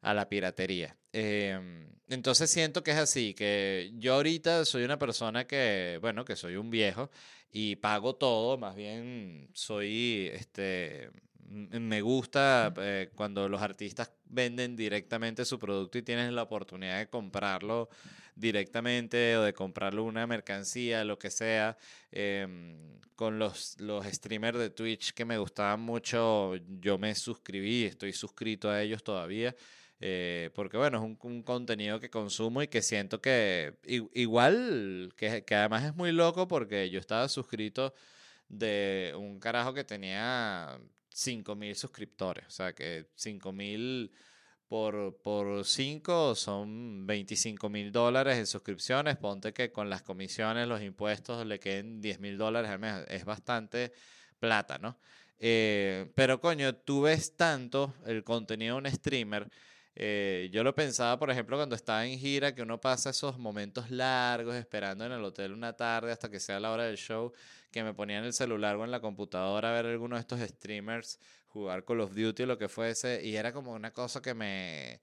a 0.00 0.14
la 0.14 0.28
piratería. 0.28 0.96
Em, 1.12 1.88
entonces 2.08 2.50
siento 2.50 2.82
que 2.82 2.92
es 2.92 2.98
así, 2.98 3.34
que 3.34 3.92
yo 3.98 4.14
ahorita 4.14 4.64
soy 4.64 4.84
una 4.84 4.98
persona 4.98 5.46
que, 5.46 5.98
bueno, 6.00 6.24
que 6.24 6.36
soy 6.36 6.56
un 6.56 6.70
viejo 6.70 7.10
y 7.50 7.76
pago 7.76 8.14
todo, 8.16 8.58
más 8.58 8.74
bien 8.74 9.48
soy, 9.52 10.30
este, 10.32 11.10
me 11.48 12.00
gusta 12.00 12.72
eh, 12.78 13.10
cuando 13.14 13.48
los 13.48 13.60
artistas 13.60 14.10
venden 14.24 14.76
directamente 14.76 15.44
su 15.44 15.58
producto 15.58 15.98
y 15.98 16.02
tienes 16.02 16.32
la 16.32 16.42
oportunidad 16.42 16.98
de 16.98 17.08
comprarlo 17.08 17.90
directamente 18.34 19.36
o 19.36 19.42
de 19.42 19.52
comprarlo 19.52 20.04
una 20.04 20.26
mercancía, 20.26 21.04
lo 21.04 21.18
que 21.18 21.30
sea. 21.30 21.76
Em, 22.10 22.98
con 23.14 23.38
los, 23.38 23.78
los 23.80 24.06
streamers 24.06 24.58
de 24.58 24.70
Twitch 24.70 25.12
que 25.12 25.24
me 25.24 25.38
gustaban 25.38 25.80
mucho, 25.80 26.56
yo 26.80 26.98
me 26.98 27.14
suscribí, 27.14 27.84
estoy 27.84 28.12
suscrito 28.12 28.70
a 28.70 28.82
ellos 28.82 29.04
todavía. 29.04 29.54
Eh, 30.04 30.50
porque 30.56 30.76
bueno, 30.76 30.98
es 30.98 31.16
un, 31.22 31.42
contenido 31.44 32.00
que 32.00 32.10
consumo 32.10 32.60
y 32.60 32.66
que 32.66 32.82
siento 32.82 33.20
que 33.20 33.74
igual, 34.14 35.14
que, 35.16 35.44
que, 35.44 35.54
además 35.54 35.84
es 35.84 35.94
muy 35.94 36.10
loco 36.10 36.48
porque 36.48 36.90
yo 36.90 36.98
estaba 36.98 37.28
suscrito 37.28 37.94
de 38.48 39.14
un 39.16 39.38
carajo 39.38 39.72
que 39.72 39.84
tenía 39.84 40.76
5.000 41.14 41.74
suscriptores, 41.76 42.46
o 42.48 42.50
sea 42.50 42.72
que 42.74 43.06
5.000 43.16 44.10
por, 44.66 45.18
por 45.22 45.64
5 45.64 46.34
son 46.34 47.06
25 47.06 47.68
mil 47.68 47.92
dólares 47.92 48.38
en 48.38 48.46
suscripciones, 48.46 49.18
ponte 49.18 49.52
que 49.52 49.70
con 49.70 49.88
las 49.88 50.02
comisiones, 50.02 50.66
los 50.66 50.82
impuestos 50.82 51.46
le 51.46 51.60
queden 51.60 52.00
10 52.00 52.18
mil 52.20 52.38
dólares 52.38 53.06
es 53.08 53.24
bastante 53.24 53.92
plata, 54.40 54.78
¿no? 54.78 54.98
Eh, 55.38 56.10
pero 56.14 56.40
coño, 56.40 56.74
tú 56.74 57.02
ves 57.02 57.36
tanto 57.36 57.94
el 58.06 58.24
contenido 58.24 58.80
de 58.80 58.88
un 58.88 58.96
streamer 58.96 59.48
eh, 59.94 60.48
yo 60.52 60.64
lo 60.64 60.74
pensaba, 60.74 61.18
por 61.18 61.30
ejemplo, 61.30 61.56
cuando 61.56 61.76
estaba 61.76 62.06
en 62.06 62.18
gira, 62.18 62.54
que 62.54 62.62
uno 62.62 62.80
pasa 62.80 63.10
esos 63.10 63.38
momentos 63.38 63.90
largos 63.90 64.54
esperando 64.54 65.04
en 65.04 65.12
el 65.12 65.24
hotel 65.24 65.52
una 65.52 65.74
tarde 65.74 66.12
hasta 66.12 66.30
que 66.30 66.40
sea 66.40 66.60
la 66.60 66.70
hora 66.72 66.84
del 66.84 66.96
show, 66.96 67.32
que 67.70 67.82
me 67.82 67.94
ponía 67.94 68.18
en 68.18 68.24
el 68.24 68.32
celular 68.32 68.76
o 68.76 68.84
en 68.84 68.90
la 68.90 69.00
computadora 69.00 69.70
a 69.70 69.72
ver 69.74 69.86
algunos 69.86 70.16
de 70.16 70.20
estos 70.20 70.40
streamers 70.40 71.18
jugar 71.48 71.84
Call 71.84 72.00
of 72.00 72.14
Duty 72.14 72.44
o 72.44 72.46
lo 72.46 72.58
que 72.58 72.68
fuese, 72.68 73.22
y 73.24 73.36
era 73.36 73.52
como 73.52 73.72
una 73.72 73.92
cosa 73.92 74.22
que 74.22 74.34
me 74.34 75.00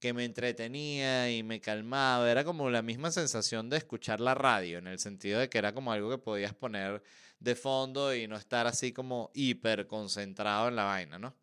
que 0.00 0.12
me 0.12 0.24
entretenía 0.24 1.30
y 1.30 1.42
me 1.42 1.60
calmaba, 1.60 2.30
era 2.30 2.44
como 2.44 2.70
la 2.70 2.82
misma 2.82 3.10
sensación 3.10 3.68
de 3.68 3.78
escuchar 3.78 4.20
la 4.20 4.34
radio, 4.34 4.78
en 4.78 4.86
el 4.86 4.98
sentido 5.00 5.40
de 5.40 5.48
que 5.48 5.58
era 5.58 5.74
como 5.74 5.92
algo 5.92 6.08
que 6.10 6.18
podías 6.18 6.54
poner 6.54 7.02
de 7.40 7.54
fondo 7.56 8.14
y 8.14 8.28
no 8.28 8.36
estar 8.36 8.66
así 8.66 8.92
como 8.92 9.30
hiper 9.34 9.86
concentrado 9.88 10.68
en 10.68 10.76
la 10.76 10.84
vaina, 10.84 11.18
¿no? 11.18 11.34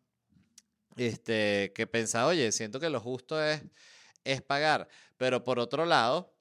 Este, 0.96 1.72
que 1.74 1.86
pensaba, 1.86 2.28
oye, 2.28 2.52
siento 2.52 2.80
que 2.80 2.90
lo 2.90 3.00
justo 3.00 3.42
es, 3.42 3.62
es 4.24 4.42
pagar. 4.42 4.88
Pero 5.16 5.44
por 5.44 5.58
otro 5.58 5.86
lado, 5.86 6.34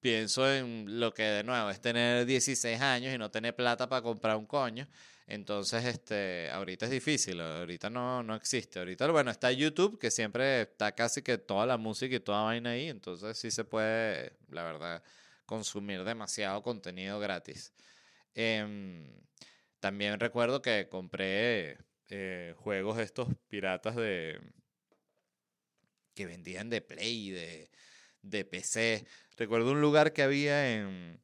pienso 0.00 0.50
en 0.52 1.00
lo 1.00 1.14
que 1.14 1.22
de 1.22 1.44
nuevo 1.44 1.70
es 1.70 1.80
tener 1.80 2.26
16 2.26 2.80
años 2.80 3.14
y 3.14 3.18
no 3.18 3.30
tener 3.30 3.54
plata 3.56 3.88
para 3.88 4.02
comprar 4.02 4.36
un 4.36 4.46
coño. 4.46 4.88
Entonces, 5.26 5.84
este, 5.84 6.50
ahorita 6.50 6.86
es 6.86 6.90
difícil, 6.90 7.40
ahorita 7.40 7.88
no, 7.88 8.22
no 8.22 8.34
existe. 8.34 8.80
Ahorita, 8.80 9.10
bueno, 9.10 9.30
está 9.30 9.50
YouTube, 9.52 9.98
que 9.98 10.10
siempre 10.10 10.62
está 10.62 10.92
casi 10.92 11.22
que 11.22 11.38
toda 11.38 11.64
la 11.66 11.78
música 11.78 12.16
y 12.16 12.20
toda 12.20 12.42
vaina 12.42 12.70
ahí, 12.70 12.88
entonces 12.88 13.38
sí 13.38 13.50
se 13.50 13.64
puede, 13.64 14.36
la 14.50 14.64
verdad, 14.64 15.02
consumir 15.46 16.04
demasiado 16.04 16.62
contenido 16.62 17.18
gratis. 17.20 17.72
Em, 18.34 19.06
también 19.80 20.20
recuerdo 20.20 20.62
que 20.62 20.88
compré 20.88 21.78
eh, 22.14 22.54
juegos 22.58 22.98
estos 22.98 23.28
piratas 23.48 23.96
de 23.96 24.38
que 26.14 26.26
vendían 26.26 26.68
de 26.68 26.82
Play, 26.82 27.30
de, 27.30 27.70
de 28.20 28.44
PC. 28.44 29.06
Recuerdo 29.38 29.72
un 29.72 29.80
lugar 29.80 30.12
que 30.12 30.22
había 30.22 30.76
en, 30.76 31.22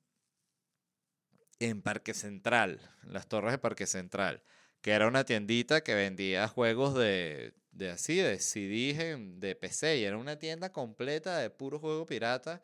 en 1.58 1.82
Parque 1.82 2.14
Central, 2.14 2.80
las 3.02 3.28
torres 3.28 3.52
de 3.52 3.58
Parque 3.58 3.86
Central, 3.86 4.42
que 4.80 4.92
era 4.92 5.06
una 5.06 5.24
tiendita 5.24 5.82
que 5.82 5.94
vendía 5.94 6.48
juegos 6.48 6.94
de, 6.94 7.52
de 7.70 7.90
así, 7.90 8.16
de 8.16 8.38
CDs 8.38 9.40
de 9.40 9.56
PC, 9.56 9.98
y 9.98 10.04
era 10.04 10.16
una 10.16 10.38
tienda 10.38 10.72
completa 10.72 11.36
de 11.36 11.50
puro 11.50 11.78
juego 11.78 12.06
pirata, 12.06 12.62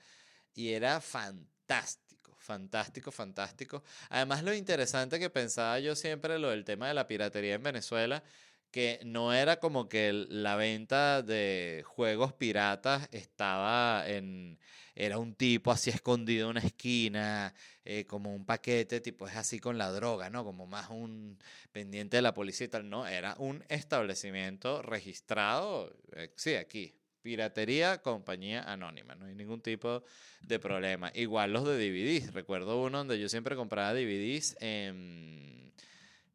y 0.54 0.70
era 0.70 1.02
fantástico, 1.02 2.03
fantástico, 2.44 3.10
fantástico. 3.10 3.82
Además, 4.10 4.42
lo 4.44 4.54
interesante 4.54 5.18
que 5.18 5.30
pensaba 5.30 5.80
yo 5.80 5.96
siempre, 5.96 6.38
lo 6.38 6.50
del 6.50 6.64
tema 6.64 6.88
de 6.88 6.94
la 6.94 7.08
piratería 7.08 7.54
en 7.54 7.62
Venezuela, 7.62 8.22
que 8.70 9.00
no 9.04 9.32
era 9.32 9.60
como 9.60 9.88
que 9.88 10.12
la 10.12 10.56
venta 10.56 11.22
de 11.22 11.82
juegos 11.86 12.32
piratas 12.34 13.08
estaba 13.12 14.04
en... 14.08 14.58
Era 14.96 15.18
un 15.18 15.34
tipo 15.34 15.72
así 15.72 15.90
escondido 15.90 16.46
en 16.46 16.50
una 16.58 16.60
esquina, 16.66 17.54
eh, 17.84 18.06
como 18.06 18.34
un 18.34 18.44
paquete, 18.46 19.00
tipo 19.00 19.26
es 19.26 19.36
así 19.36 19.58
con 19.58 19.78
la 19.78 19.90
droga, 19.90 20.30
¿no? 20.30 20.44
Como 20.44 20.66
más 20.66 20.90
un 20.90 21.38
pendiente 21.72 22.16
de 22.18 22.22
la 22.22 22.34
policía 22.34 22.66
y 22.66 22.70
tal. 22.70 22.88
No, 22.90 23.06
era 23.06 23.34
un 23.38 23.64
establecimiento 23.68 24.82
registrado, 24.82 25.92
eh, 26.12 26.32
sí, 26.36 26.54
aquí, 26.56 26.94
Piratería, 27.24 28.02
compañía 28.02 28.62
anónima, 28.70 29.14
no 29.14 29.24
hay 29.24 29.34
ningún 29.34 29.62
tipo 29.62 30.04
de 30.42 30.58
problema. 30.58 31.10
Igual 31.14 31.54
los 31.54 31.64
de 31.64 31.78
DVDs, 31.78 32.34
recuerdo 32.34 32.82
uno 32.82 32.98
donde 32.98 33.18
yo 33.18 33.30
siempre 33.30 33.56
compraba 33.56 33.94
DVDs 33.94 34.56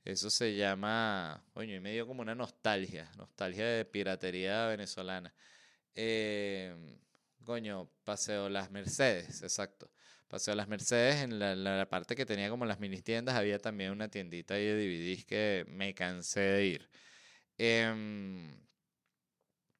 eso 0.09 0.31
se 0.31 0.55
llama, 0.55 1.43
coño, 1.53 1.75
y 1.75 1.79
medio 1.79 2.07
como 2.07 2.23
una 2.23 2.33
nostalgia, 2.33 3.11
nostalgia 3.15 3.65
de 3.67 3.85
piratería 3.85 4.65
venezolana. 4.65 5.31
Eh, 5.93 6.75
coño, 7.45 7.91
Paseo 8.03 8.49
Las 8.49 8.71
Mercedes, 8.71 9.43
exacto. 9.43 9.91
Paseo 10.27 10.55
Las 10.55 10.67
Mercedes, 10.67 11.17
en 11.17 11.37
la, 11.37 11.87
parte 11.89 12.15
que 12.15 12.25
tenía 12.25 12.49
como 12.49 12.65
las 12.65 12.79
mini 12.79 13.01
tiendas, 13.03 13.35
había 13.35 13.59
también 13.59 13.91
una 13.91 14.09
tiendita 14.09 14.55
de 14.55 14.73
DVDs 14.73 15.25
que 15.25 15.65
me 15.67 15.93
cansé 15.93 16.39
de 16.39 16.65
ir. 16.65 16.89
Em, 17.57 18.68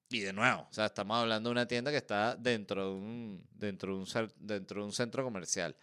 y 0.09 0.21
de 0.21 0.33
nuevo, 0.33 0.67
o 0.69 0.73
sea, 0.73 0.87
estamos 0.87 1.17
hablando 1.17 1.49
de 1.49 1.51
una 1.51 1.67
tienda 1.67 1.91
que 1.91 1.97
está 1.97 2.35
dentro 2.35 2.89
de 2.89 2.93
un, 2.95 3.47
dentro 3.53 3.93
de 3.93 3.99
un, 3.99 4.31
dentro 4.39 4.81
de 4.81 4.85
un 4.85 4.93
centro 4.93 5.23
comercial. 5.23 5.75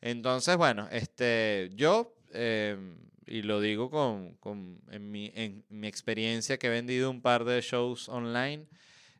Entonces, 0.00 0.56
bueno, 0.56 0.88
este, 0.90 1.70
yo 1.74 2.14
em, 2.32 2.96
y 3.26 3.42
lo 3.42 3.60
digo 3.60 3.90
con, 3.90 4.34
con 4.36 4.80
en, 4.90 5.10
mi, 5.10 5.30
en, 5.34 5.64
mi, 5.68 5.88
experiencia 5.88 6.58
que 6.58 6.68
he 6.68 6.70
vendido 6.70 7.10
un 7.10 7.20
par 7.20 7.44
de 7.44 7.60
shows 7.60 8.08
online. 8.08 8.66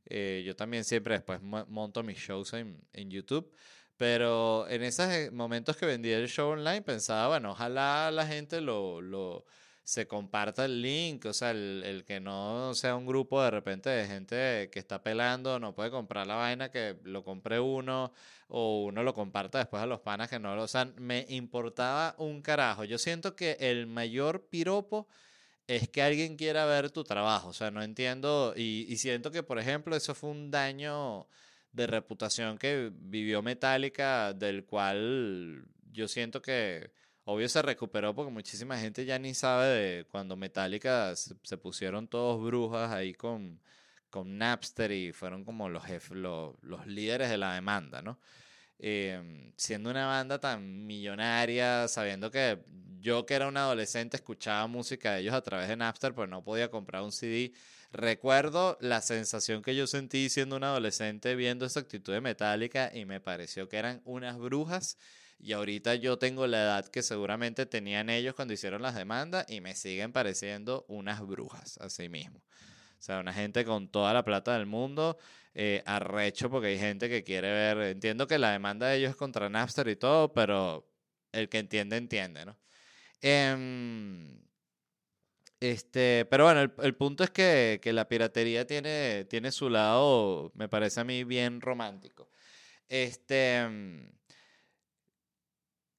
Eh, 0.07 0.43
yo 0.47 0.55
también 0.55 0.85
siempre 0.85 1.15
después 1.15 1.43
monto 1.43 2.03
mis 2.03 2.19
shows 2.19 2.53
en, 2.55 2.81
en, 2.93 3.11
YouTube. 3.11 3.53
Pero 3.97 4.69
en 4.69 4.83
esos 4.83 5.09
eh, 5.11 5.31
momentos 5.33 5.77
que 5.77 5.87
vendí 5.87 6.11
el 6.11 6.29
show 6.29 6.51
online 6.51 6.83
pensaba, 6.83 7.29
bueno, 7.29 7.53
ojalá 7.53 8.11
la 8.11 8.27
gente 8.27 8.61
lo 8.61 9.45
se 9.87 10.09
comparta 10.09 10.65
el 10.65 10.83
link, 10.83 11.27
o 11.27 11.33
sea, 11.33 11.53
el, 11.53 11.83
el, 11.87 12.05
que 12.05 12.19
no 12.19 12.75
sea 12.75 12.97
un 12.97 13.07
grupo 13.07 13.41
de 13.41 13.53
repente 13.53 13.89
de 13.89 14.07
gente 14.09 14.69
que 14.73 14.81
está 14.81 15.01
pelando, 15.01 15.61
no 15.61 15.77
puede 15.77 15.93
comprar 15.93 16.27
la 16.27 16.35
vaina, 16.35 16.73
que 16.73 16.97
lo 17.05 17.23
compre 17.23 17.61
uno 17.61 18.13
o 18.49 18.83
uno 18.87 19.05
lo 19.05 19.15
comparta 19.15 19.59
después 19.59 19.81
a 19.81 19.87
los 19.87 20.01
panas 20.01 20.29
que 20.29 20.41
no 20.41 20.57
lo... 20.57 20.67
Sea, 20.67 20.87
me 20.99 21.25
importaba 21.29 22.17
un 22.19 22.43
carajo. 22.43 22.83
Yo 22.83 22.99
siento 22.99 23.37
que 23.37 23.59
el 23.61 23.87
mayor 23.87 24.49
piropo 24.49 25.07
es 25.69 25.89
que 25.89 26.03
alguien 26.03 26.37
quiera 26.37 26.67
ver 26.67 26.91
tu 26.91 27.05
trabajo, 27.05 27.51
o 27.51 27.53
sea, 27.53 27.71
no 27.71 27.81
entiendo 27.81 28.55
y, 28.57 28.87
y 28.89 28.97
siento 28.97 29.31
que, 29.31 29.45
por 29.45 29.61
ejemplo, 29.61 29.95
eso 29.95 30.17
fue 30.17 30.31
un 30.31 30.51
daño 30.51 31.29
de 31.73 31.87
reputación 31.87 32.59
que 32.59 32.91
vivió 32.93 33.41
Metallica, 33.41 34.33
del 34.33 34.65
cual 34.67 35.65
yo 35.93 36.09
siento 36.09 36.43
que 36.43 36.91
Obvio 37.29 37.49
se 37.49 37.61
recuperó 37.61 38.15
porque 38.15 38.31
muchísima 38.31 38.79
gente 38.79 39.05
ya 39.05 39.19
ni 39.19 39.35
sabe 39.35 39.67
de 39.67 40.05
cuando 40.05 40.37
Metallica 40.37 41.17
se, 41.17 41.59
pusieron 41.59 42.07
todos 42.07 42.41
brujas 42.41 42.93
ahí 42.93 43.15
con, 43.15 43.61
con 44.11 44.39
Napster 44.39 44.93
y 44.93 45.13
fueron 45.13 45.45
como 45.45 45.69
los, 45.69 45.83
los, 46.13 46.87
líderes 46.87 47.29
de 47.29 47.37
la 47.37 47.55
demanda, 47.55 48.01
¿no? 48.01 48.21
Em, 48.79 49.53
siendo 49.57 49.91
una 49.91 50.07
banda 50.07 50.39
tan 50.39 50.87
millonaria, 50.87 51.89
sabiendo 51.89 52.31
que 52.31 52.61
yo 53.01 53.27
que 53.27 53.35
era 53.35 53.49
un 53.49 53.57
adolescente 53.57 54.17
escuchaba 54.17 54.69
música 54.69 55.15
de 55.15 55.23
ellos 55.23 55.35
a 55.35 55.43
través 55.43 55.69
de 55.69 55.77
Napster, 55.77 56.15
pues 56.15 56.29
no 56.29 56.45
podía 56.45 56.71
comprar 56.71 57.03
un 57.03 57.11
CD. 57.11 57.53
Recuerdo 57.93 58.79
la 58.81 59.01
sensación 59.01 59.63
que 59.63 59.75
yo 59.75 59.89
sentí 59.89 60.29
siendo 60.29 60.57
un 60.57 60.63
adolescente 60.63 61.35
viendo 61.35 61.67
esa 61.67 61.81
actitud 61.81 62.13
de 62.13 62.21
Metallica 62.21 62.93
y 62.95 63.05
me 63.05 63.21
pareció 63.21 63.69
que 63.69 63.79
eran 63.79 64.01
unas 64.05 64.39
brujas 64.39 64.97
y 65.39 65.53
ahorita 65.53 65.95
yo 65.97 66.19
tengo 66.19 66.47
la 66.47 66.63
edad 66.63 66.87
que 66.87 67.03
seguramente 67.03 67.67
tenían 67.67 68.11
ellos 68.11 68.35
cuando 68.35 68.55
hicieron 68.55 68.83
las 68.83 68.95
demandas 68.95 69.45
y 69.49 69.61
me 69.61 69.75
siguen 69.75 70.13
pareciendo 70.13 70.85
unas 70.89 71.21
brujas, 71.21 71.79
así 71.79 72.09
mismo. 72.09 72.39
O 72.99 73.03
sea, 73.03 73.21
una 73.21 73.33
gente 73.33 73.65
con 73.65 73.89
toda 73.89 74.15
la 74.15 74.25
plata 74.25 74.55
del 74.57 74.67
mundo, 74.67 75.19
eh, 75.55 75.83
arrecho 75.87 76.51
porque 76.51 76.69
hay 76.69 76.79
gente 76.79 77.09
que 77.09 77.23
quiere 77.23 77.51
ver, 77.51 77.79
entiendo 77.79 78.27
que 78.27 78.39
la 78.39 78.53
demanda 78.53 78.89
de 78.89 78.99
ellos 78.99 79.11
es 79.11 79.17
contra 79.17 79.49
Napster 79.49 79.89
y 79.89 79.97
todo, 79.97 80.33
pero 80.33 80.89
el 81.33 81.49
que 81.49 81.59
entiende, 81.59 81.97
entiende, 81.97 82.47
¿no? 82.47 82.59
Em, 83.21 84.41
este, 85.61 86.27
pero 86.31 86.45
bueno, 86.45 86.61
el, 86.61 86.73
el 86.83 86.95
punto 86.97 87.25
es 87.25 87.31
que, 87.31 87.81
que, 87.83 87.93
la 87.93 88.09
piratería 88.09 88.67
tiene, 88.67 89.25
tiene 89.25 89.51
su 89.53 89.71
lado, 89.71 90.53
me 90.55 90.69
parece 90.69 91.01
a 91.01 91.05
mí, 91.05 91.25
bien 91.25 91.61
romántico. 91.61 92.31
Este, 92.89 93.57
em, 93.59 94.11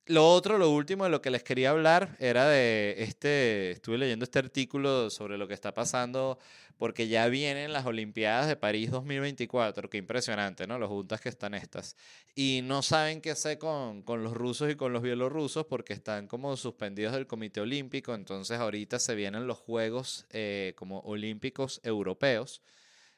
lo 0.08 0.28
otro, 0.30 0.58
lo 0.58 0.70
último 0.72 1.04
de 1.04 1.10
lo 1.10 1.22
que 1.22 1.30
les 1.30 1.44
quería 1.44 1.72
hablar 1.72 2.16
era 2.20 2.48
de 2.48 2.96
este, 3.00 3.72
estuve 3.72 3.98
leyendo 3.98 4.24
este 4.24 4.40
artículo 4.40 5.10
sobre 5.10 5.38
lo 5.38 5.48
que 5.48 5.54
está 5.54 5.74
pasando 5.74 6.40
porque 6.78 7.08
ya 7.08 7.28
vienen 7.28 7.74
las 7.74 7.86
Olimpiadas 7.86 8.48
de 8.48 8.56
París 8.56 8.92
2024, 8.92 9.90
qué 9.90 9.98
impresionante, 9.98 10.68
¿no? 10.68 10.78
Los 10.78 10.90
juntas 10.90 11.20
que 11.20 11.30
están 11.30 11.54
estas. 11.54 11.96
Y 12.36 12.62
no 12.64 12.84
saben 12.84 13.20
qué 13.22 13.32
hacer 13.32 13.58
con, 13.58 14.04
con 14.04 14.24
los 14.24 14.34
rusos 14.34 14.72
y 14.72 14.76
con 14.76 14.94
los 14.94 15.02
bielorrusos 15.02 15.66
porque 15.66 15.94
están 15.94 16.28
como 16.28 16.56
suspendidos 16.56 17.14
del 17.14 17.26
Comité 17.28 17.62
Olímpico, 17.62 18.14
entonces 18.14 18.60
ahorita 18.60 19.00
se 19.00 19.16
vienen 19.16 19.48
los 19.48 19.58
Juegos 19.58 20.28
eh, 20.30 20.74
como 20.76 21.00
Olímpicos 21.00 21.82
Europeos. 21.84 22.62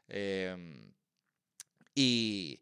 Em, 0.07 0.93
y 1.93 2.61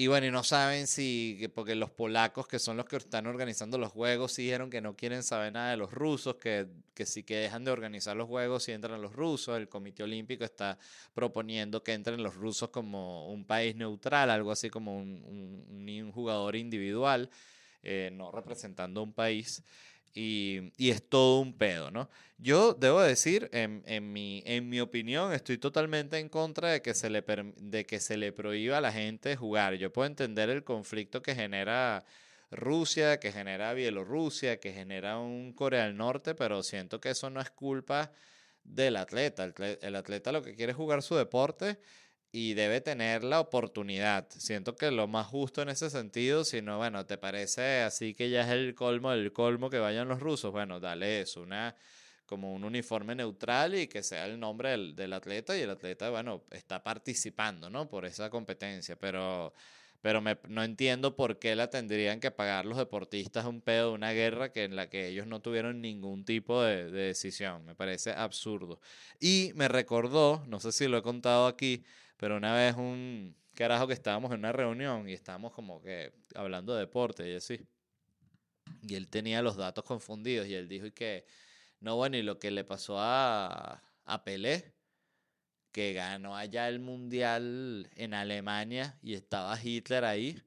y 0.00 0.06
bueno, 0.06 0.28
y 0.28 0.30
no 0.30 0.44
saben 0.44 0.86
si, 0.86 1.50
porque 1.56 1.74
los 1.74 1.90
polacos, 1.90 2.46
que 2.46 2.60
son 2.60 2.76
los 2.76 2.86
que 2.86 2.94
están 2.94 3.26
organizando 3.26 3.78
los 3.78 3.90
juegos, 3.90 4.36
dijeron 4.36 4.70
que 4.70 4.80
no 4.80 4.94
quieren 4.94 5.24
saber 5.24 5.52
nada 5.52 5.72
de 5.72 5.76
los 5.76 5.92
rusos, 5.92 6.36
que, 6.36 6.68
que 6.94 7.04
sí 7.04 7.24
que 7.24 7.34
dejan 7.34 7.64
de 7.64 7.72
organizar 7.72 8.16
los 8.16 8.28
juegos 8.28 8.62
si 8.62 8.70
entran 8.70 9.02
los 9.02 9.12
rusos. 9.12 9.56
El 9.56 9.68
Comité 9.68 10.04
Olímpico 10.04 10.44
está 10.44 10.78
proponiendo 11.14 11.82
que 11.82 11.94
entren 11.94 12.22
los 12.22 12.36
rusos 12.36 12.68
como 12.68 13.28
un 13.28 13.44
país 13.44 13.74
neutral, 13.74 14.30
algo 14.30 14.52
así 14.52 14.70
como 14.70 14.96
un, 14.96 15.66
un, 15.68 16.12
jugador 16.12 16.54
individual, 16.54 17.28
eh, 17.82 18.10
no 18.12 18.30
representando 18.30 19.02
un 19.02 19.12
país. 19.12 19.64
Y, 20.20 20.72
y, 20.76 20.90
es 20.90 21.08
todo 21.08 21.38
un 21.40 21.52
pedo, 21.52 21.92
¿no? 21.92 22.10
Yo 22.38 22.74
debo 22.74 23.00
decir, 23.00 23.48
en, 23.52 23.84
en, 23.86 24.12
mi, 24.12 24.42
en 24.46 24.68
mi 24.68 24.80
opinión, 24.80 25.32
estoy 25.32 25.58
totalmente 25.58 26.18
en 26.18 26.28
contra 26.28 26.70
de 26.70 26.82
que, 26.82 26.92
se 26.92 27.08
le 27.08 27.22
de 27.56 27.84
que 27.86 28.00
se 28.00 28.16
le 28.16 28.32
prohíba 28.32 28.78
a 28.78 28.80
la 28.80 28.90
gente 28.90 29.36
jugar. 29.36 29.74
Yo 29.74 29.92
puedo 29.92 30.08
entender 30.08 30.50
el 30.50 30.64
conflicto 30.64 31.22
que 31.22 31.36
genera 31.36 32.04
Rusia, 32.50 33.20
que 33.20 33.30
genera 33.30 33.74
Bielorrusia, 33.74 34.58
que 34.58 34.72
genera 34.72 35.18
un 35.20 35.52
Corea 35.52 35.84
del 35.84 35.96
Norte, 35.96 36.34
pero 36.34 36.64
siento 36.64 37.00
que 37.00 37.10
eso 37.10 37.30
no 37.30 37.40
es 37.40 37.50
culpa 37.50 38.10
del 38.64 38.96
atleta. 38.96 39.44
El 39.80 39.94
atleta 39.94 40.32
lo 40.32 40.42
que 40.42 40.56
quiere 40.56 40.72
es 40.72 40.76
jugar 40.76 41.02
su 41.02 41.14
deporte 41.14 41.78
y 42.32 42.54
debe 42.54 42.80
tener 42.80 43.24
la 43.24 43.40
oportunidad. 43.40 44.26
Siento 44.30 44.76
que 44.76 44.90
lo 44.90 45.06
más 45.08 45.26
justo 45.26 45.62
en 45.62 45.70
ese 45.70 45.90
sentido, 45.90 46.44
si 46.44 46.62
no, 46.62 46.78
bueno, 46.78 47.06
¿te 47.06 47.18
parece 47.18 47.82
así 47.82 48.14
que 48.14 48.30
ya 48.30 48.42
es 48.42 48.50
el 48.50 48.74
colmo 48.74 49.10
del 49.12 49.32
colmo 49.32 49.70
que 49.70 49.78
vayan 49.78 50.08
los 50.08 50.20
rusos? 50.20 50.52
Bueno, 50.52 50.80
dale 50.80 51.22
eso, 51.22 51.42
una 51.42 51.74
como 52.26 52.54
un 52.54 52.64
uniforme 52.64 53.14
neutral 53.14 53.74
y 53.74 53.86
que 53.88 54.02
sea 54.02 54.26
el 54.26 54.38
nombre 54.38 54.70
del, 54.70 54.94
del 54.94 55.14
atleta 55.14 55.56
y 55.56 55.62
el 55.62 55.70
atleta, 55.70 56.10
bueno, 56.10 56.44
está 56.50 56.82
participando, 56.82 57.70
¿no? 57.70 57.88
Por 57.88 58.04
esa 58.04 58.28
competencia, 58.28 58.96
pero 58.96 59.54
pero 60.00 60.20
me, 60.20 60.38
no 60.48 60.62
entiendo 60.62 61.16
por 61.16 61.38
qué 61.38 61.56
la 61.56 61.70
tendrían 61.70 62.20
que 62.20 62.30
pagar 62.30 62.64
los 62.64 62.78
deportistas 62.78 63.46
un 63.46 63.60
pedo 63.60 63.88
de 63.88 63.94
una 63.94 64.12
guerra 64.12 64.52
que 64.52 64.64
en 64.64 64.76
la 64.76 64.88
que 64.88 65.08
ellos 65.08 65.26
no 65.26 65.40
tuvieron 65.40 65.80
ningún 65.80 66.24
tipo 66.24 66.62
de, 66.62 66.90
decisión. 66.90 67.64
Me 67.64 67.74
parece 67.74 68.12
absurdo. 68.12 68.80
Y 69.20 69.52
me 69.56 69.66
recordó, 69.68 70.44
no 70.46 70.60
sé 70.60 70.72
si 70.72 70.86
lo 70.86 70.98
he 70.98 71.02
contado 71.02 71.46
aquí, 71.46 71.84
pero 72.18 72.36
una 72.36 72.54
vez 72.54 72.76
un 72.76 73.34
carajo 73.54 73.86
que 73.86 73.94
estábamos 73.94 74.30
en 74.32 74.40
una 74.40 74.52
reunión 74.52 75.08
y 75.08 75.14
estábamos 75.14 75.52
como 75.52 75.80
que 75.80 76.12
hablando 76.34 76.74
de 76.74 76.80
deporte 76.80 77.30
y 77.30 77.36
así. 77.36 77.66
Y 78.82 78.96
él 78.96 79.08
tenía 79.08 79.40
los 79.40 79.56
datos 79.56 79.84
confundidos 79.84 80.46
y 80.46 80.54
él 80.54 80.68
dijo 80.68 80.86
que, 80.94 81.24
no, 81.80 81.96
bueno, 81.96 82.16
y 82.16 82.22
lo 82.22 82.38
que 82.38 82.50
le 82.50 82.64
pasó 82.64 82.98
a, 82.98 83.82
a 84.04 84.24
Pelé 84.24 84.74
que 85.72 85.92
ganó 85.92 86.36
allá 86.36 86.68
el 86.68 86.80
mundial 86.80 87.88
en 87.94 88.14
Alemania 88.14 88.98
y 89.02 89.14
estaba 89.14 89.58
Hitler 89.62 90.04
ahí. 90.04 90.42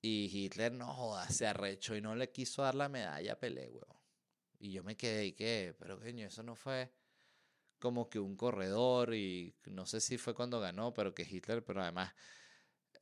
Y 0.00 0.30
Hitler 0.32 0.72
no 0.72 0.92
joda, 0.92 1.28
se 1.28 1.46
arrechó 1.46 1.96
y 1.96 2.00
no 2.00 2.14
le 2.16 2.30
quiso 2.30 2.62
dar 2.62 2.74
la 2.74 2.88
medalla 2.88 3.32
a 3.34 3.38
Pelé, 3.38 3.68
weón. 3.70 4.00
Y 4.58 4.72
yo 4.72 4.84
me 4.84 4.96
quedé 4.96 5.26
y 5.26 5.32
que, 5.32 5.74
pero 5.78 5.98
coño, 5.98 6.26
eso 6.26 6.42
no 6.42 6.54
fue 6.54 6.92
como 7.82 8.08
que 8.08 8.20
un 8.20 8.36
corredor 8.36 9.12
y 9.12 9.56
no 9.66 9.86
sé 9.86 10.00
si 10.00 10.16
fue 10.16 10.34
cuando 10.34 10.60
ganó, 10.60 10.94
pero 10.94 11.14
que 11.14 11.26
Hitler, 11.28 11.64
pero 11.64 11.82
además 11.82 12.14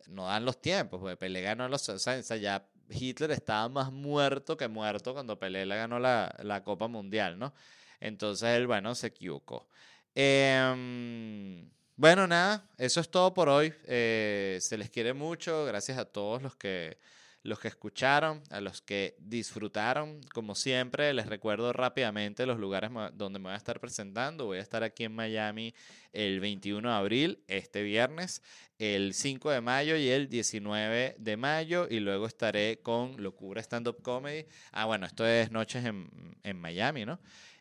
no 0.07 0.25
dan 0.25 0.47
los 0.47 0.59
tiempos, 0.63 1.01
porque 1.01 1.19
Pelé 1.19 1.43
ganó 1.43 1.69
los, 1.69 1.87
o 1.91 1.99
sea, 1.99 2.19
ya 2.23 2.67
Hitler 2.89 3.31
estaba 3.33 3.69
más 3.69 3.93
muerto 3.93 4.57
que 4.57 4.69
muerto 4.69 5.13
cuando 5.13 5.39
Pelé 5.39 5.67
le 5.67 5.77
ganó 5.77 5.99
la, 5.99 6.35
la 6.43 6.65
Copa 6.65 6.89
Mundial, 6.89 7.39
¿no? 7.39 7.53
Entonces 8.01 8.49
él, 8.57 8.67
bueno, 8.67 8.95
se 8.95 9.09
equivocó. 9.09 9.69
Em, 10.15 11.69
bueno, 11.97 12.27
nada, 12.27 12.65
eso 12.79 13.01
es 13.01 13.11
todo 13.11 13.35
por 13.35 13.51
hoy. 13.51 13.75
Eh, 13.85 14.59
se 14.63 14.79
les 14.79 14.89
quiere 14.89 15.13
mucho. 15.13 15.67
Gracias 15.67 15.99
a 15.99 16.07
todos 16.07 16.41
los 16.43 16.57
que, 16.57 16.99
los 17.43 17.59
que 17.59 17.69
escucharon, 17.69 18.43
a 18.51 18.61
los 18.61 18.83
que 18.83 19.17
disfrutaron. 19.19 20.21
Como 20.35 20.55
siempre, 20.55 21.13
les 21.15 21.27
recuerdo 21.27 21.73
rápidamente 21.73 22.47
los 22.47 22.59
lugares 22.59 22.91
donde 23.15 23.39
me 23.39 23.45
voy 23.45 23.55
a 23.55 23.57
estar 23.57 23.81
presentando. 23.81 24.47
Voy 24.47 24.59
a 24.59 24.63
estar 24.63 24.83
aquí 24.83 25.05
en 25.05 25.15
Miami 25.15 25.75
el 26.13 26.41
21 26.41 26.89
de 26.89 26.95
abril, 26.95 27.45
este 27.47 27.83
viernes, 27.83 28.43
el 28.79 29.15
5 29.15 29.51
de 29.51 29.61
mayo 29.61 29.97
y 29.97 30.09
el 30.09 30.29
19 30.29 31.17
de 31.19 31.37
mayo. 31.37 31.87
Y 31.91 32.01
luego 32.01 32.27
estaré 32.27 32.81
con 32.83 33.23
Locura 33.23 33.61
Stand 33.61 33.89
Up 33.89 34.03
Comedy. 34.03 34.47
Ah, 34.73 34.85
bueno, 34.85 35.07
esto 35.07 35.27
es 35.27 35.51
Noches 35.51 35.85
en, 35.85 36.11
en 36.43 36.61
Miami, 36.61 37.05
¿no? 37.05 37.21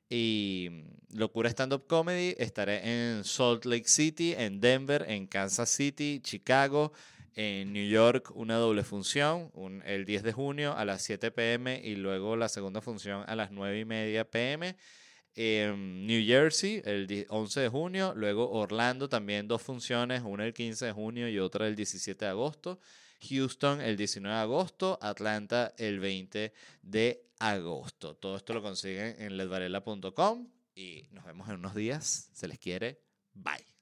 y 0.10 0.70
Locura 1.14 1.50
Stand 1.50 1.74
Up 1.74 1.88
Comedy. 1.88 2.36
Estaré 2.38 2.82
en 2.84 3.24
Salt 3.24 3.66
Lake 3.66 3.88
City, 3.88 4.34
en 4.36 4.60
Denver, 4.60 5.06
en 5.08 5.28
Kansas 5.28 5.70
City, 5.70 6.20
Chicago, 6.24 6.92
en 7.36 7.74
New 7.74 7.88
York, 7.88 8.32
una 8.36 8.56
doble 8.56 8.84
función, 8.84 9.52
el 9.86 10.06
10 10.06 10.24
de 10.24 10.32
junio 10.34 10.76
a 10.76 10.86
las 10.86 11.02
7 11.04 11.32
pm 11.32 11.82
y 11.84 11.96
luego 11.96 12.36
la 12.36 12.50
segunda 12.50 12.82
función 12.82 13.24
a 13.28 13.36
las 13.36 13.52
9 13.52 13.80
y 13.80 13.86
media 13.86 14.30
pm. 14.30 14.76
En 15.36 16.06
New 16.06 16.26
Jersey, 16.26 16.82
el 16.86 17.26
11 17.30 17.60
de 17.62 17.70
junio, 17.70 18.14
luego 18.16 18.50
Orlando 18.52 19.08
también 19.08 19.48
dos 19.48 19.62
funciones, 19.62 20.22
una 20.26 20.46
el 20.46 20.54
15 20.54 20.88
de 20.88 20.92
junio 20.92 21.30
y 21.30 21.40
otra 21.40 21.68
el 21.68 21.76
17 21.76 22.26
de 22.26 22.32
agosto. 22.32 22.80
Houston 23.22 23.82
el 23.82 23.98
19 23.98 24.36
de 24.36 24.42
agosto, 24.42 24.98
Atlanta 25.02 25.74
el 25.78 26.00
20 26.00 26.54
de 26.82 27.26
agosto. 27.40 28.16
Todo 28.16 28.38
esto 28.38 28.54
lo 28.54 28.62
consiguen 28.62 29.16
en 29.20 29.38
ledvarela.com 29.38 30.48
y 30.76 31.08
nos 31.12 31.26
vemos 31.26 31.50
en 31.50 31.56
unos 31.56 31.76
días. 31.76 32.30
Se 32.34 32.48
les 32.48 32.60
quiere. 32.60 33.02
Bye. 33.34 33.79